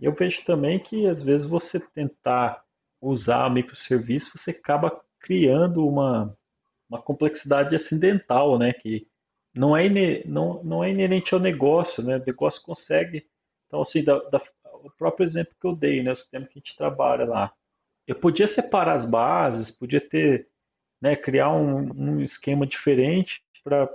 Eu 0.00 0.12
vejo 0.12 0.44
também 0.44 0.78
que 0.78 1.06
às 1.06 1.20
vezes 1.20 1.46
você 1.46 1.78
tentar 1.78 2.62
usar 3.00 3.50
microserviço, 3.50 4.30
você 4.34 4.50
acaba 4.50 5.00
criando 5.20 5.86
uma, 5.86 6.36
uma 6.88 7.00
complexidade 7.00 7.74
acidental, 7.74 8.58
né? 8.58 8.72
Que 8.72 9.06
não 9.54 9.76
é, 9.76 9.88
não, 10.26 10.62
não 10.64 10.84
é 10.84 10.90
inerente 10.90 11.32
ao 11.34 11.40
negócio, 11.40 12.02
né? 12.02 12.16
O 12.16 12.24
negócio 12.24 12.62
consegue. 12.62 13.26
Então, 13.66 13.80
assim, 13.80 14.02
da, 14.02 14.18
da, 14.30 14.40
o 14.82 14.90
próprio 14.90 15.24
exemplo 15.24 15.54
que 15.60 15.66
eu 15.66 15.76
dei, 15.76 16.02
né? 16.02 16.10
O 16.10 16.14
sistema 16.14 16.46
que 16.46 16.58
a 16.58 16.60
gente 16.60 16.76
trabalha 16.76 17.24
lá. 17.24 17.52
Eu 18.06 18.16
podia 18.16 18.46
separar 18.46 18.94
as 18.94 19.04
bases, 19.04 19.70
podia 19.70 20.00
ter, 20.00 20.48
né, 21.00 21.16
criar 21.16 21.50
um, 21.50 21.90
um 21.94 22.20
esquema 22.20 22.66
diferente 22.66 23.42
para 23.62 23.88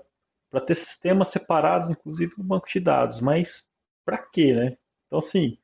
ter 0.65 0.73
sistemas 0.73 1.27
separados, 1.29 1.89
inclusive 1.89 2.33
no 2.38 2.43
banco 2.43 2.67
de 2.67 2.79
dados, 2.79 3.21
mas 3.21 3.67
para 4.03 4.17
quê, 4.17 4.53
né? 4.53 4.77
Então, 5.05 5.19
assim, 5.19 5.59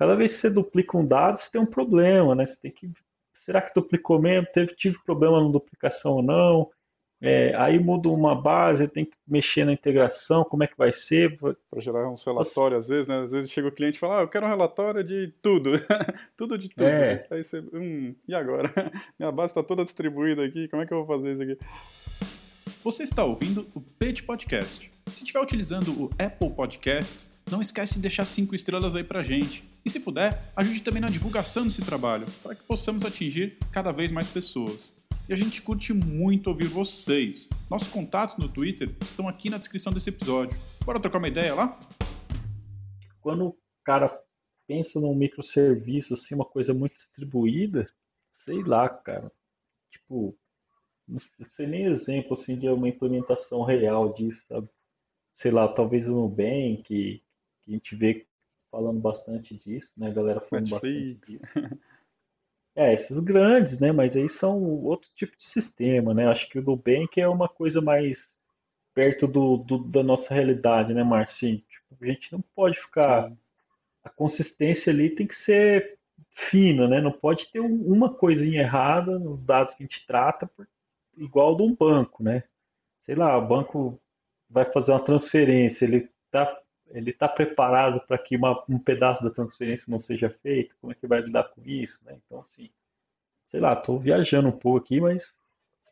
cada 0.00 0.16
vez 0.16 0.32
que 0.32 0.40
você 0.40 0.48
duplica 0.48 0.96
um 0.96 1.04
dado, 1.04 1.36
você 1.36 1.50
tem 1.52 1.60
um 1.60 1.66
problema, 1.66 2.34
né? 2.34 2.46
Você 2.46 2.56
tem 2.56 2.70
que. 2.70 2.90
Será 3.44 3.60
que 3.60 3.74
duplicou 3.74 4.18
mesmo? 4.18 4.48
Teve, 4.50 4.74
tive 4.74 4.96
problema 5.04 5.44
na 5.44 5.50
duplicação 5.50 6.12
ou 6.12 6.22
não? 6.22 6.70
É, 7.20 7.54
aí 7.54 7.78
muda 7.78 8.08
uma 8.08 8.34
base, 8.34 8.88
tem 8.88 9.04
que 9.04 9.12
mexer 9.28 9.66
na 9.66 9.74
integração, 9.74 10.42
como 10.42 10.64
é 10.64 10.66
que 10.66 10.76
vai 10.76 10.90
ser? 10.90 11.38
Para 11.38 11.80
gerar 11.80 12.08
uns 12.08 12.24
relatórios, 12.24 12.78
às 12.78 12.88
vezes, 12.88 13.06
né? 13.06 13.20
Às 13.20 13.32
vezes 13.32 13.50
chega 13.50 13.68
o 13.68 13.72
cliente 13.72 13.96
e 13.96 14.00
fala, 14.00 14.20
ah, 14.20 14.22
eu 14.22 14.28
quero 14.28 14.46
um 14.46 14.48
relatório 14.48 15.04
de 15.04 15.28
tudo, 15.42 15.72
tudo 16.34 16.56
de 16.56 16.70
tudo. 16.70 16.88
É. 16.88 17.26
Aí 17.30 17.44
você, 17.44 17.58
hum, 17.58 18.14
e 18.26 18.34
agora? 18.34 18.72
Minha 19.20 19.30
base 19.30 19.50
está 19.50 19.62
toda 19.62 19.84
distribuída 19.84 20.42
aqui, 20.42 20.66
como 20.68 20.80
é 20.80 20.86
que 20.86 20.94
eu 20.94 21.04
vou 21.04 21.14
fazer 21.18 21.32
isso 21.32 21.42
aqui? 21.42 22.39
Você 22.82 23.02
está 23.02 23.22
ouvindo 23.22 23.68
o 23.74 23.80
Pet 23.82 24.22
Podcast. 24.22 24.90
Se 25.06 25.22
estiver 25.22 25.38
utilizando 25.38 26.04
o 26.04 26.10
Apple 26.18 26.48
Podcasts, 26.48 27.30
não 27.50 27.60
esquece 27.60 27.96
de 27.96 28.00
deixar 28.00 28.24
cinco 28.24 28.54
estrelas 28.54 28.96
aí 28.96 29.04
pra 29.04 29.22
gente. 29.22 29.68
E 29.84 29.90
se 29.90 30.00
puder, 30.00 30.50
ajude 30.56 30.82
também 30.82 31.02
na 31.02 31.10
divulgação 31.10 31.64
desse 31.64 31.84
trabalho, 31.84 32.26
para 32.42 32.54
que 32.54 32.62
possamos 32.62 33.04
atingir 33.04 33.58
cada 33.70 33.92
vez 33.92 34.10
mais 34.10 34.28
pessoas. 34.28 34.94
E 35.28 35.32
a 35.34 35.36
gente 35.36 35.60
curte 35.60 35.92
muito 35.92 36.46
ouvir 36.46 36.68
vocês. 36.68 37.50
Nossos 37.68 37.88
contatos 37.88 38.38
no 38.38 38.48
Twitter 38.48 38.96
estão 39.02 39.28
aqui 39.28 39.50
na 39.50 39.58
descrição 39.58 39.92
desse 39.92 40.08
episódio. 40.08 40.58
Bora 40.82 40.98
trocar 40.98 41.18
uma 41.18 41.28
ideia 41.28 41.54
lá? 41.54 41.78
Quando 43.20 43.48
o 43.48 43.58
cara 43.84 44.18
pensa 44.66 44.98
num 44.98 45.14
microserviço, 45.14 46.14
assim, 46.14 46.34
uma 46.34 46.46
coisa 46.46 46.72
muito 46.72 46.94
distribuída, 46.94 47.86
sei 48.46 48.62
lá, 48.62 48.88
cara. 48.88 49.30
Tipo, 49.92 50.34
não 51.10 51.46
sei 51.56 51.66
nem 51.66 51.86
exemplo 51.86 52.34
assim, 52.34 52.56
de 52.56 52.68
uma 52.68 52.88
implementação 52.88 53.62
real 53.62 54.12
disso, 54.14 54.44
sabe? 54.48 54.68
Sei 55.34 55.50
lá, 55.50 55.68
talvez 55.68 56.06
o 56.06 56.12
Nubank, 56.12 56.82
que, 56.84 57.22
a 57.66 57.70
gente 57.70 57.94
vê 57.96 58.26
falando 58.70 59.00
bastante 59.00 59.56
disso, 59.56 59.90
né? 59.96 60.08
A 60.08 60.12
galera 60.12 60.40
falando 60.40 60.70
Netflix. 60.70 61.38
bastante 61.38 61.68
disso. 61.68 61.80
É, 62.76 62.94
esses 62.94 63.18
grandes, 63.18 63.78
né? 63.80 63.90
Mas 63.90 64.14
aí 64.14 64.28
são 64.28 64.62
outro 64.62 65.08
tipo 65.16 65.36
de 65.36 65.42
sistema, 65.42 66.14
né? 66.14 66.28
Acho 66.28 66.48
que 66.48 66.58
o 66.58 66.62
Nubank 66.62 67.20
é 67.20 67.28
uma 67.28 67.48
coisa 67.48 67.80
mais 67.80 68.32
perto 68.94 69.26
do, 69.26 69.56
do 69.56 69.78
da 69.78 70.02
nossa 70.02 70.32
realidade, 70.32 70.94
né, 70.94 71.02
Márcio? 71.02 71.58
Tipo, 71.58 72.04
a 72.04 72.06
gente 72.06 72.32
não 72.32 72.40
pode 72.54 72.78
ficar. 72.80 73.28
Sim. 73.28 73.38
A 74.04 74.08
consistência 74.08 74.92
ali 74.92 75.10
tem 75.10 75.26
que 75.26 75.34
ser 75.34 75.98
fina, 76.48 76.88
né? 76.88 77.00
Não 77.00 77.12
pode 77.12 77.50
ter 77.50 77.60
uma 77.60 78.12
coisinha 78.14 78.62
errada 78.62 79.18
nos 79.18 79.42
dados 79.42 79.74
que 79.74 79.82
a 79.82 79.86
gente 79.86 80.06
trata, 80.06 80.48
igual 81.20 81.56
de 81.56 81.62
um 81.62 81.74
banco, 81.74 82.22
né? 82.22 82.42
Sei 83.04 83.14
lá, 83.14 83.36
o 83.36 83.46
banco 83.46 84.00
vai 84.48 84.64
fazer 84.64 84.90
uma 84.90 85.04
transferência, 85.04 85.84
ele 85.84 86.08
está 86.26 86.60
ele 86.92 87.12
tá 87.12 87.28
preparado 87.28 88.00
para 88.00 88.18
que 88.18 88.36
uma, 88.36 88.64
um 88.68 88.78
pedaço 88.78 89.22
da 89.22 89.30
transferência 89.30 89.84
não 89.86 89.98
seja 89.98 90.28
feito? 90.42 90.74
Como 90.80 90.92
é 90.92 90.94
que 90.96 91.06
vai 91.06 91.20
lidar 91.20 91.44
com 91.44 91.62
isso? 91.64 92.00
Né? 92.04 92.18
Então, 92.26 92.40
assim, 92.40 92.68
sei 93.46 93.60
lá, 93.60 93.74
estou 93.74 93.98
viajando 93.98 94.48
um 94.48 94.58
pouco 94.58 94.78
aqui, 94.78 95.00
mas 95.00 95.22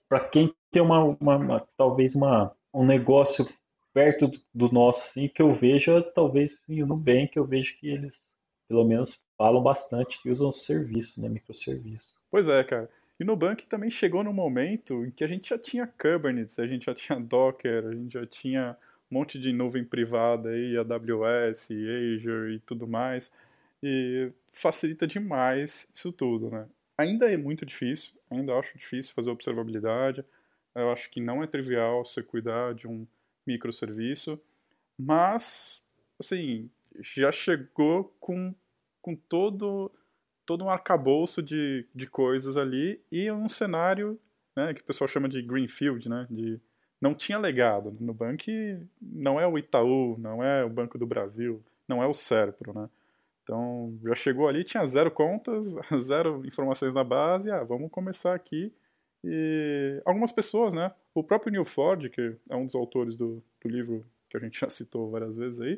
para 0.08 0.20
quem 0.20 0.52
tem 0.70 0.82
uma, 0.82 1.04
uma, 1.04 1.36
uma, 1.36 1.68
talvez 1.76 2.14
uma, 2.14 2.52
um 2.74 2.84
negócio 2.84 3.48
perto 3.92 4.30
do, 4.54 4.72
nosso, 4.72 5.00
assim, 5.02 5.28
que 5.28 5.42
eu 5.42 5.54
vejo, 5.54 6.02
talvez 6.14 6.58
sim, 6.66 6.82
no 6.84 6.96
bem, 6.96 7.26
que 7.26 7.38
eu 7.38 7.44
vejo 7.44 7.76
que 7.78 7.88
eles, 7.88 8.20
pelo 8.68 8.84
menos, 8.84 9.16
falam 9.36 9.62
bastante 9.62 10.20
que 10.20 10.28
usam 10.28 10.50
serviço, 10.50 11.20
né, 11.20 11.28
microserviço. 11.28 12.08
Pois 12.30 12.48
é, 12.48 12.62
cara. 12.64 12.88
E 13.18 13.24
no 13.24 13.32
Nubank 13.32 13.66
também 13.66 13.90
chegou 13.90 14.22
no 14.22 14.32
momento 14.32 15.04
em 15.04 15.10
que 15.10 15.24
a 15.24 15.26
gente 15.26 15.48
já 15.48 15.58
tinha 15.58 15.86
Kubernetes, 15.86 16.58
a 16.58 16.66
gente 16.66 16.86
já 16.86 16.94
tinha 16.94 17.18
Docker, 17.18 17.86
a 17.86 17.92
gente 17.92 18.12
já 18.12 18.24
tinha 18.24 18.76
um 19.10 19.16
monte 19.16 19.38
de 19.38 19.52
nuvem 19.52 19.84
privada 19.84 20.50
aí, 20.50 20.76
AWS, 20.76 21.70
Azure 21.70 22.54
e 22.54 22.58
tudo 22.60 22.86
mais. 22.86 23.32
E 23.82 24.30
facilita 24.52 25.06
demais 25.06 25.88
isso 25.92 26.12
tudo, 26.12 26.50
né? 26.50 26.66
Ainda 26.96 27.32
é 27.32 27.36
muito 27.36 27.66
difícil, 27.66 28.14
ainda 28.30 28.54
acho 28.54 28.76
difícil 28.76 29.14
fazer 29.14 29.30
observabilidade. 29.30 30.24
Eu 30.74 30.92
acho 30.92 31.10
que 31.10 31.20
não 31.20 31.42
é 31.42 31.46
trivial 31.46 32.04
você 32.04 32.22
cuidar 32.22 32.74
de 32.74 32.86
um 32.86 33.06
microserviço, 33.46 34.40
mas 34.96 35.82
assim, 36.20 36.70
já 37.00 37.32
chegou 37.32 38.14
com, 38.20 38.54
com 39.00 39.14
todo 39.14 39.90
todo 40.48 40.64
um 40.64 40.70
arcabouço 40.70 41.42
de, 41.42 41.84
de 41.94 42.06
coisas 42.06 42.56
ali 42.56 42.98
e 43.12 43.30
um 43.30 43.46
cenário 43.50 44.18
né, 44.56 44.72
que 44.72 44.80
o 44.80 44.84
pessoal 44.84 45.06
chama 45.06 45.28
de 45.28 45.42
greenfield, 45.42 46.08
né, 46.08 46.26
de 46.30 46.58
não 46.98 47.14
tinha 47.14 47.38
legado. 47.38 47.94
No 48.00 48.14
banco 48.14 48.44
não 48.98 49.38
é 49.38 49.46
o 49.46 49.58
Itaú, 49.58 50.16
não 50.18 50.42
é 50.42 50.64
o 50.64 50.70
Banco 50.70 50.96
do 50.96 51.06
Brasil, 51.06 51.62
não 51.86 52.02
é 52.02 52.06
o 52.06 52.14
Serpro, 52.14 52.72
né? 52.72 52.88
Então 53.42 53.94
já 54.02 54.14
chegou 54.14 54.48
ali, 54.48 54.64
tinha 54.64 54.86
zero 54.86 55.10
contas, 55.10 55.76
zero 56.00 56.42
informações 56.46 56.94
na 56.94 57.04
base, 57.04 57.50
ah, 57.50 57.62
vamos 57.62 57.90
começar 57.90 58.34
aqui. 58.34 58.72
E 59.22 60.00
algumas 60.06 60.32
pessoas, 60.32 60.72
né? 60.72 60.90
O 61.14 61.22
próprio 61.22 61.52
Neil 61.52 61.64
Ford, 61.64 62.08
que 62.08 62.34
é 62.48 62.56
um 62.56 62.64
dos 62.64 62.74
autores 62.74 63.18
do, 63.18 63.44
do 63.62 63.68
livro 63.68 64.04
que 64.30 64.36
a 64.38 64.40
gente 64.40 64.58
já 64.58 64.68
citou 64.70 65.10
várias 65.10 65.36
vezes 65.36 65.60
aí, 65.60 65.74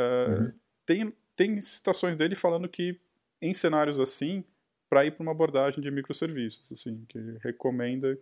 uh, 0.00 0.32
uhum. 0.32 0.52
tem, 0.86 1.14
tem 1.36 1.60
citações 1.60 2.16
dele 2.16 2.34
falando 2.34 2.66
que 2.68 2.98
em 3.40 3.52
cenários 3.52 3.98
assim 3.98 4.44
para 4.88 5.04
ir 5.04 5.12
para 5.12 5.22
uma 5.22 5.32
abordagem 5.32 5.82
de 5.82 5.90
microserviços, 5.90 6.64
assim, 6.72 7.04
que 7.08 7.18
recomenda 7.42 8.18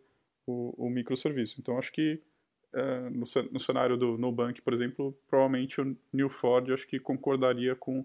o, 0.46 0.86
o 0.86 0.90
microserviço. 0.90 1.60
Então, 1.60 1.78
acho 1.78 1.92
que 1.92 2.20
uh, 2.74 3.10
no, 3.10 3.24
no, 3.52 3.60
cenário 3.60 3.96
do 3.96 4.18
Nubank, 4.18 4.60
por 4.60 4.72
exemplo, 4.72 5.16
provavelmente 5.28 5.80
o 5.80 5.96
New 6.12 6.28
Ford 6.28 6.70
acho 6.72 6.86
que 6.86 6.98
concordaria 6.98 7.76
com, 7.76 8.04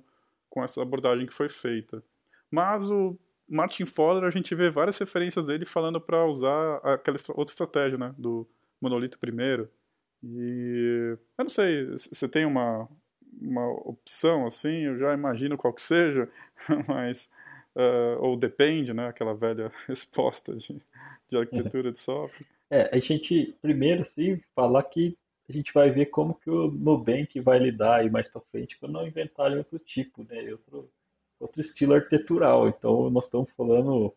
com 0.50 0.64
essa 0.64 0.82
abordagem 0.82 1.26
que 1.26 1.34
foi 1.34 1.50
feita. 1.50 2.04
Mas 2.52 2.90
o 2.90 3.18
Martin 3.50 3.86
Fowler, 3.86 4.24
a 4.24 4.32
gente 4.32 4.54
vê 4.54 4.70
várias 4.70 4.98
referências 4.98 5.46
dele 5.46 5.66
falando 5.66 6.00
para 6.00 6.26
usar 6.26 6.78
aquela 6.78 7.18
outra 7.30 7.52
estratégia, 7.52 7.98
né, 7.98 8.14
do 8.18 8.48
monolito 8.80 9.18
primeiro. 9.18 9.70
E 10.24 11.18
eu 11.38 11.44
não 11.44 11.50
sei, 11.50 11.86
você 11.86 12.28
tem 12.30 12.46
uma, 12.46 12.88
uma 13.40 13.70
opção 13.88 14.46
assim, 14.46 14.82
eu 14.82 14.98
já 14.98 15.14
imagino 15.14 15.58
qual 15.58 15.74
que 15.74 15.82
seja, 15.82 16.30
mas 16.88 17.30
uh, 17.76 18.22
ou 18.22 18.36
depende, 18.36 18.94
né, 18.94 19.08
aquela 19.08 19.34
velha 19.34 19.72
resposta 19.88 20.56
de, 20.56 20.82
de 21.30 21.38
arquitetura 21.38 21.92
de 21.92 22.00
software. 22.00 22.46
É, 22.70 22.96
a 22.96 23.00
gente 23.00 23.56
primeiro 23.62 24.04
sim 24.04 24.40
falar 24.56 24.84
que 24.84 25.18
a 25.50 25.54
gente 25.54 25.74
vai 25.74 25.90
ver 25.90 26.06
como 26.06 26.36
que 26.36 26.50
o 26.50 26.72
Nubank 26.72 27.38
vai 27.42 27.60
lidar 27.60 28.00
aí 28.00 28.10
mais 28.10 28.28
para 28.28 28.42
frente 28.52 28.78
quando 28.80 28.94
não 28.94 29.08
inventarem 29.08 29.58
outro 29.58 29.78
tipo, 29.80 30.24
né, 30.24 30.52
outro 30.52 30.90
outro 31.40 31.60
estilo 31.60 31.96
arquitetural. 31.96 32.70
Então 32.70 33.10
nós 33.10 33.26
estamos 33.26 33.50
falando 33.58 34.14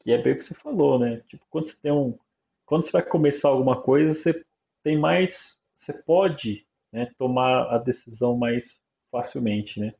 que 0.00 0.12
é 0.12 0.18
bem 0.18 0.32
o 0.32 0.36
que 0.36 0.42
você 0.42 0.54
falou, 0.54 0.98
né? 0.98 1.22
Tipo, 1.28 1.44
quando 1.48 1.66
você 1.66 1.74
tem 1.80 1.92
um 1.92 2.18
quando 2.66 2.84
você 2.84 2.90
vai 2.92 3.02
começar 3.02 3.48
alguma 3.48 3.82
coisa, 3.82 4.14
você 4.14 4.44
tem 4.82 4.96
mais, 4.96 5.56
você 5.72 5.92
pode 5.92 6.64
né, 6.92 7.10
tomar 7.18 7.72
a 7.72 7.78
decisão 7.78 8.36
mais 8.36 8.78
facilmente, 9.10 9.78
né? 9.78 9.94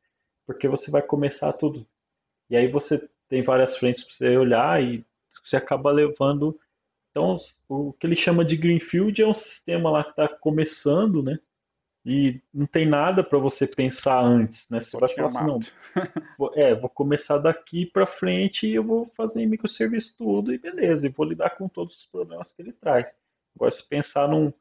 Porque 0.46 0.68
você 0.68 0.90
vai 0.90 1.02
começar 1.02 1.52
tudo. 1.52 1.86
E 2.48 2.56
aí 2.56 2.68
você 2.68 3.08
tem 3.28 3.42
várias 3.42 3.76
frentes 3.76 4.02
para 4.02 4.12
você 4.12 4.36
olhar 4.36 4.82
e 4.82 5.04
você 5.44 5.56
acaba 5.56 5.90
levando. 5.92 6.58
Então, 7.10 7.38
o 7.68 7.92
que 7.92 8.06
ele 8.06 8.16
chama 8.16 8.44
de 8.44 8.56
Greenfield 8.56 9.20
é 9.20 9.26
um 9.26 9.32
sistema 9.32 9.90
lá 9.90 10.04
que 10.04 10.10
está 10.10 10.28
começando, 10.28 11.22
né? 11.22 11.38
E 12.04 12.40
não 12.52 12.66
tem 12.66 12.88
nada 12.88 13.22
para 13.22 13.38
você 13.38 13.66
pensar 13.66 14.24
antes, 14.24 14.64
né? 14.70 14.78
Você 14.78 14.98
vai 14.98 15.08
falar 15.08 15.26
assim, 15.26 15.46
não, 15.46 15.58
é, 16.54 16.74
vou 16.74 16.88
começar 16.88 17.36
daqui 17.36 17.84
para 17.84 18.06
frente 18.06 18.66
e 18.66 18.74
eu 18.74 18.82
vou 18.82 19.06
fazer 19.14 19.44
microserviço 19.44 20.14
tudo 20.16 20.52
e 20.52 20.58
beleza, 20.58 21.06
e 21.06 21.10
vou 21.10 21.26
lidar 21.26 21.50
com 21.50 21.68
todos 21.68 21.94
os 21.94 22.06
problemas 22.06 22.50
que 22.50 22.62
ele 22.62 22.72
traz. 22.72 23.12
Agora, 23.54 23.70
se 23.70 23.86
pensar 23.86 24.28
num, 24.28 24.52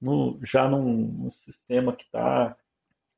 no, 0.00 0.38
já 0.42 0.68
num, 0.68 0.82
num, 0.82 1.30
sistema 1.30 1.94
que 1.94 2.04
está 2.04 2.56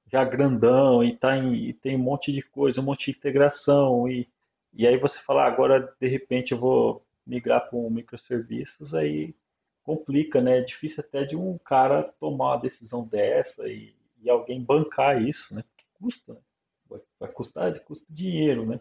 já 0.06 0.24
grandão 0.24 1.02
e, 1.02 1.16
tá 1.16 1.36
em, 1.36 1.54
e 1.54 1.72
tem 1.72 1.96
um 1.96 2.00
monte 2.00 2.32
de 2.32 2.42
coisa, 2.42 2.80
um 2.80 2.84
monte 2.84 3.10
de 3.10 3.18
integração, 3.18 4.08
e, 4.08 4.28
e 4.72 4.86
aí 4.86 4.96
você 4.98 5.18
fala, 5.20 5.44
ah, 5.44 5.48
agora 5.48 5.94
de 6.00 6.08
repente 6.08 6.52
eu 6.52 6.58
vou 6.58 7.04
migrar 7.26 7.68
para 7.68 7.78
um 7.78 7.90
microserviços, 7.90 8.94
aí 8.94 9.34
complica, 9.82 10.40
né? 10.40 10.58
É 10.58 10.62
difícil 10.62 11.00
até 11.00 11.24
de 11.24 11.36
um 11.36 11.58
cara 11.58 12.02
tomar 12.20 12.54
uma 12.54 12.60
decisão 12.60 13.04
dessa 13.06 13.68
e, 13.68 13.94
e 14.22 14.30
alguém 14.30 14.62
bancar 14.62 15.22
isso, 15.22 15.54
né? 15.54 15.62
Porque 15.62 15.84
custa, 15.94 16.34
né? 16.34 16.40
vai, 16.88 17.00
vai 17.20 17.32
custar, 17.32 17.80
custa 17.80 18.04
dinheiro, 18.08 18.66
né? 18.66 18.80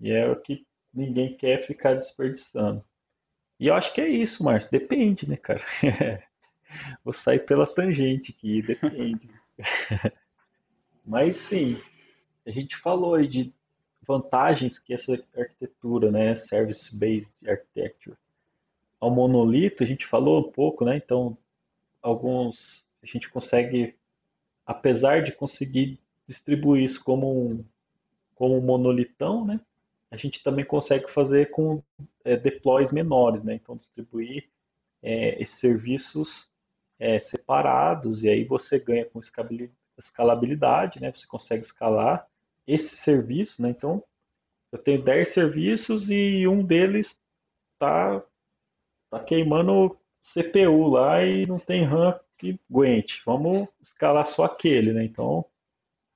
E 0.00 0.10
é 0.10 0.30
o 0.30 0.36
que 0.36 0.66
ninguém 0.92 1.36
quer 1.36 1.66
ficar 1.66 1.94
desperdiçando. 1.94 2.84
E 3.58 3.68
eu 3.68 3.74
acho 3.74 3.92
que 3.94 4.00
é 4.00 4.08
isso, 4.08 4.42
Márcio. 4.42 4.70
Depende, 4.70 5.28
né, 5.28 5.36
cara? 5.36 5.62
Vou 7.04 7.12
sair 7.12 7.40
pela 7.40 7.66
tangente 7.66 8.34
aqui, 8.36 8.62
depende. 8.62 9.28
Mas 11.04 11.36
sim, 11.36 11.80
a 12.46 12.50
gente 12.50 12.76
falou 12.78 13.14
aí 13.14 13.26
de 13.26 13.52
vantagens 14.06 14.78
que 14.78 14.92
essa 14.92 15.12
arquitetura, 15.36 16.10
né, 16.10 16.34
service-based 16.34 17.48
architecture, 17.48 18.16
ao 19.00 19.10
monolito, 19.10 19.82
a 19.82 19.86
gente 19.86 20.06
falou 20.06 20.40
um 20.40 20.50
pouco, 20.50 20.84
né? 20.84 20.96
Então, 20.96 21.36
alguns 22.02 22.84
a 23.02 23.06
gente 23.06 23.28
consegue, 23.28 23.94
apesar 24.64 25.22
de 25.22 25.30
conseguir 25.32 26.00
distribuir 26.26 26.84
isso 26.84 27.04
como 27.04 27.50
um, 27.50 27.64
como 28.34 28.56
um 28.56 28.62
monolitão, 28.62 29.44
né? 29.44 29.60
A 30.10 30.16
gente 30.16 30.42
também 30.42 30.64
consegue 30.64 31.10
fazer 31.10 31.50
com 31.50 31.82
é, 32.24 32.36
deploys 32.36 32.90
menores, 32.90 33.42
né? 33.42 33.54
Então, 33.54 33.76
distribuir 33.76 34.48
é, 35.02 35.40
esses 35.40 35.58
serviços 35.58 36.48
é, 36.98 37.18
separados, 37.18 38.22
e 38.22 38.28
aí 38.28 38.44
você 38.44 38.78
ganha 38.78 39.04
com 39.04 39.18
escalabilidade, 39.98 41.00
né? 41.00 41.12
Você 41.12 41.26
consegue 41.26 41.62
escalar 41.62 42.26
esse 42.66 42.94
serviço, 42.96 43.60
né? 43.62 43.70
Então, 43.70 44.02
eu 44.72 44.78
tenho 44.78 45.02
10 45.02 45.32
serviços 45.32 46.08
e 46.08 46.46
um 46.48 46.64
deles 46.64 47.16
está 47.74 48.22
tá 49.10 49.20
queimando 49.22 49.96
CPU 50.32 50.88
lá 50.88 51.22
e 51.24 51.46
não 51.46 51.58
tem 51.58 51.84
RAM 51.84 52.18
que 52.38 52.58
aguente. 52.70 53.22
Vamos 53.24 53.68
escalar 53.80 54.24
só 54.26 54.44
aquele, 54.44 54.92
né? 54.92 55.04
Então 55.04 55.44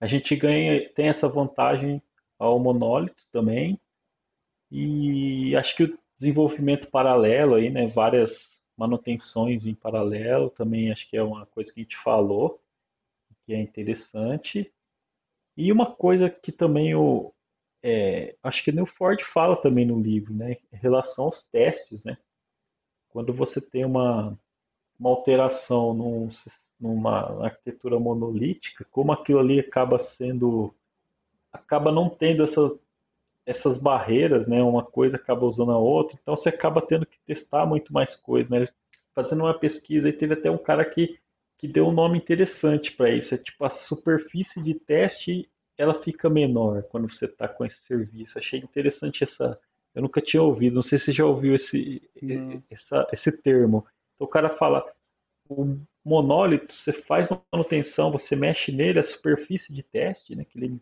a 0.01 0.07
gente 0.07 0.35
ganha, 0.35 0.89
tem 0.95 1.09
essa 1.09 1.29
vantagem 1.29 2.03
ao 2.39 2.59
monólito 2.59 3.21
também. 3.33 3.81
E 4.71 5.55
acho 5.57 5.77
que 5.77 5.85
o 5.85 5.99
desenvolvimento 6.15 6.91
paralelo 6.91 7.55
aí, 7.55 7.71
né? 7.71 7.87
Várias 7.89 8.58
manutenções 8.79 9.67
em 9.67 9.75
paralelo 9.75 10.51
também 10.51 10.91
acho 10.91 11.09
que 11.11 11.17
é 11.17 11.23
uma 11.23 11.45
coisa 11.47 11.73
que 11.73 11.81
a 11.81 11.83
gente 11.83 11.97
falou, 12.03 12.63
que 13.45 13.53
é 13.53 13.61
interessante. 13.61 14.73
E 15.57 15.73
uma 15.73 15.93
coisa 15.95 16.31
que 16.31 16.53
também 16.53 16.95
o, 16.95 17.35
é, 17.83 18.37
acho 18.43 18.63
que 18.63 18.71
o 18.71 18.87
Ford 18.87 19.21
fala 19.23 19.57
também 19.57 19.85
no 19.85 20.01
livro, 20.01 20.33
né, 20.33 20.57
em 20.73 20.77
relação 20.77 21.25
aos 21.25 21.45
testes, 21.47 22.03
né? 22.05 22.17
Quando 23.09 23.33
você 23.33 23.61
tem 23.61 23.85
uma, 23.85 24.39
uma 24.99 25.11
alteração 25.11 25.93
num, 25.93 26.29
numa 26.79 27.45
arquitetura 27.45 27.99
monolítica, 27.99 28.87
como 28.93 29.11
aquilo 29.11 29.41
ali 29.41 29.59
acaba 29.59 29.99
sendo, 29.99 30.73
acaba 31.53 31.91
não 31.91 32.09
tendo 32.09 32.45
essa, 32.45 32.61
essas 33.49 33.79
barreiras, 33.79 34.47
né? 34.47 34.63
Uma 34.63 34.85
coisa 34.85 35.17
acaba 35.17 35.47
usando 35.47 35.73
a 35.73 35.79
outra, 35.79 36.19
então 36.21 36.37
você 36.37 36.51
acaba 36.51 36.83
tendo 36.83 37.07
que 37.07 37.19
testar 37.27 37.65
muito 37.65 37.93
mais 37.93 38.15
coisas, 38.15 38.51
né? 38.51 38.69
Fazendo 39.15 39.41
uma 39.41 39.59
pesquisa, 39.59 40.07
e 40.07 40.13
teve 40.13 40.35
até 40.35 40.51
um 40.51 40.59
cara 40.59 40.85
que, 40.85 41.19
que 41.57 41.67
deu 41.67 41.89
um 41.89 41.93
nome 41.93 42.19
interessante 42.19 42.93
para 42.93 43.11
isso, 43.11 43.35
é 43.35 43.39
tipo 43.39 43.65
a 43.65 43.71
superfície 43.71 44.63
de 44.63 44.75
teste 44.75 45.49
ela 45.79 46.03
fica 46.03 46.29
menor 46.29 46.83
quando 46.91 47.11
você 47.11 47.25
está 47.25 47.49
com 47.49 47.65
esse 47.65 47.81
serviço. 47.85 48.37
Achei 48.37 48.59
interessante 48.59 49.23
essa. 49.23 49.59
Eu 49.95 50.03
nunca 50.03 50.21
tinha 50.21 50.43
ouvido, 50.43 50.75
não 50.75 50.83
sei 50.83 50.99
se 50.99 51.07
você 51.07 51.13
já 51.13 51.25
ouviu 51.25 51.55
esse, 51.55 52.03
essa, 52.71 53.09
esse 53.13 53.33
termo. 53.33 53.87
Então 54.15 54.27
o 54.27 54.31
cara 54.31 54.57
fala: 54.59 54.85
o 55.49 55.79
monólito, 56.05 56.71
você 56.71 56.93
faz 56.93 57.27
manutenção, 57.51 58.11
você 58.11 58.37
mexe 58.37 58.71
nele, 58.73 58.99
a 58.99 59.03
superfície 59.03 59.73
de 59.73 59.83
teste, 59.83 60.35
né, 60.37 60.45
que 60.45 60.59
ele 60.59 60.81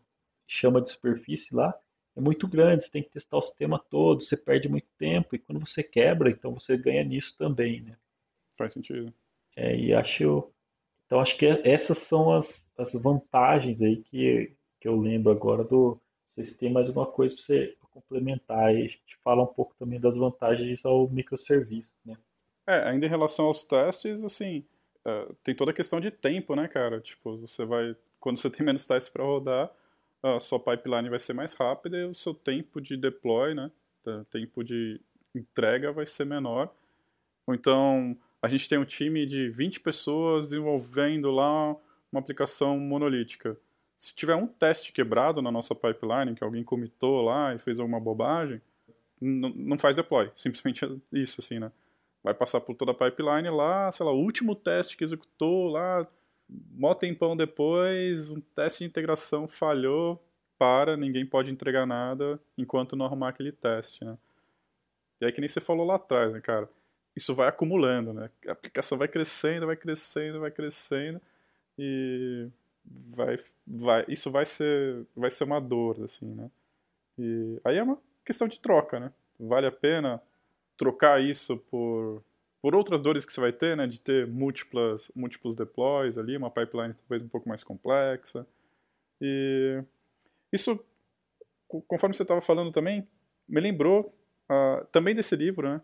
chama 0.49 0.81
de 0.81 0.91
superfície 0.91 1.55
lá, 1.55 1.75
é 2.17 2.21
muito 2.21 2.49
grande, 2.49 2.83
você 2.83 2.91
tem 2.91 3.03
que 3.03 3.11
testar 3.11 3.37
o 3.37 3.43
sistema 3.43 3.79
todo, 3.79 4.23
você 4.23 4.37
perde 4.37 4.69
muito 4.69 4.87
tempo, 4.99 5.37
e 5.37 5.39
quando 5.39 5.65
você 5.65 5.83
quebra, 5.83 6.31
então 6.31 6.57
você 6.57 6.77
ganha 6.77 7.05
nisso 7.05 7.37
também, 7.37 7.83
né? 7.83 7.97
Faz 8.57 8.73
sentido. 8.73 9.13
É, 9.55 9.77
e 9.77 9.93
acho, 9.93 10.51
então 11.05 11.21
acho 11.21 11.37
que 11.37 11.45
essas 11.45 11.99
são 11.99 12.33
as, 12.33 12.65
as 12.79 12.93
vantagens 12.93 13.81
aí 13.83 13.97
que, 14.03 14.57
que 14.81 14.89
eu 14.89 14.99
lembro 14.99 15.31
agora 15.31 15.63
do. 15.63 16.01
Vocês 16.27 16.57
têm 16.57 16.73
mais 16.73 16.87
alguma 16.87 17.07
coisa 17.07 17.35
para 17.35 17.43
você 17.43 17.77
complementar 17.91 18.75
e 18.75 18.79
a 18.79 18.89
gente 18.89 19.17
fala 19.23 19.43
um 19.43 19.47
pouco 19.47 19.75
também 19.79 19.99
das 19.99 20.15
vantagens 20.15 20.85
ao 20.85 21.09
microserviço, 21.09 21.93
né? 22.05 22.17
É, 22.67 22.89
ainda 22.89 23.07
em 23.07 23.09
relação 23.09 23.47
aos 23.47 23.65
testes, 23.65 24.23
assim, 24.23 24.65
uh, 25.07 25.35
tem 25.43 25.55
toda 25.55 25.71
a 25.71 25.75
questão 25.75 26.01
de 26.01 26.11
tempo, 26.11 26.55
né, 26.55 26.67
cara? 26.67 27.01
Tipo, 27.01 27.39
você 27.39 27.65
vai. 27.65 27.97
Quando 28.19 28.39
você 28.39 28.49
tem 28.51 28.65
menos 28.65 28.87
testes 28.87 29.13
para 29.13 29.25
rodar, 29.25 29.71
a 30.23 30.41
sua 30.41 30.59
pipeline 30.59 31.09
vai 31.09 31.19
ser 31.19 31.33
mais 31.33 31.55
rápida 31.55 31.97
e 31.99 32.05
o 32.05 32.15
seu 32.15 32.35
tempo 32.35 32.81
de 32.81 32.97
deploy, 32.97 33.55
né? 33.55 33.71
Tempo 34.31 34.63
de 34.63 35.01
entrega 35.35 35.93
vai 35.93 36.07
ser 36.07 36.25
menor. 36.25 36.73
Ou 37.47 37.55
então, 37.55 38.17
a 38.41 38.49
gente 38.49 38.69
tem 38.69 38.79
um 38.79 38.85
time 38.85 39.27
de 39.27 39.49
20 39.51 39.81
pessoas 39.81 40.49
desenvolvendo 40.49 41.31
lá 41.31 41.77
uma 42.11 42.21
aplicação 42.21 42.79
monolítica 42.79 43.59
se 43.97 44.15
tiver 44.15 44.35
um 44.35 44.47
teste 44.47 44.93
quebrado 44.93 45.41
na 45.41 45.51
nossa 45.51 45.75
pipeline, 45.75 46.35
que 46.35 46.45
alguém 46.45 46.63
comitou 46.63 47.23
lá 47.23 47.55
e 47.55 47.59
fez 47.59 47.79
alguma 47.81 47.99
bobagem, 47.99 48.61
não 49.21 49.79
faz 49.79 49.97
deploy. 49.97 50.31
Simplesmente 50.35 50.85
isso, 51.13 51.41
assim, 51.41 51.59
né? 51.59 51.73
Vai 52.23 52.35
passar 52.35 52.61
por 52.61 52.75
toda 52.75 52.93
a 52.93 52.95
pipeline 52.95 53.49
lá, 53.49 53.91
sei 53.93 54.05
lá, 54.05 54.13
o 54.13 54.21
último 54.21 54.55
teste 54.55 54.97
que 54.97 55.05
executou 55.05 55.69
lá, 55.69 56.07
mó 56.49 56.95
tempão 56.95 57.37
depois, 57.37 58.31
um 58.31 58.41
teste 58.41 58.81
de 58.81 58.85
integração 58.85 59.49
falhou, 59.49 60.23
para, 60.59 60.97
ninguém 60.97 61.27
pode 61.27 61.51
entregar 61.51 61.87
nada 61.87 62.41
enquanto 62.57 62.97
não 62.97 63.07
arrumar 63.07 63.29
aquele 63.29 63.53
teste, 63.53 64.05
né? 64.05 64.17
E 65.21 65.25
aí 65.25 65.33
que 65.33 65.41
nem 65.41 65.49
você 65.49 65.61
falou 65.61 65.87
lá 65.87 65.97
atrás, 65.97 66.33
né, 66.33 66.41
cara? 66.41 66.69
Isso 67.15 67.35
vai 67.35 67.49
acumulando, 67.49 68.13
né? 68.13 68.31
A 68.47 68.53
aplicação 68.53 68.99
vai 68.99 69.09
crescendo, 69.09 69.67
vai 69.67 69.77
crescendo, 69.77 70.41
vai 70.41 70.51
crescendo 70.51 71.21
e 71.79 72.49
vai, 72.85 73.37
vai, 73.67 74.05
isso 74.09 74.31
vai 74.31 74.45
ser, 74.45 75.07
vai 75.17 75.31
ser 75.31 75.45
uma 75.45 75.61
dor, 75.61 76.03
assim, 76.03 76.27
né? 76.35 76.51
E 77.19 77.61
aí 77.65 77.79
é 77.79 77.83
uma 77.83 77.99
questão 78.25 78.47
de 78.47 78.61
troca, 78.61 79.01
né? 79.01 79.13
Vale 79.39 79.67
a 79.67 79.73
pena 79.73 80.23
trocar 80.77 81.23
isso 81.23 81.57
por, 81.57 82.23
por 82.67 82.75
outras 82.75 83.01
dores 83.01 83.25
que 83.25 83.33
você 83.33 83.41
vai 83.41 83.53
ter, 83.53 83.77
né? 83.77 83.87
De 83.87 84.01
ter 84.01 84.27
múltiplas, 84.27 85.09
múltiplos 85.15 85.55
deploys 85.55 86.19
ali, 86.19 86.37
uma 86.37 86.51
pipeline 86.51 86.95
talvez 86.95 87.23
um 87.23 87.29
pouco 87.29 87.49
mais 87.49 87.63
complexa. 87.63 88.45
E 89.21 89.85
isso, 90.53 90.85
conforme 91.87 92.13
você 92.13 92.25
estava 92.25 92.41
falando 92.41 92.73
também, 92.73 93.07
me 93.49 93.61
lembrou 93.61 94.13
uh, 94.51 94.85
também 94.87 95.15
desse 95.15 95.37
livro, 95.37 95.69
né? 95.69 95.81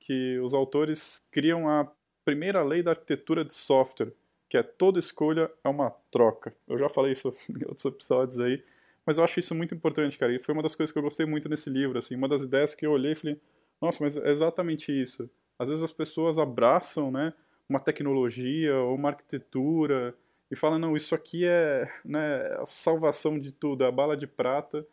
Que 0.00 0.36
os 0.40 0.54
autores 0.54 1.24
criam 1.30 1.68
a 1.68 1.88
primeira 2.24 2.64
lei 2.64 2.82
da 2.82 2.90
arquitetura 2.90 3.44
de 3.44 3.54
software, 3.54 4.12
que 4.48 4.56
é 4.56 4.62
toda 4.64 4.98
escolha 4.98 5.48
é 5.62 5.68
uma 5.68 5.88
troca. 6.10 6.52
Eu 6.66 6.76
já 6.76 6.88
falei 6.88 7.12
isso 7.12 7.32
em 7.48 7.64
outros 7.64 7.84
episódios 7.84 8.40
aí, 8.40 8.60
mas 9.06 9.18
eu 9.18 9.24
acho 9.24 9.38
isso 9.38 9.54
muito 9.54 9.72
importante, 9.72 10.18
cara. 10.18 10.34
E 10.34 10.40
foi 10.40 10.52
uma 10.52 10.64
das 10.64 10.74
coisas 10.74 10.92
que 10.92 10.98
eu 10.98 11.02
gostei 11.04 11.26
muito 11.26 11.48
nesse 11.48 11.70
livro, 11.70 11.96
assim, 11.96 12.16
uma 12.16 12.26
das 12.26 12.42
ideias 12.42 12.74
que 12.74 12.84
eu 12.84 12.90
olhei 12.90 13.12
e 13.12 13.14
falei, 13.14 13.40
nossa, 13.80 14.02
mas 14.02 14.16
é 14.16 14.28
exatamente 14.28 14.90
isso. 14.90 15.30
Às 15.58 15.68
vezes 15.68 15.82
as 15.82 15.92
pessoas 15.92 16.38
abraçam, 16.38 17.10
né, 17.10 17.32
uma 17.68 17.80
tecnologia 17.80 18.76
ou 18.76 18.94
uma 18.94 19.10
arquitetura 19.10 20.14
e 20.50 20.56
falam, 20.56 20.78
não, 20.78 20.96
isso 20.96 21.14
aqui 21.14 21.44
é, 21.46 21.90
né, 22.04 22.42
a 22.58 22.66
salvação 22.66 23.38
de 23.38 23.52
tudo, 23.52 23.84
é 23.84 23.88
a 23.88 23.92
bala 23.92 24.16
de 24.16 24.26
prata. 24.26 24.86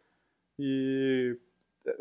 E 0.57 1.37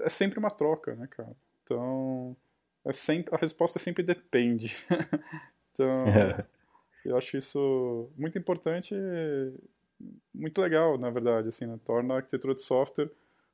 é 0.01 0.09
sempre 0.09 0.39
uma 0.39 0.51
troca, 0.51 0.95
né, 0.95 1.07
cara? 1.09 1.35
Então, 1.63 2.37
é 2.85 2.93
sempre, 2.93 3.35
a 3.35 3.39
resposta 3.39 3.79
sempre 3.79 4.03
depende. 4.03 4.77
então, 5.73 6.07
Eu 7.05 7.17
acho 7.17 7.37
isso 7.37 8.11
muito 8.17 8.37
importante 8.39 8.95
e 8.95 9.55
muito 10.35 10.61
legal, 10.61 10.99
na 10.99 11.09
verdade, 11.09 11.49
assim, 11.49 11.67
né? 11.67 11.79
Torna 11.83 12.15
a 12.15 12.17
arquitetura 12.19 12.55
de 12.55 12.63
software 12.63 13.11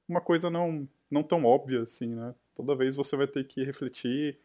uma 0.08 0.20
coisa 0.20 0.48
não, 0.48 0.88
não 1.10 1.22
tão 1.22 1.44
óbvia, 1.44 1.82
assim, 1.82 2.14
né? 2.14 2.34
Toda 2.54 2.76
vez 2.76 2.96
você 2.96 3.16
vai 3.16 3.26
ter 3.26 3.44
que 3.44 3.62
refletir 3.64 4.38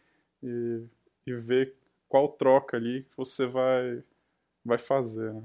e, 0.44 0.84
e 1.28 1.34
ver 1.34 1.76
qual 2.08 2.28
troca 2.28 2.78
ali 2.78 3.04
que 3.04 3.18
você 3.18 3.46
vai, 3.46 4.04
vai 4.66 4.78
fazer, 4.78 5.34
né? 5.34 5.44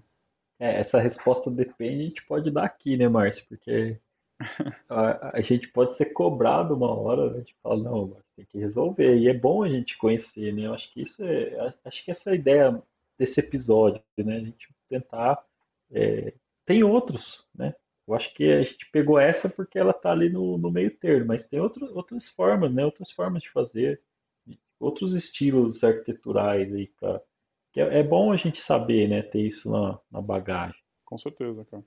É, 0.59 0.79
essa 0.79 0.99
resposta 0.99 1.51
depende, 1.51 2.03
a 2.03 2.07
gente 2.07 2.27
pode 2.27 2.51
dar 2.51 2.65
aqui, 2.65 2.97
né, 2.97 3.09
Márcio? 3.09 3.45
Porque 3.47 3.99
a, 4.89 5.37
a, 5.37 5.41
gente 5.41 5.69
pode 5.69 5.95
ser 5.95 6.07
cobrado 6.07 6.75
uma 6.75 6.91
hora, 6.91 7.31
né? 7.31 7.37
a 7.37 7.39
gente 7.39 7.55
fala, 7.63 7.83
não, 7.83 8.17
tem 8.35 8.45
que 8.47 8.59
resolver. 8.59 9.19
E 9.19 9.29
é 9.29 9.35
bom 9.35 9.63
a 9.63 9.69
gente 9.69 9.97
conhecer, 9.99 10.53
né? 10.53 10.63
Eu 10.63 10.75
acho 10.75 10.93
que 10.93 11.01
isso 11.03 11.23
é. 11.23 11.75
Acho 11.85 12.05
que 12.05 12.11
essa 12.11 12.31
é 12.31 12.33
a 12.33 12.37
ideia 12.37 12.83
desse 13.19 13.41
episódio, 13.41 14.03
né? 14.19 14.37
A 14.37 14.41
gente 14.41 14.69
tentar. 14.89 15.45
É, 15.91 16.33
tem 16.65 16.83
outros, 16.83 17.45
né? 17.55 17.75
Eu 18.07 18.15
acho 18.15 18.33
que 18.35 18.45
a 18.51 18.63
gente 18.63 18.89
pegou 18.93 19.19
essa 19.19 19.49
porque 19.49 19.79
ela 19.79 19.91
está 19.91 20.13
ali 20.13 20.29
no, 20.29 20.57
no 20.59 20.71
meio 20.71 20.91
termo, 20.97 21.27
mas 21.27 21.47
tem 21.47 21.61
outro, 21.61 21.93
outras 21.95 22.29
formas, 22.31 22.73
né? 22.73 22.85
Outras 22.85 23.11
formas 23.11 23.43
de 23.43 23.51
fazer, 23.51 24.01
outros 24.79 25.15
estilos 25.15 25.83
arquiteturais 25.83 26.73
aí 26.75 26.89
para 26.99 27.23
é, 27.77 28.01
é, 28.01 28.03
bom 28.03 28.33
a 28.33 28.37
gente 28.37 28.61
saber, 28.63 29.09
né? 29.09 29.23
Ter 29.23 29.41
isso 29.41 29.71
na, 29.71 29.99
na 30.11 30.21
bagagem. 30.21 30.81
Com 31.05 31.19
certeza, 31.19 31.65
cara. 31.65 31.85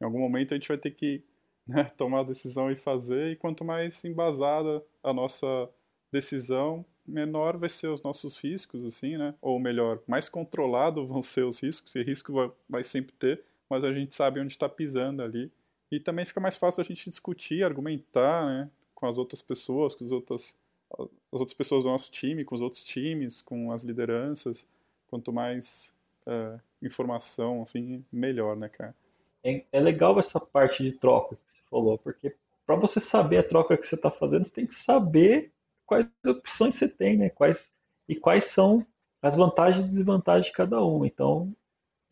Em 0.00 0.04
algum 0.04 0.18
momento 0.18 0.54
a 0.54 0.56
gente 0.56 0.68
vai 0.68 0.78
ter 0.78 0.92
que 0.92 1.22
né, 1.66 1.84
tomar 1.96 2.20
a 2.20 2.24
decisão 2.24 2.70
e 2.70 2.76
fazer, 2.76 3.32
e 3.32 3.36
quanto 3.36 3.64
mais 3.64 4.02
embasada 4.04 4.82
a 5.02 5.12
nossa 5.12 5.68
decisão, 6.10 6.84
menor 7.06 7.56
vai 7.56 7.68
ser 7.68 7.88
os 7.88 8.02
nossos 8.02 8.42
riscos, 8.42 8.84
assim, 8.84 9.16
né? 9.16 9.34
Ou 9.40 9.58
melhor, 9.58 10.00
mais 10.06 10.28
controlado 10.28 11.06
vão 11.06 11.22
ser 11.22 11.44
os 11.44 11.60
riscos, 11.60 11.94
e 11.94 12.02
risco 12.02 12.32
vai, 12.32 12.50
vai 12.68 12.82
sempre 12.82 13.12
ter, 13.14 13.42
mas 13.68 13.84
a 13.84 13.92
gente 13.92 14.14
sabe 14.14 14.40
onde 14.40 14.52
está 14.52 14.68
pisando 14.68 15.22
ali. 15.22 15.52
E 15.90 15.98
também 16.00 16.24
fica 16.24 16.40
mais 16.40 16.56
fácil 16.56 16.80
a 16.80 16.84
gente 16.84 17.10
discutir, 17.10 17.64
argumentar, 17.64 18.46
né? 18.46 18.70
Com 18.94 19.06
as 19.06 19.18
outras 19.18 19.42
pessoas, 19.42 19.94
com 19.94 20.04
as 20.04 20.12
outras, 20.12 20.56
as 20.98 21.40
outras 21.40 21.54
pessoas 21.54 21.84
do 21.84 21.90
nosso 21.90 22.10
time, 22.10 22.44
com 22.44 22.54
os 22.54 22.62
outros 22.62 22.82
times, 22.82 23.40
com 23.40 23.72
as 23.72 23.82
lideranças. 23.82 24.66
Quanto 25.08 25.32
mais 25.32 25.94
é, 26.26 26.58
informação, 26.82 27.62
assim, 27.62 28.04
melhor, 28.12 28.56
né, 28.56 28.68
cara? 28.68 28.94
É, 29.42 29.64
é 29.72 29.80
legal 29.80 30.18
essa 30.18 30.38
parte 30.38 30.82
de 30.82 30.92
troca 30.92 31.36
que 31.36 31.52
você 31.52 31.58
falou, 31.70 31.98
porque 31.98 32.34
para 32.66 32.76
você 32.76 33.00
saber 33.00 33.38
a 33.38 33.42
troca 33.42 33.76
que 33.76 33.84
você 33.84 33.94
está 33.94 34.10
fazendo, 34.10 34.44
você 34.44 34.50
tem 34.50 34.66
que 34.66 34.74
saber 34.74 35.50
quais 35.86 36.08
opções 36.24 36.76
você 36.76 36.88
tem, 36.88 37.16
né? 37.16 37.30
Quais, 37.30 37.68
e 38.08 38.14
quais 38.14 38.46
são 38.46 38.86
as 39.20 39.34
vantagens 39.34 39.84
e 39.84 39.96
desvantagens 39.96 40.46
de 40.46 40.52
cada 40.52 40.80
uma. 40.82 41.06
Então, 41.06 41.52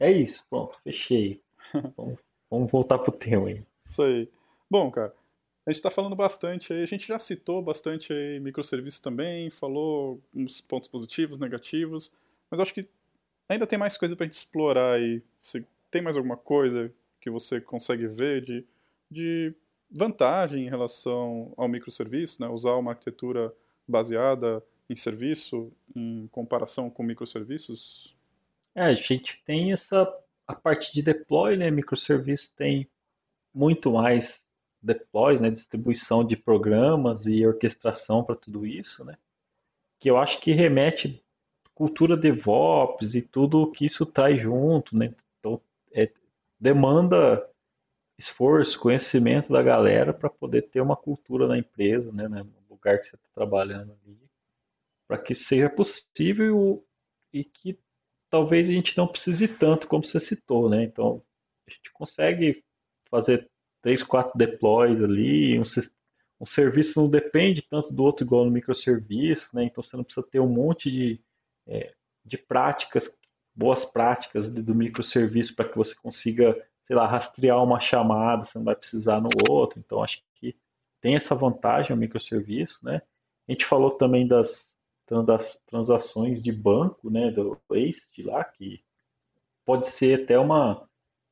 é 0.00 0.10
isso. 0.10 0.44
Pronto, 0.50 0.76
fechei. 0.82 1.40
vamos, 1.96 2.18
vamos 2.50 2.70
voltar 2.70 2.98
pro 2.98 3.12
tema 3.12 3.48
aí. 3.48 3.62
Isso 3.84 4.02
aí. 4.02 4.28
Bom, 4.70 4.90
cara, 4.90 5.14
a 5.68 5.70
gente 5.70 5.80
está 5.80 5.90
falando 5.90 6.16
bastante 6.16 6.72
aí, 6.72 6.82
a 6.82 6.86
gente 6.86 7.06
já 7.06 7.18
citou 7.18 7.60
bastante 7.60 8.10
aí 8.10 8.40
microserviços 8.40 9.00
também, 9.00 9.50
falou 9.50 10.18
uns 10.34 10.62
pontos 10.62 10.88
positivos, 10.88 11.38
negativos, 11.38 12.10
mas 12.50 12.58
acho 12.58 12.72
que 12.72 12.88
ainda 13.46 13.66
tem 13.66 13.78
mais 13.78 13.98
coisa 13.98 14.16
para 14.16 14.24
a 14.24 14.26
gente 14.26 14.38
explorar 14.38 14.94
aí. 14.94 15.22
Se 15.42 15.62
tem 15.90 16.00
mais 16.00 16.16
alguma 16.16 16.38
coisa 16.38 16.90
que 17.20 17.28
você 17.28 17.60
consegue 17.60 18.06
ver 18.06 18.40
de, 18.40 18.64
de 19.10 19.52
vantagem 19.90 20.64
em 20.64 20.70
relação 20.70 21.52
ao 21.54 21.68
microserviço, 21.68 22.40
né? 22.40 22.48
usar 22.48 22.72
uma 22.72 22.92
arquitetura 22.92 23.52
baseada 23.86 24.64
em 24.88 24.96
serviço 24.96 25.70
em 25.94 26.28
comparação 26.28 26.88
com 26.88 27.02
microserviços? 27.02 28.16
É, 28.74 28.84
a 28.84 28.94
gente 28.94 29.38
tem 29.44 29.70
essa 29.70 30.10
a 30.46 30.54
parte 30.54 30.90
de 30.94 31.02
deploy, 31.02 31.58
né? 31.58 31.70
Microserviço 31.70 32.50
tem 32.56 32.88
muito 33.54 33.92
mais 33.92 34.40
deploy, 34.82 35.38
né, 35.38 35.50
distribuição 35.50 36.24
de 36.24 36.36
programas 36.36 37.26
e 37.26 37.46
orquestração 37.46 38.24
para 38.24 38.36
tudo 38.36 38.66
isso, 38.66 39.04
né, 39.04 39.16
que 39.98 40.08
eu 40.10 40.16
acho 40.16 40.40
que 40.40 40.52
remete 40.52 41.22
cultura 41.74 42.16
DevOps 42.16 43.14
e 43.14 43.22
tudo 43.22 43.70
que 43.70 43.86
isso 43.86 44.04
traz 44.04 44.40
junto, 44.40 44.96
né, 44.96 45.14
então 45.38 45.60
é, 45.92 46.10
demanda 46.58 47.48
esforço, 48.18 48.78
conhecimento 48.80 49.52
da 49.52 49.62
galera 49.62 50.12
para 50.12 50.28
poder 50.28 50.62
ter 50.62 50.80
uma 50.80 50.96
cultura 50.96 51.46
na 51.46 51.56
empresa, 51.56 52.10
né, 52.12 52.26
no 52.26 52.52
lugar 52.68 52.98
que 52.98 53.04
você 53.04 53.16
está 53.16 53.28
trabalhando 53.34 53.92
ali, 54.04 54.18
para 55.06 55.18
que 55.18 55.32
isso 55.32 55.44
seja 55.44 55.70
possível 55.70 56.84
e 57.32 57.44
que 57.44 57.78
talvez 58.28 58.68
a 58.68 58.72
gente 58.72 58.96
não 58.96 59.06
precise 59.06 59.46
tanto 59.46 59.86
como 59.86 60.02
você 60.02 60.18
citou, 60.18 60.68
né, 60.68 60.82
então 60.84 61.22
a 61.66 61.70
gente 61.70 61.92
consegue 61.92 62.64
fazer 63.08 63.48
três, 63.82 64.02
quatro 64.02 64.36
deploys 64.36 65.02
ali, 65.02 65.58
um, 65.58 65.62
um 66.40 66.44
serviço 66.44 67.00
não 67.00 67.08
depende 67.08 67.62
tanto 67.62 67.92
do 67.92 68.02
outro 68.02 68.24
igual 68.24 68.44
no 68.44 68.50
microserviço, 68.50 69.48
né? 69.52 69.64
Então 69.64 69.82
você 69.82 69.96
não 69.96 70.04
precisa 70.04 70.26
ter 70.26 70.40
um 70.40 70.48
monte 70.48 70.90
de, 70.90 71.20
é, 71.66 71.92
de 72.24 72.38
práticas, 72.38 73.10
boas 73.54 73.84
práticas 73.84 74.48
do 74.48 74.74
microserviço 74.74 75.54
para 75.54 75.68
que 75.68 75.76
você 75.76 75.94
consiga, 75.96 76.54
sei 76.86 76.96
lá, 76.96 77.06
rastrear 77.06 77.62
uma 77.62 77.78
chamada, 77.78 78.44
você 78.44 78.56
não 78.56 78.64
vai 78.64 78.76
precisar 78.76 79.20
no 79.20 79.28
outro. 79.48 79.78
Então 79.78 80.02
acho 80.02 80.20
que 80.36 80.56
tem 81.00 81.14
essa 81.14 81.34
vantagem 81.34 81.92
o 81.92 81.96
microserviço, 81.96 82.78
né? 82.82 83.02
A 83.48 83.52
gente 83.52 83.64
falou 83.64 83.92
também 83.92 84.26
das, 84.26 84.70
transações 85.66 86.42
de 86.42 86.52
banco, 86.52 87.10
né, 87.10 87.30
do 87.30 87.58
Waste 87.68 88.22
lá, 88.22 88.44
que 88.44 88.82
pode 89.64 89.86
ser 89.86 90.22
até 90.22 90.38
uma 90.38 90.87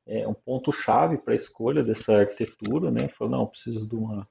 é, 0.07 0.27
um 0.27 0.33
ponto-chave 0.33 1.17
para 1.17 1.33
a 1.33 1.35
escolha 1.35 1.83
dessa 1.83 2.13
arquitetura, 2.13 2.89
né? 2.89 3.09
Falou, 3.09 3.39
não, 3.39 3.45
preciso 3.45 3.85
de 3.85 3.95
uma. 3.95 4.27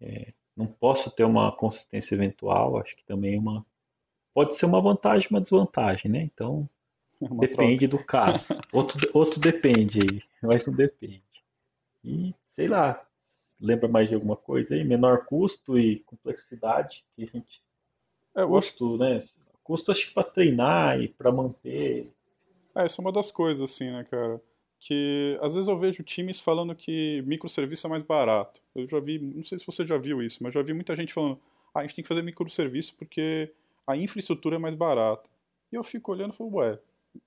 É, 0.00 0.32
não 0.56 0.66
posso 0.66 1.10
ter 1.10 1.24
uma 1.24 1.50
consistência 1.50 2.14
eventual, 2.14 2.78
acho 2.78 2.94
que 2.96 3.04
também 3.04 3.34
é 3.34 3.38
uma. 3.38 3.66
Pode 4.32 4.54
ser 4.54 4.66
uma 4.66 4.80
vantagem 4.80 5.28
uma 5.30 5.40
desvantagem, 5.40 6.10
né? 6.10 6.22
Então, 6.22 6.68
é 7.20 7.28
depende 7.46 7.88
troca. 7.88 8.02
do 8.02 8.06
caso. 8.06 8.46
outro, 8.72 9.10
outro 9.12 9.38
depende 9.40 9.98
aí, 10.08 10.22
mas 10.42 10.64
não 10.64 10.74
depende. 10.74 11.22
E, 12.04 12.34
sei 12.50 12.68
lá, 12.68 13.04
lembra 13.60 13.88
mais 13.88 14.08
de 14.08 14.14
alguma 14.14 14.36
coisa 14.36 14.74
aí? 14.74 14.84
Menor 14.84 15.24
custo 15.24 15.78
e 15.78 16.00
complexidade 16.00 17.04
que 17.16 17.24
a 17.24 17.26
gente. 17.26 17.62
É, 18.36 18.46
custo, 18.46 18.94
acho... 18.94 18.98
né? 18.98 19.24
Custo 19.64 19.90
acho 19.90 20.06
que 20.06 20.14
para 20.14 20.24
treinar 20.24 21.00
e 21.00 21.08
para 21.08 21.32
manter. 21.32 22.12
É, 22.76 22.86
isso 22.86 23.00
é 23.00 23.04
uma 23.04 23.12
das 23.12 23.32
coisas, 23.32 23.62
assim, 23.62 23.90
né, 23.90 24.04
cara? 24.04 24.40
Que 24.86 25.38
às 25.40 25.54
vezes 25.54 25.66
eu 25.66 25.78
vejo 25.78 26.02
times 26.02 26.38
falando 26.38 26.74
que 26.74 27.22
microserviço 27.22 27.86
é 27.86 27.90
mais 27.90 28.02
barato. 28.02 28.60
Eu 28.74 28.86
já 28.86 29.00
vi, 29.00 29.18
não 29.18 29.42
sei 29.42 29.58
se 29.58 29.64
você 29.64 29.86
já 29.86 29.96
viu 29.96 30.22
isso, 30.22 30.42
mas 30.42 30.52
já 30.52 30.60
vi 30.60 30.74
muita 30.74 30.94
gente 30.94 31.10
falando, 31.10 31.40
ah, 31.74 31.80
a 31.80 31.82
gente 31.82 31.94
tem 31.94 32.02
que 32.02 32.08
fazer 32.08 32.20
microserviço 32.20 32.94
porque 32.98 33.50
a 33.86 33.96
infraestrutura 33.96 34.56
é 34.56 34.58
mais 34.58 34.74
barata. 34.74 35.30
E 35.72 35.76
eu 35.76 35.82
fico 35.82 36.12
olhando 36.12 36.34
e 36.34 36.36
falo, 36.36 36.56
ué, 36.56 36.78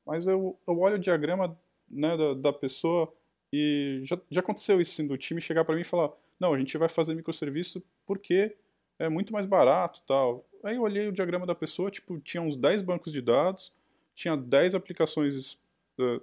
mas 0.06 0.28
eu, 0.28 0.56
eu 0.68 0.80
olho 0.80 0.98
o 0.98 1.00
diagrama 1.00 1.58
né, 1.90 2.16
da, 2.16 2.34
da 2.36 2.54
pessoa 2.54 3.12
e 3.52 4.02
já, 4.04 4.20
já 4.30 4.42
aconteceu 4.42 4.80
isso 4.80 4.94
assim, 4.94 5.08
do 5.08 5.18
time 5.18 5.42
chegar 5.42 5.66
para 5.66 5.74
mim 5.74 5.82
e 5.82 5.84
falar, 5.84 6.12
não, 6.40 6.54
a 6.54 6.60
gente 6.60 6.78
vai 6.78 6.88
fazer 6.88 7.16
microserviço 7.16 7.84
porque 8.06 8.56
é 9.00 9.10
muito 9.10 9.34
mais 9.34 9.48
barato 9.48 10.04
tal. 10.06 10.46
Aí 10.64 10.76
eu 10.76 10.84
olhei 10.84 11.08
o 11.08 11.12
diagrama 11.12 11.48
da 11.48 11.56
pessoa, 11.56 11.90
tipo, 11.90 12.20
tinha 12.20 12.42
uns 12.44 12.56
10 12.56 12.84
bancos 12.84 13.12
de 13.12 13.20
dados, 13.20 13.74
tinha 14.14 14.38
10 14.38 14.76
aplicações, 14.76 15.58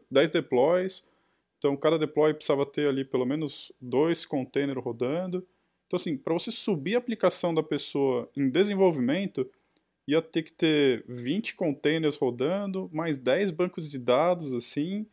10 0.08 0.30
deploys, 0.30 1.02
então, 1.64 1.78
cada 1.78 1.98
deploy 1.98 2.34
precisava 2.34 2.66
ter 2.66 2.86
ali 2.86 3.06
pelo 3.06 3.24
menos 3.24 3.72
dois 3.80 4.26
containers 4.26 4.84
rodando. 4.84 5.38
Então, 5.86 5.96
assim, 5.96 6.14
para 6.14 6.34
você 6.34 6.50
subir 6.50 6.94
a 6.94 6.98
aplicação 6.98 7.54
da 7.54 7.62
pessoa 7.62 8.30
em 8.36 8.50
desenvolvimento, 8.50 9.50
ia 10.06 10.20
ter 10.20 10.42
que 10.42 10.52
ter 10.52 11.02
20 11.08 11.54
containers 11.54 12.16
rodando, 12.16 12.90
mais 12.92 13.16
10 13.16 13.50
bancos 13.50 13.88
de 13.88 13.98
dados, 13.98 14.52
assim. 14.52 15.06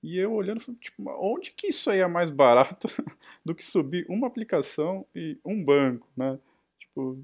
E 0.00 0.16
eu 0.16 0.32
olhando, 0.32 0.60
tipo, 0.76 1.02
onde 1.20 1.50
que 1.50 1.66
isso 1.66 1.90
aí 1.90 1.98
é 1.98 2.06
mais 2.06 2.30
barato 2.30 2.86
do 3.44 3.52
que 3.52 3.64
subir 3.64 4.06
uma 4.08 4.28
aplicação 4.28 5.04
e 5.12 5.36
um 5.44 5.64
banco, 5.64 6.06
né? 6.16 6.38
Tipo, 6.78 7.18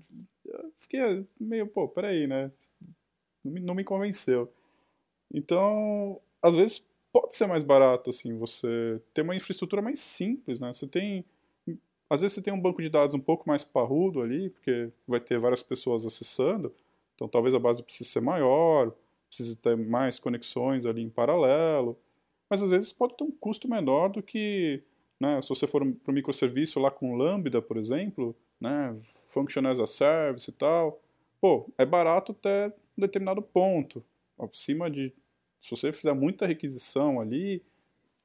fiquei 0.75 1.25
meio, 1.39 1.69
pô, 1.69 1.87
peraí, 1.87 2.27
né? 2.27 2.51
Não 3.45 3.53
me, 3.53 3.61
não 3.61 3.75
me 3.77 3.85
convenceu. 3.85 4.53
Então, 5.33 6.21
às 6.43 6.57
vezes 6.57 6.85
pode 7.13 7.35
ser 7.35 7.47
mais 7.47 7.63
barato, 7.63 8.11
assim, 8.11 8.37
você 8.39 9.01
ter 9.13 9.23
uma 9.23 9.37
infraestrutura 9.37 9.83
mais 9.83 10.01
simples, 10.01 10.59
né? 10.61 10.73
Você 10.73 10.87
tem. 10.87 11.25
Às 12.09 12.21
vezes 12.23 12.35
você 12.35 12.43
tem 12.43 12.53
um 12.53 12.61
banco 12.61 12.83
de 12.83 12.89
dados 12.89 13.15
um 13.15 13.21
pouco 13.21 13.49
mais 13.49 13.65
parrudo 13.65 14.21
ali, 14.21 14.51
porque 14.51 14.91
vai 15.07 15.21
ter 15.21 15.39
várias 15.39 15.63
pessoas 15.63 16.05
acessando, 16.05 16.73
então 17.15 17.27
talvez 17.27 17.55
a 17.55 17.59
base 17.59 17.83
precise 17.83 18.11
ser 18.11 18.21
maior, 18.21 18.93
precise 19.29 19.57
ter 19.57 19.77
mais 19.77 20.19
conexões 20.19 20.85
ali 20.85 21.03
em 21.03 21.09
paralelo, 21.09 21.99
mas 22.51 22.63
às 22.63 22.71
vezes 22.71 22.93
pode 22.93 23.17
ter 23.17 23.25
um 23.25 23.31
custo 23.31 23.67
menor 23.67 24.11
do 24.11 24.23
que, 24.23 24.83
né, 25.19 25.41
se 25.41 25.49
você 25.49 25.67
for 25.67 25.81
para 25.81 26.13
um 26.13 26.15
microserviço 26.15 26.79
lá 26.79 26.91
com 26.91 27.17
Lambda, 27.17 27.63
por 27.63 27.79
exemplo, 27.79 28.37
né, 28.61 28.95
Function 29.03 29.67
as 29.67 29.81
a 29.81 29.87
Service 29.87 30.51
e 30.51 30.53
tal, 30.53 31.01
pô, 31.41 31.67
é 31.79 31.87
barato 31.87 32.33
até 32.33 32.69
um 32.99 33.01
determinado 33.01 33.41
ponto, 33.41 34.05
acima 34.39 34.91
de 34.91 35.15
se 35.63 35.71
você 35.71 35.93
fizer 35.93 36.13
muita 36.13 36.45
requisição 36.45 37.21
ali, 37.21 37.63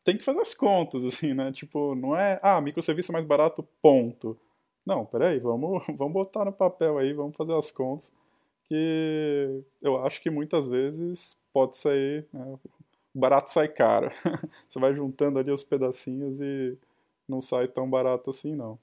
tem 0.03 0.17
que 0.17 0.23
fazer 0.23 0.41
as 0.41 0.55
contas, 0.55 1.05
assim, 1.05 1.35
né? 1.35 1.51
Tipo, 1.51 1.93
não 1.93 2.17
é, 2.17 2.39
ah, 2.41 2.59
microserviço 2.59 3.11
é 3.11 3.13
mais 3.13 3.25
barato, 3.25 3.61
ponto. 3.79 4.35
Não, 4.83 5.05
peraí, 5.05 5.37
vamos, 5.37 5.83
vamos 5.95 6.13
botar 6.13 6.45
no 6.45 6.51
papel 6.51 6.97
aí, 6.97 7.13
vamos 7.13 7.35
fazer 7.37 7.53
as 7.53 7.69
contas, 7.69 8.11
que 8.63 9.63
eu 9.79 10.03
acho 10.03 10.19
que 10.19 10.31
muitas 10.31 10.67
vezes 10.67 11.37
pode 11.53 11.77
sair, 11.77 12.25
né? 12.33 12.57
barato 13.13 13.51
sai 13.51 13.67
caro. 13.67 14.09
você 14.67 14.79
vai 14.79 14.95
juntando 14.95 15.37
ali 15.37 15.51
os 15.51 15.63
pedacinhos 15.63 16.41
e 16.41 16.75
não 17.29 17.39
sai 17.39 17.67
tão 17.67 17.87
barato 17.87 18.31
assim, 18.31 18.55
não. 18.55 18.79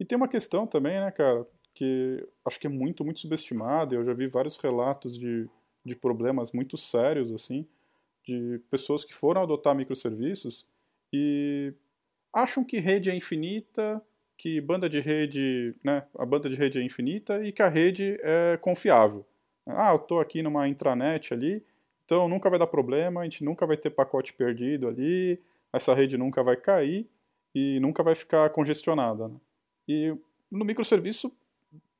E 0.00 0.06
tem 0.06 0.16
uma 0.16 0.28
questão 0.28 0.66
também, 0.66 0.98
né, 1.00 1.10
cara, 1.10 1.46
que 1.74 2.26
acho 2.46 2.58
que 2.58 2.66
é 2.66 2.70
muito, 2.70 3.04
muito 3.04 3.20
subestimada, 3.20 3.94
eu 3.94 4.04
já 4.06 4.14
vi 4.14 4.26
vários 4.26 4.56
relatos 4.56 5.18
de 5.18 5.50
de 5.84 5.94
problemas 5.94 6.52
muito 6.52 6.76
sérios, 6.76 7.30
assim, 7.32 7.66
de 8.24 8.60
pessoas 8.70 9.04
que 9.04 9.14
foram 9.14 9.42
adotar 9.42 9.74
microserviços 9.74 10.66
e 11.12 11.72
acham 12.32 12.64
que 12.64 12.78
rede 12.78 13.10
é 13.10 13.14
infinita, 13.14 14.02
que 14.36 14.60
banda 14.60 14.88
de 14.88 15.00
rede, 15.00 15.74
né, 15.84 16.04
a 16.18 16.26
banda 16.26 16.48
de 16.48 16.56
rede 16.56 16.78
é 16.78 16.82
infinita 16.82 17.44
e 17.44 17.52
que 17.52 17.62
a 17.62 17.68
rede 17.68 18.18
é 18.22 18.56
confiável. 18.56 19.24
Ah, 19.66 19.92
eu 19.92 19.96
estou 19.96 20.20
aqui 20.20 20.42
numa 20.42 20.68
intranet 20.68 21.32
ali, 21.32 21.62
então 22.04 22.28
nunca 22.28 22.50
vai 22.50 22.58
dar 22.58 22.66
problema, 22.66 23.20
a 23.20 23.24
gente 23.24 23.44
nunca 23.44 23.66
vai 23.66 23.76
ter 23.76 23.90
pacote 23.90 24.32
perdido 24.32 24.88
ali, 24.88 25.38
essa 25.72 25.94
rede 25.94 26.18
nunca 26.18 26.42
vai 26.42 26.56
cair 26.56 27.06
e 27.54 27.78
nunca 27.80 28.02
vai 28.02 28.14
ficar 28.14 28.50
congestionada. 28.50 29.28
Né? 29.28 29.36
E 29.88 30.16
no 30.50 30.64
microserviço 30.64 31.32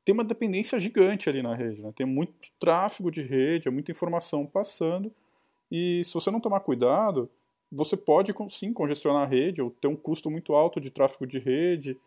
tem 0.04 0.12
uma 0.12 0.24
dependência 0.24 0.78
gigante 0.78 1.28
ali 1.28 1.42
na 1.42 1.54
rede. 1.54 1.80
Né? 1.80 1.92
Tem 1.94 2.06
muito 2.06 2.34
tráfego 2.60 3.10
de 3.10 3.22
rede, 3.22 3.68
é 3.68 3.70
muita 3.70 3.90
informação 3.90 4.44
passando. 4.44 5.10
E 5.70 6.02
se 6.04 6.12
você 6.12 6.30
não 6.30 6.40
tomar 6.40 6.60
cuidado, 6.60 7.30
você 7.72 7.96
pode 7.96 8.32
sim 8.48 8.72
congestionar 8.72 9.22
a 9.22 9.26
rede 9.26 9.62
ou 9.62 9.70
ter 9.70 9.88
um 9.88 9.96
custo 9.96 10.30
muito 10.30 10.54
alto 10.54 10.80
de 10.80 10.90
tráfego 10.90 11.26
de 11.26 11.38
rede 11.38 11.98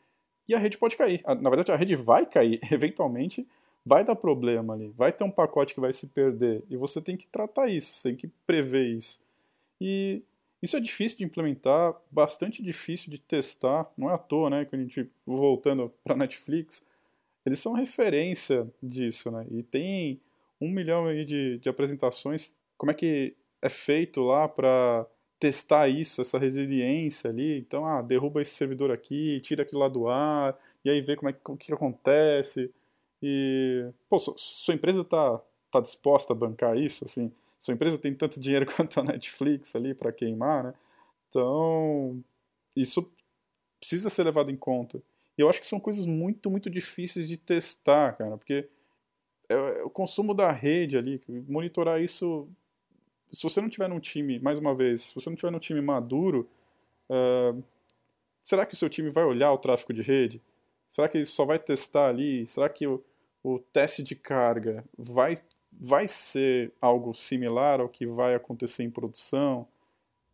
e 0.48 0.56
a 0.56 0.60
rede 0.60 0.78
pode 0.78 0.96
cair. 0.96 1.22
Na 1.26 1.50
verdade, 1.50 1.72
a 1.72 1.76
rede 1.76 1.96
vai 1.96 2.26
cair, 2.26 2.60
eventualmente 2.72 3.48
vai 3.86 4.04
dar 4.04 4.16
problema 4.16 4.74
ali, 4.74 4.90
vai 4.96 5.12
ter 5.12 5.24
um 5.24 5.32
pacote 5.32 5.74
que 5.74 5.80
vai 5.80 5.94
se 5.94 6.08
perder 6.08 6.64
e 6.70 6.76
você 6.76 7.02
tem 7.02 7.16
que 7.16 7.26
tratar 7.28 7.68
isso, 7.68 7.94
você 7.94 8.10
tem 8.10 8.16
que 8.16 8.28
prever 8.46 8.86
isso. 8.86 9.22
E 9.80 10.22
isso 10.62 10.76
é 10.76 10.80
difícil 10.80 11.20
de 11.20 11.24
implementar, 11.24 11.96
bastante 12.12 12.62
difícil 12.62 13.10
de 13.10 13.20
testar, 13.20 13.90
não 13.98 14.10
é 14.10 14.14
à 14.14 14.18
toa, 14.18 14.50
né, 14.50 14.66
que 14.66 14.76
a 14.76 14.80
gente 14.80 15.10
voltando 15.26 15.92
para 16.04 16.16
Netflix, 16.16 16.84
eles 17.48 17.60
são 17.60 17.72
referência 17.72 18.68
disso, 18.84 19.32
né? 19.32 19.48
E 19.50 19.64
tem 19.64 20.20
um 20.60 20.70
milhão 20.70 21.08
aí 21.08 21.24
de, 21.24 21.58
de 21.60 21.70
apresentações. 21.70 22.52
Como 22.78 22.92
é 22.92 22.94
que 22.94 23.38
é 23.62 23.70
feito 23.70 24.22
lá 24.22 24.50
para 24.50 25.08
testar 25.40 25.88
isso, 25.88 26.20
essa 26.20 26.38
resiliência 26.38 27.30
ali? 27.30 27.58
Então, 27.60 27.86
ah, 27.86 28.02
derruba 28.02 28.42
esse 28.42 28.52
servidor 28.52 28.92
aqui, 28.92 29.40
tira 29.40 29.64
aquilo 29.64 29.80
lá 29.80 29.88
do 29.88 30.10
ar, 30.10 30.60
e 30.84 30.90
aí 30.90 31.00
ver 31.00 31.16
como 31.16 31.30
é 31.30 31.34
que, 31.34 31.40
o 31.46 31.56
que 31.56 31.74
acontece. 31.74 32.70
E, 33.24 33.90
pô, 34.10 34.20
sua 34.20 34.74
empresa 34.74 35.00
está 35.00 35.42
tá 35.72 35.80
disposta 35.80 36.34
a 36.34 36.36
bancar 36.36 36.78
isso, 36.78 37.06
assim? 37.06 37.32
Sua 37.62 37.74
empresa 37.74 37.98
tem 37.98 38.14
tanto 38.14 38.42
dinheiro 38.42 38.66
quanto 38.76 39.00
a 39.00 39.04
Netflix 39.04 39.74
ali 39.74 39.94
para 39.94 40.12
queimar, 40.12 40.66
né? 40.66 40.74
Então, 41.30 42.22
isso 42.76 43.10
precisa 43.80 44.10
ser 44.10 44.24
levado 44.24 44.52
em 44.52 44.58
conta. 44.58 45.02
E 45.38 45.42
eu 45.42 45.50
acho 45.50 45.62
que 45.62 45.68
são 45.68 45.80
coisas 45.80 46.06
muito, 46.06 46.50
muito 46.50 46.70
difíceis 46.70 47.28
de 47.28 47.38
testar, 47.38 48.18
cara, 48.18 48.38
porque 48.38 48.68
é, 49.48 49.54
é 49.54 49.84
o 49.84 49.90
consumo 49.90 50.34
da 50.34 50.52
rede 50.52 50.98
ali, 50.98 51.22
monitorar 51.48 52.02
isso. 52.02 52.48
Se 53.32 53.44
você 53.44 53.62
não 53.62 53.70
tiver 53.70 53.88
num 53.88 54.00
time, 54.00 54.40
mais 54.40 54.58
uma 54.58 54.74
vez, 54.74 55.04
se 55.04 55.16
você 55.16 55.30
não 55.30 55.36
tiver 55.36 55.52
num 55.52 55.60
time 55.60 55.82
maduro, 55.82 56.50
uh, 57.10 57.64
será 58.42 58.66
que 58.66 58.74
o 58.74 58.78
seu 58.78 58.90
time 58.90 59.10
vai 59.10 59.24
olhar 59.24 59.52
o 59.52 59.58
tráfego 59.58 59.94
de 59.94 60.02
rede? 60.02 60.42
Será 60.90 61.08
que 61.08 61.18
ele 61.18 61.26
só 61.26 61.46
vai 61.46 61.60
testar 61.60 62.08
ali? 62.08 62.48
Será 62.48 62.70
que 62.70 62.88
o, 62.88 63.04
o 63.44 63.60
teste 63.60 64.02
de 64.02 64.16
carga 64.16 64.84
vai, 64.98 65.34
vai 65.72 66.08
ser 66.08 66.72
algo 66.82 67.14
similar 67.14 67.80
ao 67.82 67.90
que 67.90 68.08
vai 68.08 68.34
acontecer 68.34 68.84
em 68.84 68.90
produção? 68.90 69.68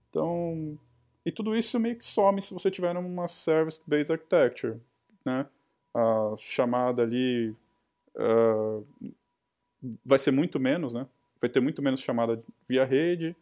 Então, 0.10 0.78
e 1.26 1.32
tudo 1.32 1.56
isso 1.56 1.80
meio 1.80 1.96
que 1.98 2.06
some 2.06 2.42
se 2.42 2.54
você 2.54 2.70
tiver 2.70 2.96
uma 2.96 3.28
Service-Based 3.28 4.12
Architecture, 4.12 4.80
né? 5.26 5.48
A 5.94 6.36
chamada 6.38 7.04
ali 7.04 7.56
uh, 8.16 8.86
vai 10.06 10.18
ser 10.18 10.32
muito 10.32 10.60
menos, 10.60 10.94
né? 10.94 11.08
Vai 11.40 11.50
ter 11.50 11.60
muito 11.60 11.82
menos 11.82 12.00
chamada 12.00 12.42
via 12.68 12.86
rede, 12.86 13.36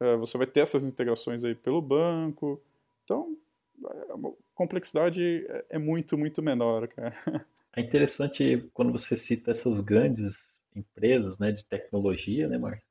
uh, 0.00 0.18
você 0.18 0.38
vai 0.38 0.46
ter 0.46 0.60
essas 0.60 0.84
integrações 0.84 1.44
aí 1.44 1.54
pelo 1.54 1.82
banco, 1.82 2.60
então 3.04 3.36
a 3.84 4.32
complexidade 4.54 5.46
é, 5.48 5.64
é 5.70 5.78
muito, 5.78 6.16
muito 6.16 6.42
menor, 6.42 6.88
cara. 6.88 7.14
É 7.78 7.82
interessante 7.82 8.70
quando 8.72 8.90
você 8.90 9.14
cita 9.14 9.50
essas 9.50 9.78
grandes 9.80 10.34
empresas, 10.74 11.38
né, 11.38 11.52
de 11.52 11.62
tecnologia, 11.66 12.48
né, 12.48 12.56
Márcio? 12.56 12.88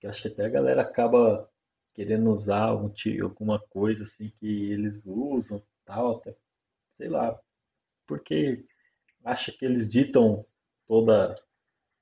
Que 0.00 0.06
acho 0.06 0.22
que 0.22 0.28
até 0.28 0.46
a 0.46 0.48
galera 0.48 0.80
acaba 0.80 1.46
querendo 1.94 2.30
usar 2.30 2.62
algum, 2.62 2.90
alguma 3.22 3.58
coisa 3.68 4.04
assim 4.04 4.32
que 4.40 4.72
eles 4.72 5.04
usam, 5.04 5.62
tal, 5.84 6.16
até, 6.16 6.34
sei 6.96 7.10
lá, 7.10 7.38
porque 8.06 8.64
acha 9.24 9.52
que 9.52 9.64
eles 9.64 9.90
ditam 9.90 10.44
toda 10.86 11.36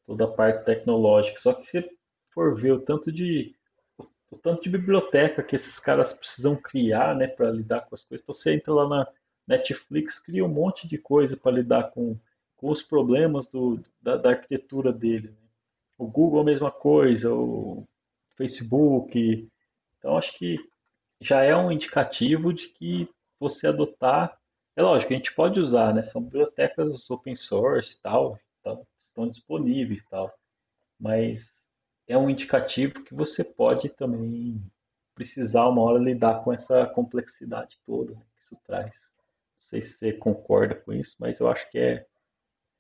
toda 0.05 0.25
a 0.25 0.29
parte 0.29 0.65
tecnológica. 0.65 1.39
Só 1.41 1.55
que 1.55 1.65
se 1.65 1.91
for 2.31 2.61
ver 2.61 2.73
o 2.73 2.81
tanto 2.81 3.11
de 3.13 3.55
o 4.31 4.37
tanto 4.37 4.63
de 4.63 4.71
biblioteca 4.71 5.43
que 5.43 5.57
esses 5.57 5.79
caras 5.79 6.13
precisam 6.13 6.57
criar, 6.57 7.15
né, 7.15 7.27
para 7.27 7.51
lidar 7.51 7.83
com 7.83 7.95
as 7.95 8.03
coisas. 8.03 8.25
Você 8.27 8.55
entra 8.55 8.73
lá 8.73 8.89
na 8.89 9.09
Netflix, 9.47 10.19
cria 10.19 10.45
um 10.45 10.49
monte 10.49 10.89
de 10.89 10.97
coisa 10.97 11.37
para 11.37 11.53
lidar 11.53 11.91
com, 11.91 12.19
com 12.57 12.71
os 12.71 12.83
problemas 12.83 13.45
do, 13.47 13.79
da, 14.01 14.17
da 14.17 14.31
arquitetura 14.31 14.91
dele. 14.91 15.29
Né? 15.29 15.49
O 15.99 16.07
Google 16.07 16.41
a 16.41 16.45
mesma 16.45 16.71
coisa, 16.71 17.31
o 17.31 17.87
Facebook, 18.35 19.47
então, 20.03 20.17
acho 20.17 20.37
que 20.37 20.59
já 21.21 21.45
é 21.45 21.55
um 21.55 21.71
indicativo 21.71 22.53
de 22.53 22.67
que 22.71 23.09
você 23.39 23.69
adotar. 23.69 24.37
É 24.75 24.83
lógico, 24.83 25.13
a 25.13 25.17
gente 25.17 25.35
pode 25.35 25.61
usar, 25.61 25.95
né? 25.95 26.03
São 26.03 26.23
bibliotecas 26.23 27.09
open 27.11 27.35
source 27.35 28.01
tal, 28.01 28.39
tal 28.63 28.87
estão 29.13 29.29
disponíveis 29.29 30.05
tal. 30.09 30.33
Mas 30.99 31.53
é 32.09 32.17
um 32.17 32.31
indicativo 32.31 33.03
que 33.05 33.15
você 33.15 33.45
pode 33.45 33.89
também 33.91 34.63
precisar 35.15 35.69
uma 35.69 35.83
hora 35.83 36.03
lidar 36.03 36.43
com 36.43 36.53
essa 36.53 36.87
complexidade 36.87 37.79
toda 37.85 38.15
que 38.15 38.41
isso 38.41 38.57
traz. 38.65 38.95
Não 38.95 39.69
sei 39.69 39.81
se 39.83 39.93
você 39.99 40.13
concorda 40.13 40.75
com 40.75 40.93
isso, 40.93 41.15
mas 41.19 41.39
eu 41.39 41.49
acho 41.49 41.71
que 41.71 41.79
é, 41.79 42.07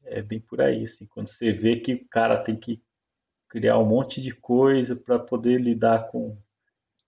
é 0.04 0.22
bem 0.22 0.40
por 0.40 0.60
aí. 0.60 0.84
Assim, 0.84 1.06
quando 1.06 1.28
você 1.28 1.52
vê 1.52 1.76
que 1.76 1.94
o 1.94 2.08
cara 2.08 2.42
tem 2.42 2.56
que 2.56 2.82
criar 3.48 3.78
um 3.78 3.86
monte 3.86 4.20
de 4.20 4.32
coisa 4.32 4.96
para 4.96 5.18
poder 5.18 5.60
lidar 5.60 6.08
com 6.10 6.36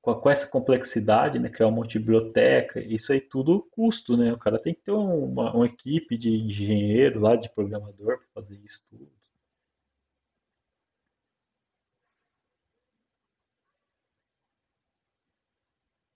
com, 0.04 0.14
com 0.14 0.30
essa 0.30 0.46
complexidade, 0.46 1.38
né, 1.38 1.48
criar 1.48 1.68
um 1.68 1.70
monte 1.72 1.92
de 1.92 1.98
biblioteca, 1.98 2.80
isso 2.80 3.12
aí 3.12 3.20
tudo 3.20 3.62
custo, 3.70 4.16
né? 4.16 4.32
O 4.34 4.38
cara 4.38 4.58
tem 4.58 4.74
que 4.74 4.82
ter 4.82 4.92
uma, 4.92 5.54
uma 5.54 5.66
equipe 5.66 6.16
de 6.18 6.28
engenheiro 6.30 7.20
lá, 7.20 7.36
de 7.36 7.48
programador 7.50 8.18
para 8.18 8.42
fazer 8.42 8.56
isso 8.56 8.82
tudo. 8.90 9.08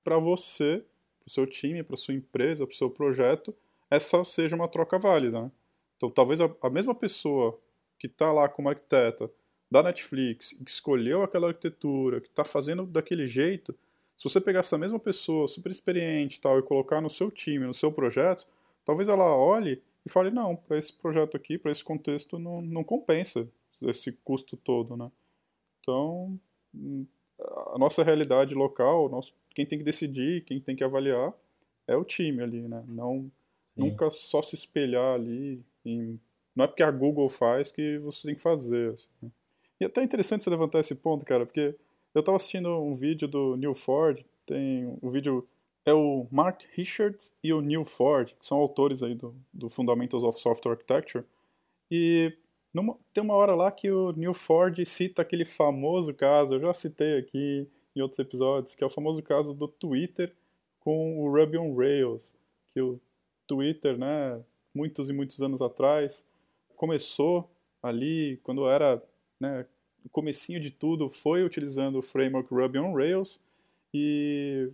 Para 0.05 0.18
você, 0.18 0.84
para 1.20 1.28
o 1.28 1.30
seu 1.30 1.47
time, 1.47 1.82
para 1.82 1.97
sua 1.97 2.14
empresa, 2.14 2.66
para 2.66 2.74
o 2.74 2.76
seu 2.76 2.91
projeto, 2.91 3.55
essa 3.91 4.22
seja 4.24 4.57
uma 4.57 4.68
troca 4.68 4.99
válida. 4.99 5.43
Né? 5.43 5.51
Então, 5.97 6.11
talvez 6.11 6.41
a, 6.41 6.51
a 6.62 6.70
mesma 6.70 6.95
pessoa 6.95 7.59
que 7.99 8.07
está 8.07 8.32
lá 8.32 8.49
como 8.49 8.68
arquiteta 8.68 9.30
da 9.71 9.83
Netflix, 9.83 10.53
que 10.53 10.71
escolheu 10.71 11.23
aquela 11.23 11.49
arquitetura, 11.49 12.21
que 12.21 12.29
está 12.29 12.45
fazendo 12.45 12.87
daquele 12.87 13.27
jeito, 13.27 13.75
se 14.16 14.25
você 14.25 14.41
pegar 14.41 14.61
essa 14.61 14.77
mesma 14.77 14.99
pessoa 14.99 15.47
super 15.47 15.71
experiente 15.71 16.41
tal 16.41 16.59
e 16.59 16.62
colocar 16.62 17.01
no 17.01 17.11
seu 17.11 17.31
time, 17.31 17.66
no 17.66 17.75
seu 17.75 17.93
projeto, 17.93 18.49
talvez 18.85 19.09
ela 19.09 19.37
olhe 19.37 19.81
e 20.05 20.11
fale, 20.11 20.31
não, 20.31 20.57
para 20.57 20.77
esse 20.77 20.93
projeto 20.93 21.37
aqui, 21.37 21.59
para 21.59 21.71
esse 21.71 21.85
contexto, 21.85 22.39
não, 22.39 22.61
não 22.61 22.83
compensa 22.83 23.49
esse 23.83 24.11
custo 24.25 24.57
todo, 24.57 24.97
né? 24.97 25.11
Então, 25.81 26.39
a 27.75 27.79
nossa 27.79 28.03
realidade 28.03 28.55
local, 28.55 29.09
nosso, 29.09 29.35
quem 29.55 29.64
tem 29.64 29.79
que 29.79 29.85
decidir, 29.85 30.45
quem 30.45 30.61
tem 30.61 30.75
que 30.75 30.83
avaliar 30.83 31.33
é 31.87 31.97
o 31.97 32.05
time 32.05 32.43
ali, 32.43 32.62
né? 32.62 32.83
Não, 32.89 33.31
Sim. 33.75 33.83
nunca 33.83 34.11
só 34.11 34.43
se 34.43 34.55
espelhar 34.55 35.14
ali 35.14 35.62
em, 35.85 36.19
não 36.57 36.64
é 36.64 36.66
porque 36.66 36.83
a 36.83 36.91
Google 36.91 37.29
faz 37.29 37.71
que 37.71 37.99
você 37.99 38.27
tem 38.27 38.35
que 38.35 38.41
fazer. 38.41 38.93
Assim, 38.93 39.09
né? 39.23 39.31
E 39.81 39.85
é 39.85 39.87
até 39.87 40.03
interessante 40.03 40.45
você 40.45 40.51
levantar 40.51 40.81
esse 40.81 40.95
ponto, 40.95 41.24
cara, 41.24 41.47
porque 41.47 41.74
eu 42.14 42.20
estava 42.20 42.37
assistindo 42.37 42.68
um 42.83 42.95
vídeo 42.95 43.29
do 43.29 43.57
Neil 43.57 43.74
Ford, 43.74 44.24
tem 44.47 44.87
o 44.87 44.99
um 45.03 45.11
vídeo 45.11 45.47
é 45.85 45.95
o 45.95 46.26
Mark 46.31 46.62
Richards 46.72 47.33
e 47.43 47.53
o 47.53 47.61
Neil 47.61 47.85
Ford, 47.85 48.35
que 48.39 48.47
são 48.47 48.59
autores 48.59 49.03
aí 49.03 49.14
do, 49.14 49.35
do 49.53 49.68
Fundamentals 49.70 50.24
of 50.24 50.39
Software 50.39 50.72
Architecture, 50.72 51.24
e 51.91 52.37
numa, 52.74 52.97
tem 53.12 53.24
uma 53.24 53.35
hora 53.35 53.55
lá 53.55 53.72
que 53.72 53.91
o 53.91 54.12
Neil 54.12 54.35
Ford 54.35 54.85
cita 54.85 55.22
aquele 55.22 55.45
famoso 55.45 56.12
caso, 56.12 56.55
eu 56.55 56.61
já 56.61 56.74
citei 56.74 57.18
aqui 57.18 57.66
em 57.97 58.03
outros 58.03 58.18
episódios, 58.18 58.74
que 58.74 58.85
é 58.85 58.87
o 58.87 58.91
famoso 58.91 59.22
caso 59.22 59.55
do 59.55 59.66
Twitter 59.66 60.33
com 60.81 61.18
o 61.20 61.31
Ruby 61.31 61.57
on 61.57 61.74
Rails, 61.74 62.35
que 62.72 62.81
o 62.81 63.01
Twitter, 63.47 63.97
né, 63.97 64.41
muitos 64.74 65.09
e 65.09 65.12
muitos 65.12 65.41
anos 65.41 65.62
atrás, 65.62 66.24
começou 66.76 67.51
ali 67.83 68.39
quando 68.43 68.68
era 68.68 69.03
né, 69.41 69.66
o 70.05 70.12
comecinho 70.12 70.61
de 70.61 70.70
tudo 70.70 71.09
foi 71.09 71.43
utilizando 71.45 71.99
o 71.99 72.03
framework 72.03 72.53
Ruby 72.53 72.78
on 72.78 72.95
Rails 72.95 73.41
e 73.93 74.70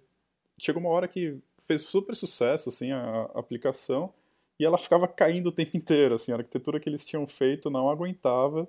chegou 0.59 0.81
uma 0.81 0.91
hora 0.91 1.09
que 1.09 1.39
fez 1.59 1.83
super 1.83 2.15
sucesso 2.15 2.69
assim 2.69 2.93
a, 2.93 3.31
a 3.35 3.41
aplicação 3.41 4.13
e 4.59 4.65
ela 4.65 4.79
ficava 4.79 5.09
caindo 5.09 5.49
o 5.49 5.53
tempo 5.53 5.75
inteiro 5.77 6.15
assim 6.15 6.33
a 6.33 6.37
arquitetura 6.37 6.79
que 6.79 6.89
eles 6.89 7.05
tinham 7.05 7.27
feito 7.27 7.71
não 7.71 7.89
aguentava 7.89 8.69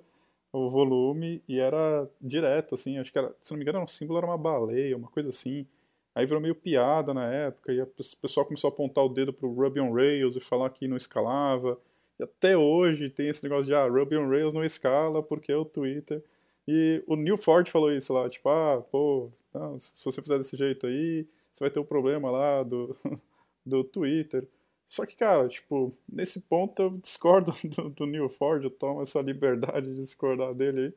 o 0.52 0.70
volume 0.70 1.42
e 1.48 1.58
era 1.60 2.08
direto 2.20 2.74
assim 2.74 2.98
acho 2.98 3.12
que 3.12 3.18
era, 3.18 3.34
se 3.40 3.50
não 3.52 3.58
me 3.58 3.64
engano 3.64 3.82
o 3.82 3.88
símbolo 3.88 4.18
era 4.18 4.26
uma 4.26 4.38
baleia 4.38 4.96
uma 4.96 5.08
coisa 5.08 5.30
assim. 5.30 5.66
Aí 6.14 6.24
virou 6.24 6.40
meio 6.40 6.54
piada 6.54 7.12
na 7.12 7.30
época 7.30 7.70
e 7.74 7.78
o 7.82 7.86
pessoal 8.22 8.46
começou 8.46 8.68
a 8.68 8.72
apontar 8.72 9.04
o 9.04 9.08
dedo 9.10 9.34
pro 9.34 9.52
Ruby 9.52 9.80
on 9.80 9.92
Rails 9.92 10.34
e 10.34 10.40
falar 10.40 10.70
que 10.70 10.88
não 10.88 10.96
escalava 10.96 11.78
até 12.22 12.56
hoje 12.56 13.10
tem 13.10 13.28
esse 13.28 13.42
negócio 13.42 13.66
de 13.66 13.74
ah, 13.74 13.86
Ruby 13.86 14.16
on 14.16 14.28
Rails 14.28 14.52
não 14.52 14.64
escala 14.64 15.22
porque 15.22 15.52
é 15.52 15.56
o 15.56 15.64
Twitter. 15.64 16.22
E 16.66 17.02
o 17.06 17.14
Neil 17.14 17.36
Ford 17.36 17.68
falou 17.68 17.92
isso 17.92 18.12
lá, 18.12 18.28
tipo, 18.28 18.48
ah, 18.48 18.82
pô, 18.90 19.30
não, 19.54 19.78
se 19.78 20.04
você 20.04 20.20
fizer 20.20 20.38
desse 20.38 20.56
jeito 20.56 20.86
aí, 20.86 21.26
você 21.52 21.64
vai 21.64 21.70
ter 21.70 21.78
o 21.78 21.82
um 21.82 21.86
problema 21.86 22.30
lá 22.30 22.62
do, 22.62 22.96
do 23.64 23.84
Twitter. 23.84 24.46
Só 24.88 25.04
que, 25.04 25.16
cara, 25.16 25.48
tipo, 25.48 25.96
nesse 26.08 26.40
ponto 26.40 26.82
eu 26.82 26.90
discordo 26.98 27.52
do, 27.64 27.90
do 27.90 28.06
Neil 28.06 28.28
Ford, 28.28 28.64
eu 28.64 28.70
tomo 28.70 29.02
essa 29.02 29.20
liberdade 29.20 29.94
de 29.94 30.00
discordar 30.00 30.54
dele 30.54 30.86
aí, 30.86 30.94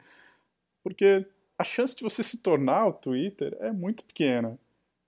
porque 0.83 1.25
a 1.57 1.63
chance 1.63 1.95
de 1.95 2.03
você 2.03 2.23
se 2.23 2.41
tornar 2.41 2.87
o 2.87 2.93
Twitter 2.93 3.55
é 3.59 3.71
muito 3.71 4.03
pequena, 4.03 4.57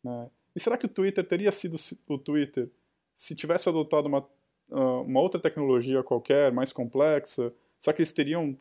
né? 0.04 0.30
E 0.56 0.60
será 0.60 0.78
que 0.78 0.86
o 0.86 0.90
Twitter 0.90 1.26
teria 1.26 1.52
sido 1.52 1.78
o 2.08 2.18
Twitter 2.18 2.70
se 3.16 3.34
tivesse 3.36 3.70
adotado 3.70 4.08
uma 4.08 4.28
uh, 4.72 5.02
uma 5.02 5.22
outra 5.22 5.40
tecnologia 5.40 6.04
qualquer, 6.04 6.52
mais 6.52 6.74
complexa? 6.74 7.54
Será 7.80 7.94
que 7.94 8.02
eles 8.02 8.12
teriam 8.12 8.56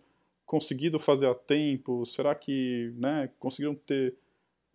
conseguido 0.45 0.99
fazer 0.99 1.27
a 1.29 1.35
tempo? 1.35 2.05
Será 2.05 2.35
que, 2.35 2.93
né, 2.97 3.31
conseguiram 3.39 3.75
ter... 3.75 4.15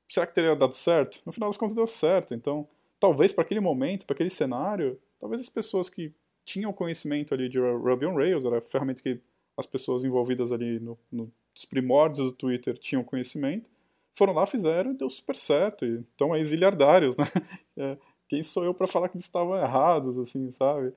Será 0.07 0.25
que 0.25 0.33
teria 0.33 0.55
dado 0.55 0.73
certo? 0.73 1.21
No 1.25 1.31
final 1.31 1.49
das 1.49 1.57
contas 1.57 1.75
deu 1.75 1.87
certo, 1.87 2.33
então 2.33 2.67
talvez 2.99 3.33
para 3.33 3.43
aquele 3.43 3.59
momento, 3.59 4.05
para 4.05 4.13
aquele 4.13 4.29
cenário, 4.29 4.99
talvez 5.19 5.41
as 5.41 5.49
pessoas 5.49 5.89
que 5.89 6.13
tinham 6.43 6.71
conhecimento 6.71 7.33
ali 7.33 7.49
de 7.49 7.59
Ruby 7.59 8.05
on 8.05 8.15
Rails, 8.15 8.45
era 8.45 8.59
a 8.59 8.61
ferramenta 8.61 9.01
que 9.01 9.19
as 9.57 9.65
pessoas 9.65 10.03
envolvidas 10.03 10.51
ali 10.51 10.79
no, 10.79 10.97
nos 11.11 11.65
primórdios 11.67 12.27
do 12.27 12.31
Twitter 12.31 12.77
tinham 12.77 13.03
conhecimento, 13.03 13.69
foram 14.13 14.33
lá, 14.33 14.45
fizeram 14.45 14.91
e 14.91 14.95
deu 14.95 15.09
super 15.09 15.35
certo. 15.35 15.85
E 15.85 15.99
estão 15.99 16.33
aí 16.33 16.43
zilhardários, 16.43 17.17
né? 17.17 17.25
É, 17.77 17.97
quem 18.29 18.41
sou 18.41 18.63
eu 18.63 18.73
para 18.73 18.87
falar 18.87 19.09
que 19.09 19.17
eles 19.17 19.25
estavam 19.25 19.53
errados, 19.57 20.17
assim, 20.17 20.49
sabe? 20.49 20.93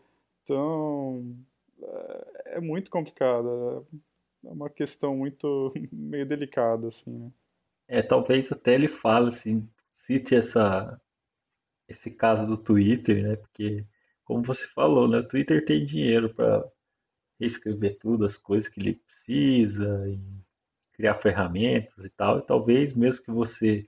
Então, 0.49 1.37
é, 2.47 2.59
muito 2.59 2.91
complicado. 2.91 3.87
É 4.43 4.49
uma 4.49 4.71
questão 4.71 5.15
muito 5.15 5.75
meio 5.93 6.25
delicada, 6.25 6.89
assim, 6.89 7.11
né? 7.11 7.31
É, 7.87 8.03
talvez 8.03 8.51
até 8.51 8.75
ele 8.75 8.89
fale, 8.89 9.29
assim, 9.29 9.69
cite 10.07 10.35
essa, 10.35 10.99
esse 11.87 12.11
caso 12.11 12.47
do 12.47 12.57
Twitter, 12.57 13.23
né? 13.23 13.37
Porque, 13.37 13.85
como 14.25 14.43
você 14.43 14.67
falou, 14.69 15.07
né? 15.07 15.19
O 15.19 15.27
Twitter 15.27 15.63
tem 15.67 15.85
dinheiro 15.85 16.33
para 16.33 16.67
escrever 17.39 17.99
tudo, 17.99 18.25
as 18.25 18.35
coisas 18.35 18.71
que 18.71 18.81
ele 18.81 18.95
precisa, 18.95 20.09
e 20.09 20.19
criar 20.95 21.17
ferramentas 21.17 22.03
e 22.03 22.09
tal. 22.09 22.39
E 22.39 22.43
talvez, 22.43 22.95
mesmo 22.95 23.23
que 23.23 23.31
você 23.31 23.87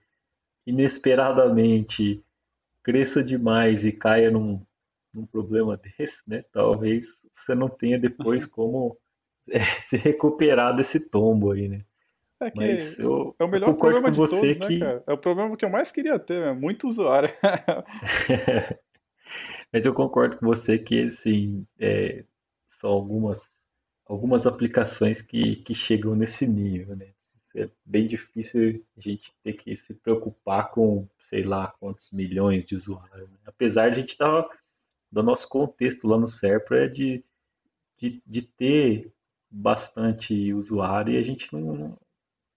inesperadamente 0.66 2.22
cresça 2.82 3.22
demais 3.24 3.82
e 3.82 3.92
caia 3.92 4.30
num, 4.30 4.64
num 5.12 5.26
problema 5.26 5.76
desse, 5.98 6.16
né? 6.26 6.44
Talvez 6.52 7.04
você 7.36 7.54
não 7.54 7.68
tenha 7.68 7.98
depois 7.98 8.44
como 8.44 8.96
é, 9.48 9.60
se 9.84 9.96
recuperar 9.96 10.74
desse 10.76 11.00
tombo 11.00 11.52
aí, 11.52 11.68
né? 11.68 11.84
É 12.42 12.50
que 12.50 12.96
eu, 12.98 13.36
é 13.38 13.44
o 13.44 13.48
melhor 13.48 13.74
problema 13.74 14.10
de 14.10 14.16
todos, 14.16 14.56
né, 14.56 14.66
que... 14.66 14.78
cara? 14.78 15.04
É 15.06 15.12
o 15.12 15.18
problema 15.18 15.54
que 15.54 15.64
eu 15.64 15.68
mais 15.68 15.92
queria 15.92 16.18
ter, 16.18 16.40
né? 16.40 16.52
Muito 16.52 16.86
usuário. 16.86 17.28
Mas 19.70 19.84
eu 19.84 19.92
concordo 19.92 20.38
com 20.38 20.46
você 20.46 20.78
que, 20.78 21.02
assim, 21.02 21.66
é, 21.78 22.24
são 22.64 22.88
algumas, 22.90 23.38
algumas 24.06 24.46
aplicações 24.46 25.20
que, 25.20 25.56
que 25.56 25.74
chegam 25.74 26.16
nesse 26.16 26.46
nível, 26.46 26.96
né? 26.96 27.08
É 27.54 27.68
bem 27.84 28.06
difícil 28.06 28.82
a 28.96 29.00
gente 29.00 29.30
ter 29.42 29.52
que 29.54 29.76
se 29.76 29.92
preocupar 29.92 30.70
com, 30.70 31.06
sei 31.28 31.42
lá, 31.42 31.74
quantos 31.78 32.10
milhões 32.10 32.66
de 32.66 32.74
usuários. 32.74 33.28
Né? 33.28 33.38
Apesar 33.44 33.90
de 33.90 33.96
a 33.96 33.98
gente 33.98 34.12
estar, 34.12 34.48
do 35.10 35.22
nosso 35.22 35.48
contexto 35.48 36.06
lá 36.06 36.18
no 36.18 36.26
Serpro, 36.26 36.76
é 36.76 36.88
de, 36.88 37.24
de, 37.98 38.22
de 38.26 38.42
ter 38.42 39.12
bastante 39.50 40.52
usuário 40.52 41.14
e 41.14 41.18
a 41.18 41.22
gente 41.22 41.52
não, 41.52 41.98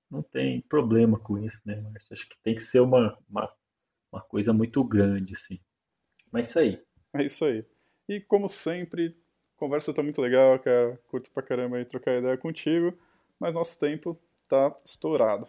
não 0.10 0.22
tem 0.22 0.62
problema 0.62 1.18
com 1.18 1.40
isso, 1.40 1.60
né? 1.66 1.82
Mas 1.92 2.08
acho 2.12 2.28
que 2.30 2.36
tem 2.44 2.54
que 2.56 2.62
ser 2.62 2.80
uma, 2.80 3.18
uma, 3.30 3.52
uma 4.12 4.22
coisa 4.22 4.54
muito 4.54 4.84
grande, 4.84 5.34
assim. 5.34 5.60
Mas 6.32 6.50
isso 6.50 6.60
aí. 6.60 6.82
É 7.14 7.24
isso 7.24 7.44
aí. 7.46 7.66
E 8.08 8.20
como 8.20 8.48
sempre, 8.48 9.18
conversa 9.56 9.94
tá 9.94 10.04
muito 10.04 10.22
legal, 10.22 10.60
cara. 10.60 10.94
Curto 11.08 11.32
pra 11.32 11.42
caramba 11.42 11.78
aí 11.78 11.86
trocar 11.86 12.20
ideia 12.20 12.38
contigo, 12.38 12.98
mas 13.40 13.54
nosso 13.54 13.80
tempo 13.80 14.20
tá 14.48 14.76
estourado. 14.86 15.48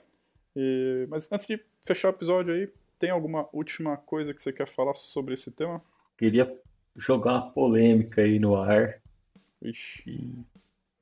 E... 0.57 1.07
Mas 1.11 1.31
antes 1.31 1.47
de 1.47 1.61
fechar 1.87 2.09
o 2.09 2.13
episódio 2.13 2.55
aí, 2.55 2.73
tem 2.99 3.11
alguma 3.11 3.49
última 3.53 3.97
coisa 3.97 4.33
que 4.33 4.41
você 4.41 4.53
quer 4.53 4.67
falar 4.67 4.95
sobre 4.95 5.35
esse 5.35 5.51
tema? 5.51 5.83
Queria 6.17 6.47
jogar 6.97 7.33
uma 7.33 7.51
polêmica 7.51 8.23
aí 8.23 8.39
no 8.39 8.57
ar. 8.57 9.01
Ixi. 9.63 10.33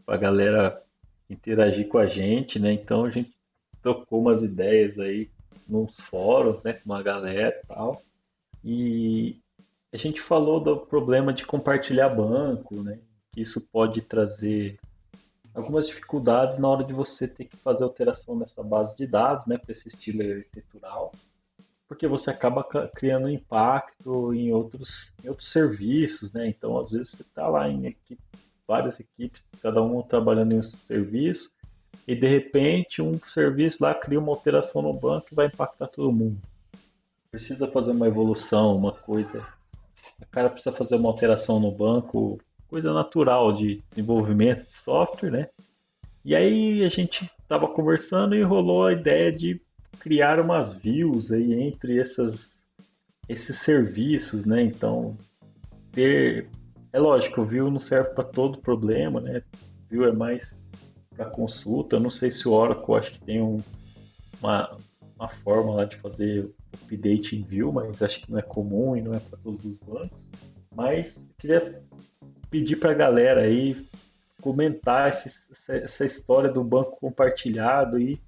Pra 0.04 0.16
galera 0.16 0.82
interagir 1.28 1.88
com 1.88 1.98
a 1.98 2.06
gente, 2.06 2.58
né? 2.58 2.72
Então 2.72 3.04
a 3.04 3.10
gente 3.10 3.32
trocou 3.82 4.20
umas 4.20 4.42
ideias 4.42 4.98
aí 4.98 5.30
nos 5.68 5.98
fóruns, 6.00 6.62
né, 6.62 6.72
com 6.74 6.86
uma 6.86 7.02
galera 7.02 7.60
e 7.62 7.66
tal. 7.66 8.02
E 8.64 9.40
a 9.92 9.96
gente 9.96 10.20
falou 10.20 10.60
do 10.60 10.76
problema 10.76 11.32
de 11.32 11.44
compartilhar 11.44 12.08
banco, 12.10 12.80
né? 12.82 12.98
Que 13.32 13.40
isso 13.40 13.60
pode 13.60 14.02
trazer 14.02 14.78
algumas 15.54 15.86
dificuldades 15.86 16.58
na 16.58 16.68
hora 16.68 16.84
de 16.84 16.92
você 16.92 17.28
ter 17.28 17.44
que 17.44 17.56
fazer 17.56 17.84
alteração 17.84 18.36
nessa 18.36 18.62
base 18.62 18.96
de 18.96 19.06
dados, 19.06 19.46
né, 19.46 19.58
para 19.58 19.72
esse 19.72 19.88
estilo 19.88 20.22
arquitetural, 20.22 21.12
porque 21.92 22.06
você 22.06 22.30
acaba 22.30 22.64
criando 22.94 23.28
impacto 23.28 24.32
em 24.32 24.50
outros, 24.50 25.12
em 25.22 25.28
outros 25.28 25.50
serviços, 25.50 26.32
né? 26.32 26.48
Então, 26.48 26.78
às 26.78 26.90
vezes 26.90 27.10
você 27.10 27.20
está 27.20 27.46
lá 27.46 27.68
em 27.68 27.84
equipe, 27.84 28.18
várias 28.66 28.98
equipes, 28.98 29.42
cada 29.62 29.82
um 29.82 30.00
trabalhando 30.00 30.52
em 30.52 30.56
um 30.56 30.62
serviço, 30.62 31.50
e 32.08 32.14
de 32.14 32.26
repente 32.26 33.02
um 33.02 33.18
serviço 33.18 33.76
lá 33.78 33.94
cria 33.94 34.18
uma 34.18 34.32
alteração 34.32 34.80
no 34.80 34.94
banco 34.94 35.26
que 35.26 35.34
vai 35.34 35.48
impactar 35.48 35.86
todo 35.88 36.10
mundo. 36.10 36.38
Precisa 37.30 37.68
fazer 37.68 37.90
uma 37.90 38.06
evolução, 38.06 38.74
uma 38.74 38.92
coisa. 38.92 39.46
O 40.18 40.26
cara 40.30 40.48
precisa 40.48 40.74
fazer 40.74 40.96
uma 40.96 41.10
alteração 41.10 41.60
no 41.60 41.70
banco, 41.70 42.40
coisa 42.68 42.90
natural 42.94 43.52
de 43.54 43.82
desenvolvimento 43.90 44.64
de 44.64 44.72
software, 44.78 45.30
né? 45.30 45.48
E 46.24 46.34
aí 46.34 46.82
a 46.84 46.88
gente 46.88 47.30
estava 47.42 47.68
conversando 47.68 48.34
e 48.34 48.42
rolou 48.42 48.86
a 48.86 48.94
ideia 48.94 49.30
de 49.30 49.60
criar 49.98 50.40
umas 50.40 50.74
views 50.74 51.30
aí 51.30 51.52
entre 51.54 51.98
essas, 51.98 52.50
esses 53.28 53.58
serviços, 53.58 54.44
né? 54.44 54.62
Então, 54.62 55.16
ter. 55.92 56.48
É 56.92 56.98
lógico, 56.98 57.44
view 57.44 57.70
não 57.70 57.78
serve 57.78 58.10
para 58.10 58.24
todo 58.24 58.58
problema, 58.58 59.20
né? 59.20 59.42
View 59.88 60.04
é 60.06 60.12
mais 60.12 60.54
para 61.16 61.26
consulta. 61.26 61.96
Eu 61.96 62.00
não 62.00 62.10
sei 62.10 62.30
se 62.30 62.46
o 62.46 62.52
Oracle 62.52 62.96
acho 62.96 63.12
que 63.12 63.24
tem 63.24 63.40
um, 63.40 63.60
uma, 64.40 64.76
uma 65.16 65.28
forma 65.28 65.74
lá 65.74 65.84
de 65.84 65.96
fazer 65.96 66.50
update 66.72 67.34
em 67.34 67.42
view, 67.42 67.72
mas 67.72 68.02
acho 68.02 68.20
que 68.20 68.30
não 68.30 68.38
é 68.38 68.42
comum 68.42 68.96
e 68.96 69.00
não 69.00 69.14
é 69.14 69.18
para 69.18 69.38
todos 69.38 69.64
os 69.64 69.76
bancos. 69.76 70.18
Mas 70.74 71.18
queria 71.38 71.82
pedir 72.50 72.76
para 72.76 72.90
a 72.90 72.94
galera 72.94 73.42
aí 73.42 73.86
comentar 74.42 75.08
esse, 75.08 75.32
essa 75.68 76.04
história 76.04 76.50
do 76.50 76.62
banco 76.62 76.98
compartilhado 77.00 77.98
e 77.98 78.20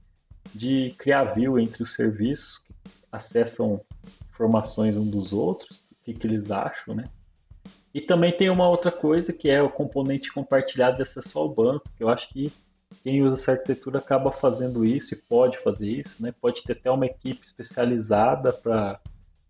de 0.54 0.94
criar 0.98 1.34
view 1.34 1.58
entre 1.58 1.82
os 1.82 1.92
serviços 1.92 2.58
que 2.58 2.74
acessam 3.10 3.80
informações 4.30 4.96
um 4.96 5.08
dos 5.08 5.32
outros, 5.32 5.78
o 5.92 6.04
que, 6.04 6.14
que 6.14 6.26
eles 6.26 6.50
acham, 6.50 6.94
né? 6.94 7.08
E 7.94 8.00
também 8.00 8.36
tem 8.36 8.50
uma 8.50 8.68
outra 8.68 8.90
coisa 8.90 9.32
que 9.32 9.48
é 9.48 9.62
o 9.62 9.70
componente 9.70 10.32
compartilhado 10.32 10.96
de 10.96 11.02
acesso 11.02 11.38
ao 11.38 11.48
banco, 11.48 11.88
que 11.96 12.02
eu 12.02 12.08
acho 12.08 12.28
que 12.28 12.52
quem 13.02 13.22
usa 13.22 13.40
essa 13.40 13.52
arquitetura 13.52 13.98
acaba 13.98 14.32
fazendo 14.32 14.84
isso 14.84 15.14
e 15.14 15.16
pode 15.16 15.58
fazer 15.62 15.88
isso, 15.88 16.22
né? 16.22 16.34
Pode 16.40 16.62
ter 16.62 16.72
até 16.72 16.90
uma 16.90 17.06
equipe 17.06 17.44
especializada 17.44 18.52
para 18.52 19.00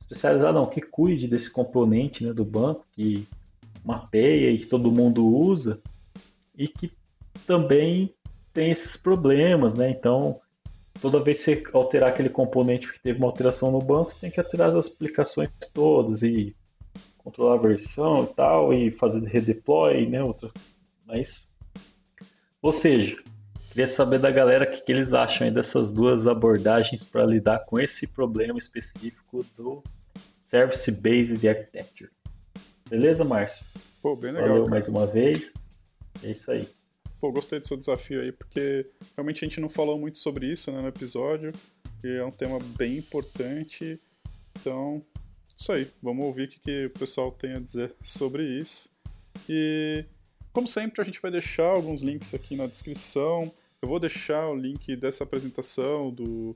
especializada 0.01 0.53
não, 0.53 0.67
que 0.67 0.83
cuide 0.83 1.27
desse 1.27 1.51
componente 1.51 2.23
né, 2.23 2.33
do 2.33 2.45
banco, 2.45 2.87
que 2.93 3.27
mapeia 3.83 4.51
e 4.51 4.59
que 4.59 4.67
todo 4.67 4.93
mundo 4.93 5.27
usa 5.27 5.79
e 6.57 6.69
que 6.69 6.93
também 7.47 8.15
tem 8.53 8.71
esses 8.71 8.97
problemas, 8.97 9.75
né? 9.75 9.91
Então, 9.91 10.41
toda 11.01 11.23
vez 11.23 11.43
que 11.43 11.57
você 11.57 11.63
alterar 11.73 12.11
aquele 12.11 12.29
componente 12.29 12.91
que 12.91 13.01
teve 13.01 13.19
uma 13.19 13.29
alteração 13.29 13.71
no 13.71 13.81
banco, 13.81 14.11
você 14.11 14.17
tem 14.21 14.31
que 14.31 14.41
alterar 14.41 14.75
as 14.75 14.87
aplicações 14.87 15.51
todas 15.73 16.23
e 16.23 16.55
controlar 17.19 17.55
a 17.55 17.63
versão 17.63 18.25
e 18.25 18.35
tal, 18.35 18.73
e 18.73 18.91
fazer 18.93 19.23
redeploy, 19.25 20.07
né? 20.07 20.23
Outra. 20.23 20.51
Mas, 21.07 21.43
ou 22.61 22.73
seja, 22.73 23.17
Queria 23.75 23.89
saber 23.89 24.21
da 24.21 24.31
galera 24.31 24.65
o 24.65 24.71
que, 24.71 24.83
que 24.83 24.93
eles 24.93 25.13
acham 25.13 25.53
dessas 25.53 25.89
duas 25.89 26.25
abordagens 26.29 27.03
para 27.03 27.27
lidar 27.27 27.65
com 27.65 27.81
esse 27.81 28.07
problema 28.07 28.57
específico 28.57 29.45
do 29.57 29.83
Service 30.49 30.89
Based 30.93 31.49
Architecture. 31.49 32.09
Beleza, 32.89 33.25
Márcio? 33.25 33.67
Pô, 34.01 34.15
bem 34.15 34.31
legal. 34.31 34.49
Valeu 34.49 34.65
cara. 34.67 34.71
mais 34.71 34.87
uma 34.87 35.09
vez. 35.09 35.53
É 36.23 36.31
isso 36.31 36.49
aí. 36.53 36.69
Pô, 37.25 37.33
gostei 37.33 37.59
do 37.59 37.67
seu 37.67 37.79
desafio 37.79 38.21
aí, 38.21 38.31
porque 38.31 38.87
realmente 39.17 39.43
a 39.43 39.49
gente 39.49 39.59
não 39.59 39.71
falou 39.71 39.99
muito 39.99 40.19
sobre 40.19 40.53
isso 40.53 40.71
né, 40.71 40.83
no 40.83 40.89
episódio, 40.89 41.55
e 42.05 42.19
é 42.19 42.23
um 42.23 42.31
tema 42.31 42.59
bem 42.77 42.99
importante. 42.99 43.99
Então, 44.61 45.03
isso 45.57 45.73
aí. 45.73 45.91
Vamos 46.03 46.27
ouvir 46.27 46.45
o 46.45 46.49
que, 46.49 46.61
que 46.61 46.85
o 46.85 46.91
pessoal 46.91 47.33
tem 47.33 47.55
a 47.55 47.59
dizer 47.59 47.95
sobre 48.03 48.43
isso. 48.61 48.91
E, 49.49 50.05
como 50.53 50.69
sempre, 50.69 51.01
a 51.01 51.05
gente 51.05 51.19
vai 51.19 51.31
deixar 51.31 51.65
alguns 51.65 52.03
links 52.03 52.35
aqui 52.35 52.57
na 52.57 52.67
descrição. 52.67 53.51
Eu 53.81 53.89
vou 53.89 53.99
deixar 53.99 54.47
o 54.51 54.55
link 54.55 54.95
dessa 54.95 55.25
apresentação 55.25 56.11
do 56.11 56.53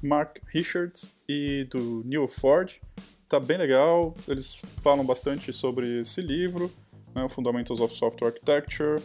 Mark 0.00 0.38
Richards 0.54 1.12
e 1.28 1.66
do 1.68 2.04
Neil 2.04 2.28
Ford. 2.28 2.80
Tá 3.28 3.40
bem 3.40 3.58
legal, 3.58 4.14
eles 4.28 4.54
falam 4.82 5.04
bastante 5.04 5.52
sobre 5.52 6.02
esse 6.02 6.20
livro, 6.22 6.72
né, 7.12 7.28
Fundamentals 7.28 7.80
of 7.80 7.92
Software 7.92 8.28
Architecture. 8.28 9.02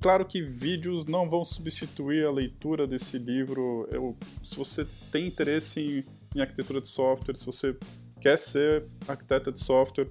Claro 0.00 0.24
que 0.24 0.40
vídeos 0.40 1.06
não 1.06 1.28
vão 1.28 1.44
substituir 1.44 2.24
a 2.24 2.30
leitura 2.30 2.86
desse 2.86 3.18
livro. 3.18 3.86
Eu, 3.90 4.16
se 4.42 4.56
você 4.56 4.86
tem 5.12 5.26
interesse 5.26 5.80
em, 5.80 6.38
em 6.38 6.40
arquitetura 6.40 6.80
de 6.80 6.88
software, 6.88 7.36
se 7.36 7.44
você 7.44 7.76
quer 8.20 8.38
ser 8.38 8.84
arquiteta 9.06 9.52
de 9.52 9.60
software, 9.60 10.08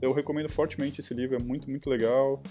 eu 0.00 0.12
recomendo 0.12 0.48
fortemente 0.48 1.00
esse 1.00 1.14
livro, 1.14 1.36
é 1.36 1.42
muito, 1.42 1.70
muito 1.70 1.88
legal 1.88 2.42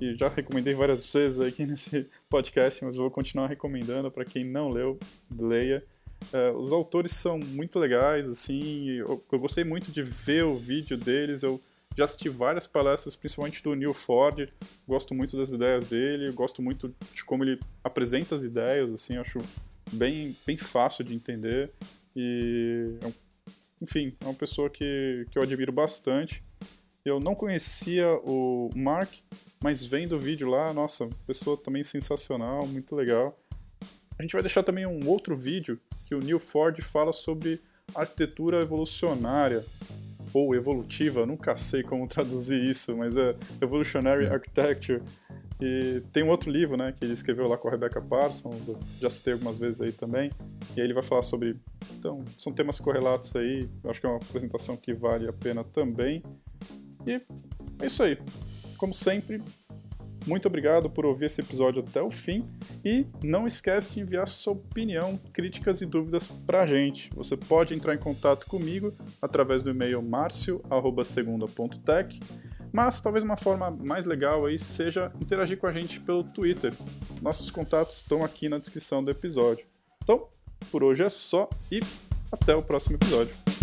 que 0.00 0.16
já 0.16 0.28
recomendei 0.28 0.72
várias 0.72 1.12
vezes 1.12 1.38
aqui 1.40 1.64
nesse 1.66 2.08
podcast, 2.30 2.82
mas 2.82 2.96
vou 2.96 3.10
continuar 3.10 3.46
recomendando 3.46 4.10
para 4.10 4.24
quem 4.24 4.44
não 4.44 4.70
leu, 4.70 4.98
leia. 5.38 5.84
Uh, 6.32 6.56
os 6.58 6.72
autores 6.72 7.12
são 7.12 7.38
muito 7.38 7.78
legais, 7.78 8.28
assim, 8.28 8.90
eu, 8.90 9.22
eu, 9.30 9.38
gostei 9.38 9.64
muito 9.64 9.90
de 9.90 10.02
ver 10.02 10.44
o 10.44 10.56
vídeo 10.56 10.96
deles, 10.96 11.42
eu 11.42 11.60
já 11.96 12.04
assisti 12.04 12.28
várias 12.28 12.66
palestras, 12.66 13.16
principalmente 13.16 13.62
do 13.62 13.74
Neil 13.74 13.92
Ford, 13.92 14.48
gosto 14.86 15.14
muito 15.14 15.36
das 15.36 15.50
ideias 15.50 15.88
dele, 15.88 16.32
gosto 16.32 16.62
muito 16.62 16.94
de 17.12 17.24
como 17.24 17.44
ele 17.44 17.60
apresenta 17.82 18.34
as 18.34 18.42
ideias, 18.42 18.90
assim, 18.90 19.16
acho 19.16 19.38
bem, 19.92 20.36
bem 20.46 20.56
fácil 20.56 21.04
de 21.04 21.14
entender 21.14 21.70
e, 22.14 22.94
enfim, 23.80 24.14
é 24.20 24.24
uma 24.24 24.34
pessoa 24.34 24.70
que, 24.70 25.26
que 25.30 25.38
eu 25.38 25.42
admiro 25.42 25.72
bastante. 25.72 26.42
Eu 27.04 27.18
não 27.18 27.34
conhecia 27.34 28.06
o 28.24 28.70
Mark, 28.74 29.12
mas 29.62 29.84
vendo 29.84 30.16
o 30.16 30.18
vídeo 30.18 30.48
lá, 30.48 30.72
nossa, 30.72 31.08
pessoa 31.26 31.56
também 31.56 31.82
sensacional, 31.82 32.66
muito 32.66 32.94
legal. 32.94 33.38
A 34.18 34.22
gente 34.22 34.32
vai 34.32 34.42
deixar 34.42 34.62
também 34.62 34.86
um 34.86 35.08
outro 35.08 35.34
vídeo 35.34 35.80
que 36.04 36.14
o 36.14 36.20
Neil 36.20 36.38
Ford 36.38 36.78
fala 36.82 37.12
sobre 37.12 37.60
arquitetura 37.94 38.60
evolucionária 38.60 39.64
ou 40.32 40.54
evolutiva, 40.54 41.26
nunca 41.26 41.56
sei 41.56 41.82
como 41.82 42.06
traduzir 42.06 42.62
isso, 42.62 42.96
mas 42.96 43.16
é 43.16 43.34
Evolutionary 43.60 44.26
Architecture. 44.26 45.02
E 45.60 46.02
tem 46.12 46.22
um 46.22 46.30
outro 46.30 46.50
livro, 46.50 46.76
né, 46.76 46.94
que 46.96 47.04
ele 47.04 47.12
escreveu 47.12 47.46
lá 47.46 47.58
com 47.58 47.68
a 47.68 47.70
Rebecca 47.70 48.00
Parsons, 48.00 48.58
já 48.98 49.10
citei 49.10 49.34
algumas 49.34 49.58
vezes 49.58 49.80
aí 49.80 49.92
também, 49.92 50.30
e 50.74 50.80
aí 50.80 50.86
ele 50.86 50.94
vai 50.94 51.02
falar 51.02 51.22
sobre, 51.22 51.56
então, 51.92 52.24
são 52.38 52.50
temas 52.50 52.80
correlatos 52.80 53.36
aí, 53.36 53.68
eu 53.84 53.90
acho 53.90 54.00
que 54.00 54.06
é 54.06 54.08
uma 54.08 54.16
apresentação 54.16 54.76
que 54.76 54.94
vale 54.94 55.28
a 55.28 55.32
pena 55.32 55.62
também. 55.62 56.22
E 57.06 57.12
é 57.82 57.86
isso 57.86 58.02
aí. 58.02 58.18
Como 58.78 58.94
sempre, 58.94 59.42
muito 60.26 60.46
obrigado 60.46 60.90
por 60.90 61.06
ouvir 61.06 61.26
esse 61.26 61.40
episódio 61.40 61.84
até 61.86 62.02
o 62.02 62.10
fim 62.10 62.44
e 62.84 63.06
não 63.22 63.46
esquece 63.46 63.94
de 63.94 64.00
enviar 64.00 64.26
sua 64.28 64.52
opinião, 64.52 65.18
críticas 65.32 65.80
e 65.80 65.86
dúvidas 65.86 66.28
pra 66.28 66.66
gente. 66.66 67.10
Você 67.14 67.36
pode 67.36 67.74
entrar 67.74 67.94
em 67.94 67.98
contato 67.98 68.46
comigo 68.46 68.92
através 69.20 69.62
do 69.62 69.70
e-mail 69.70 70.02
marcio@segunda.tech, 70.02 72.20
mas 72.72 73.00
talvez 73.00 73.24
uma 73.24 73.36
forma 73.36 73.70
mais 73.70 74.04
legal 74.04 74.46
aí 74.46 74.58
seja 74.58 75.12
interagir 75.20 75.58
com 75.58 75.66
a 75.66 75.72
gente 75.72 76.00
pelo 76.00 76.24
Twitter. 76.24 76.72
Nossos 77.20 77.50
contatos 77.50 77.96
estão 77.96 78.24
aqui 78.24 78.48
na 78.48 78.58
descrição 78.58 79.02
do 79.02 79.10
episódio. 79.10 79.66
Então, 80.02 80.28
por 80.70 80.84
hoje 80.84 81.04
é 81.04 81.10
só 81.10 81.48
e 81.70 81.80
até 82.30 82.54
o 82.54 82.62
próximo 82.62 82.96
episódio. 82.96 83.59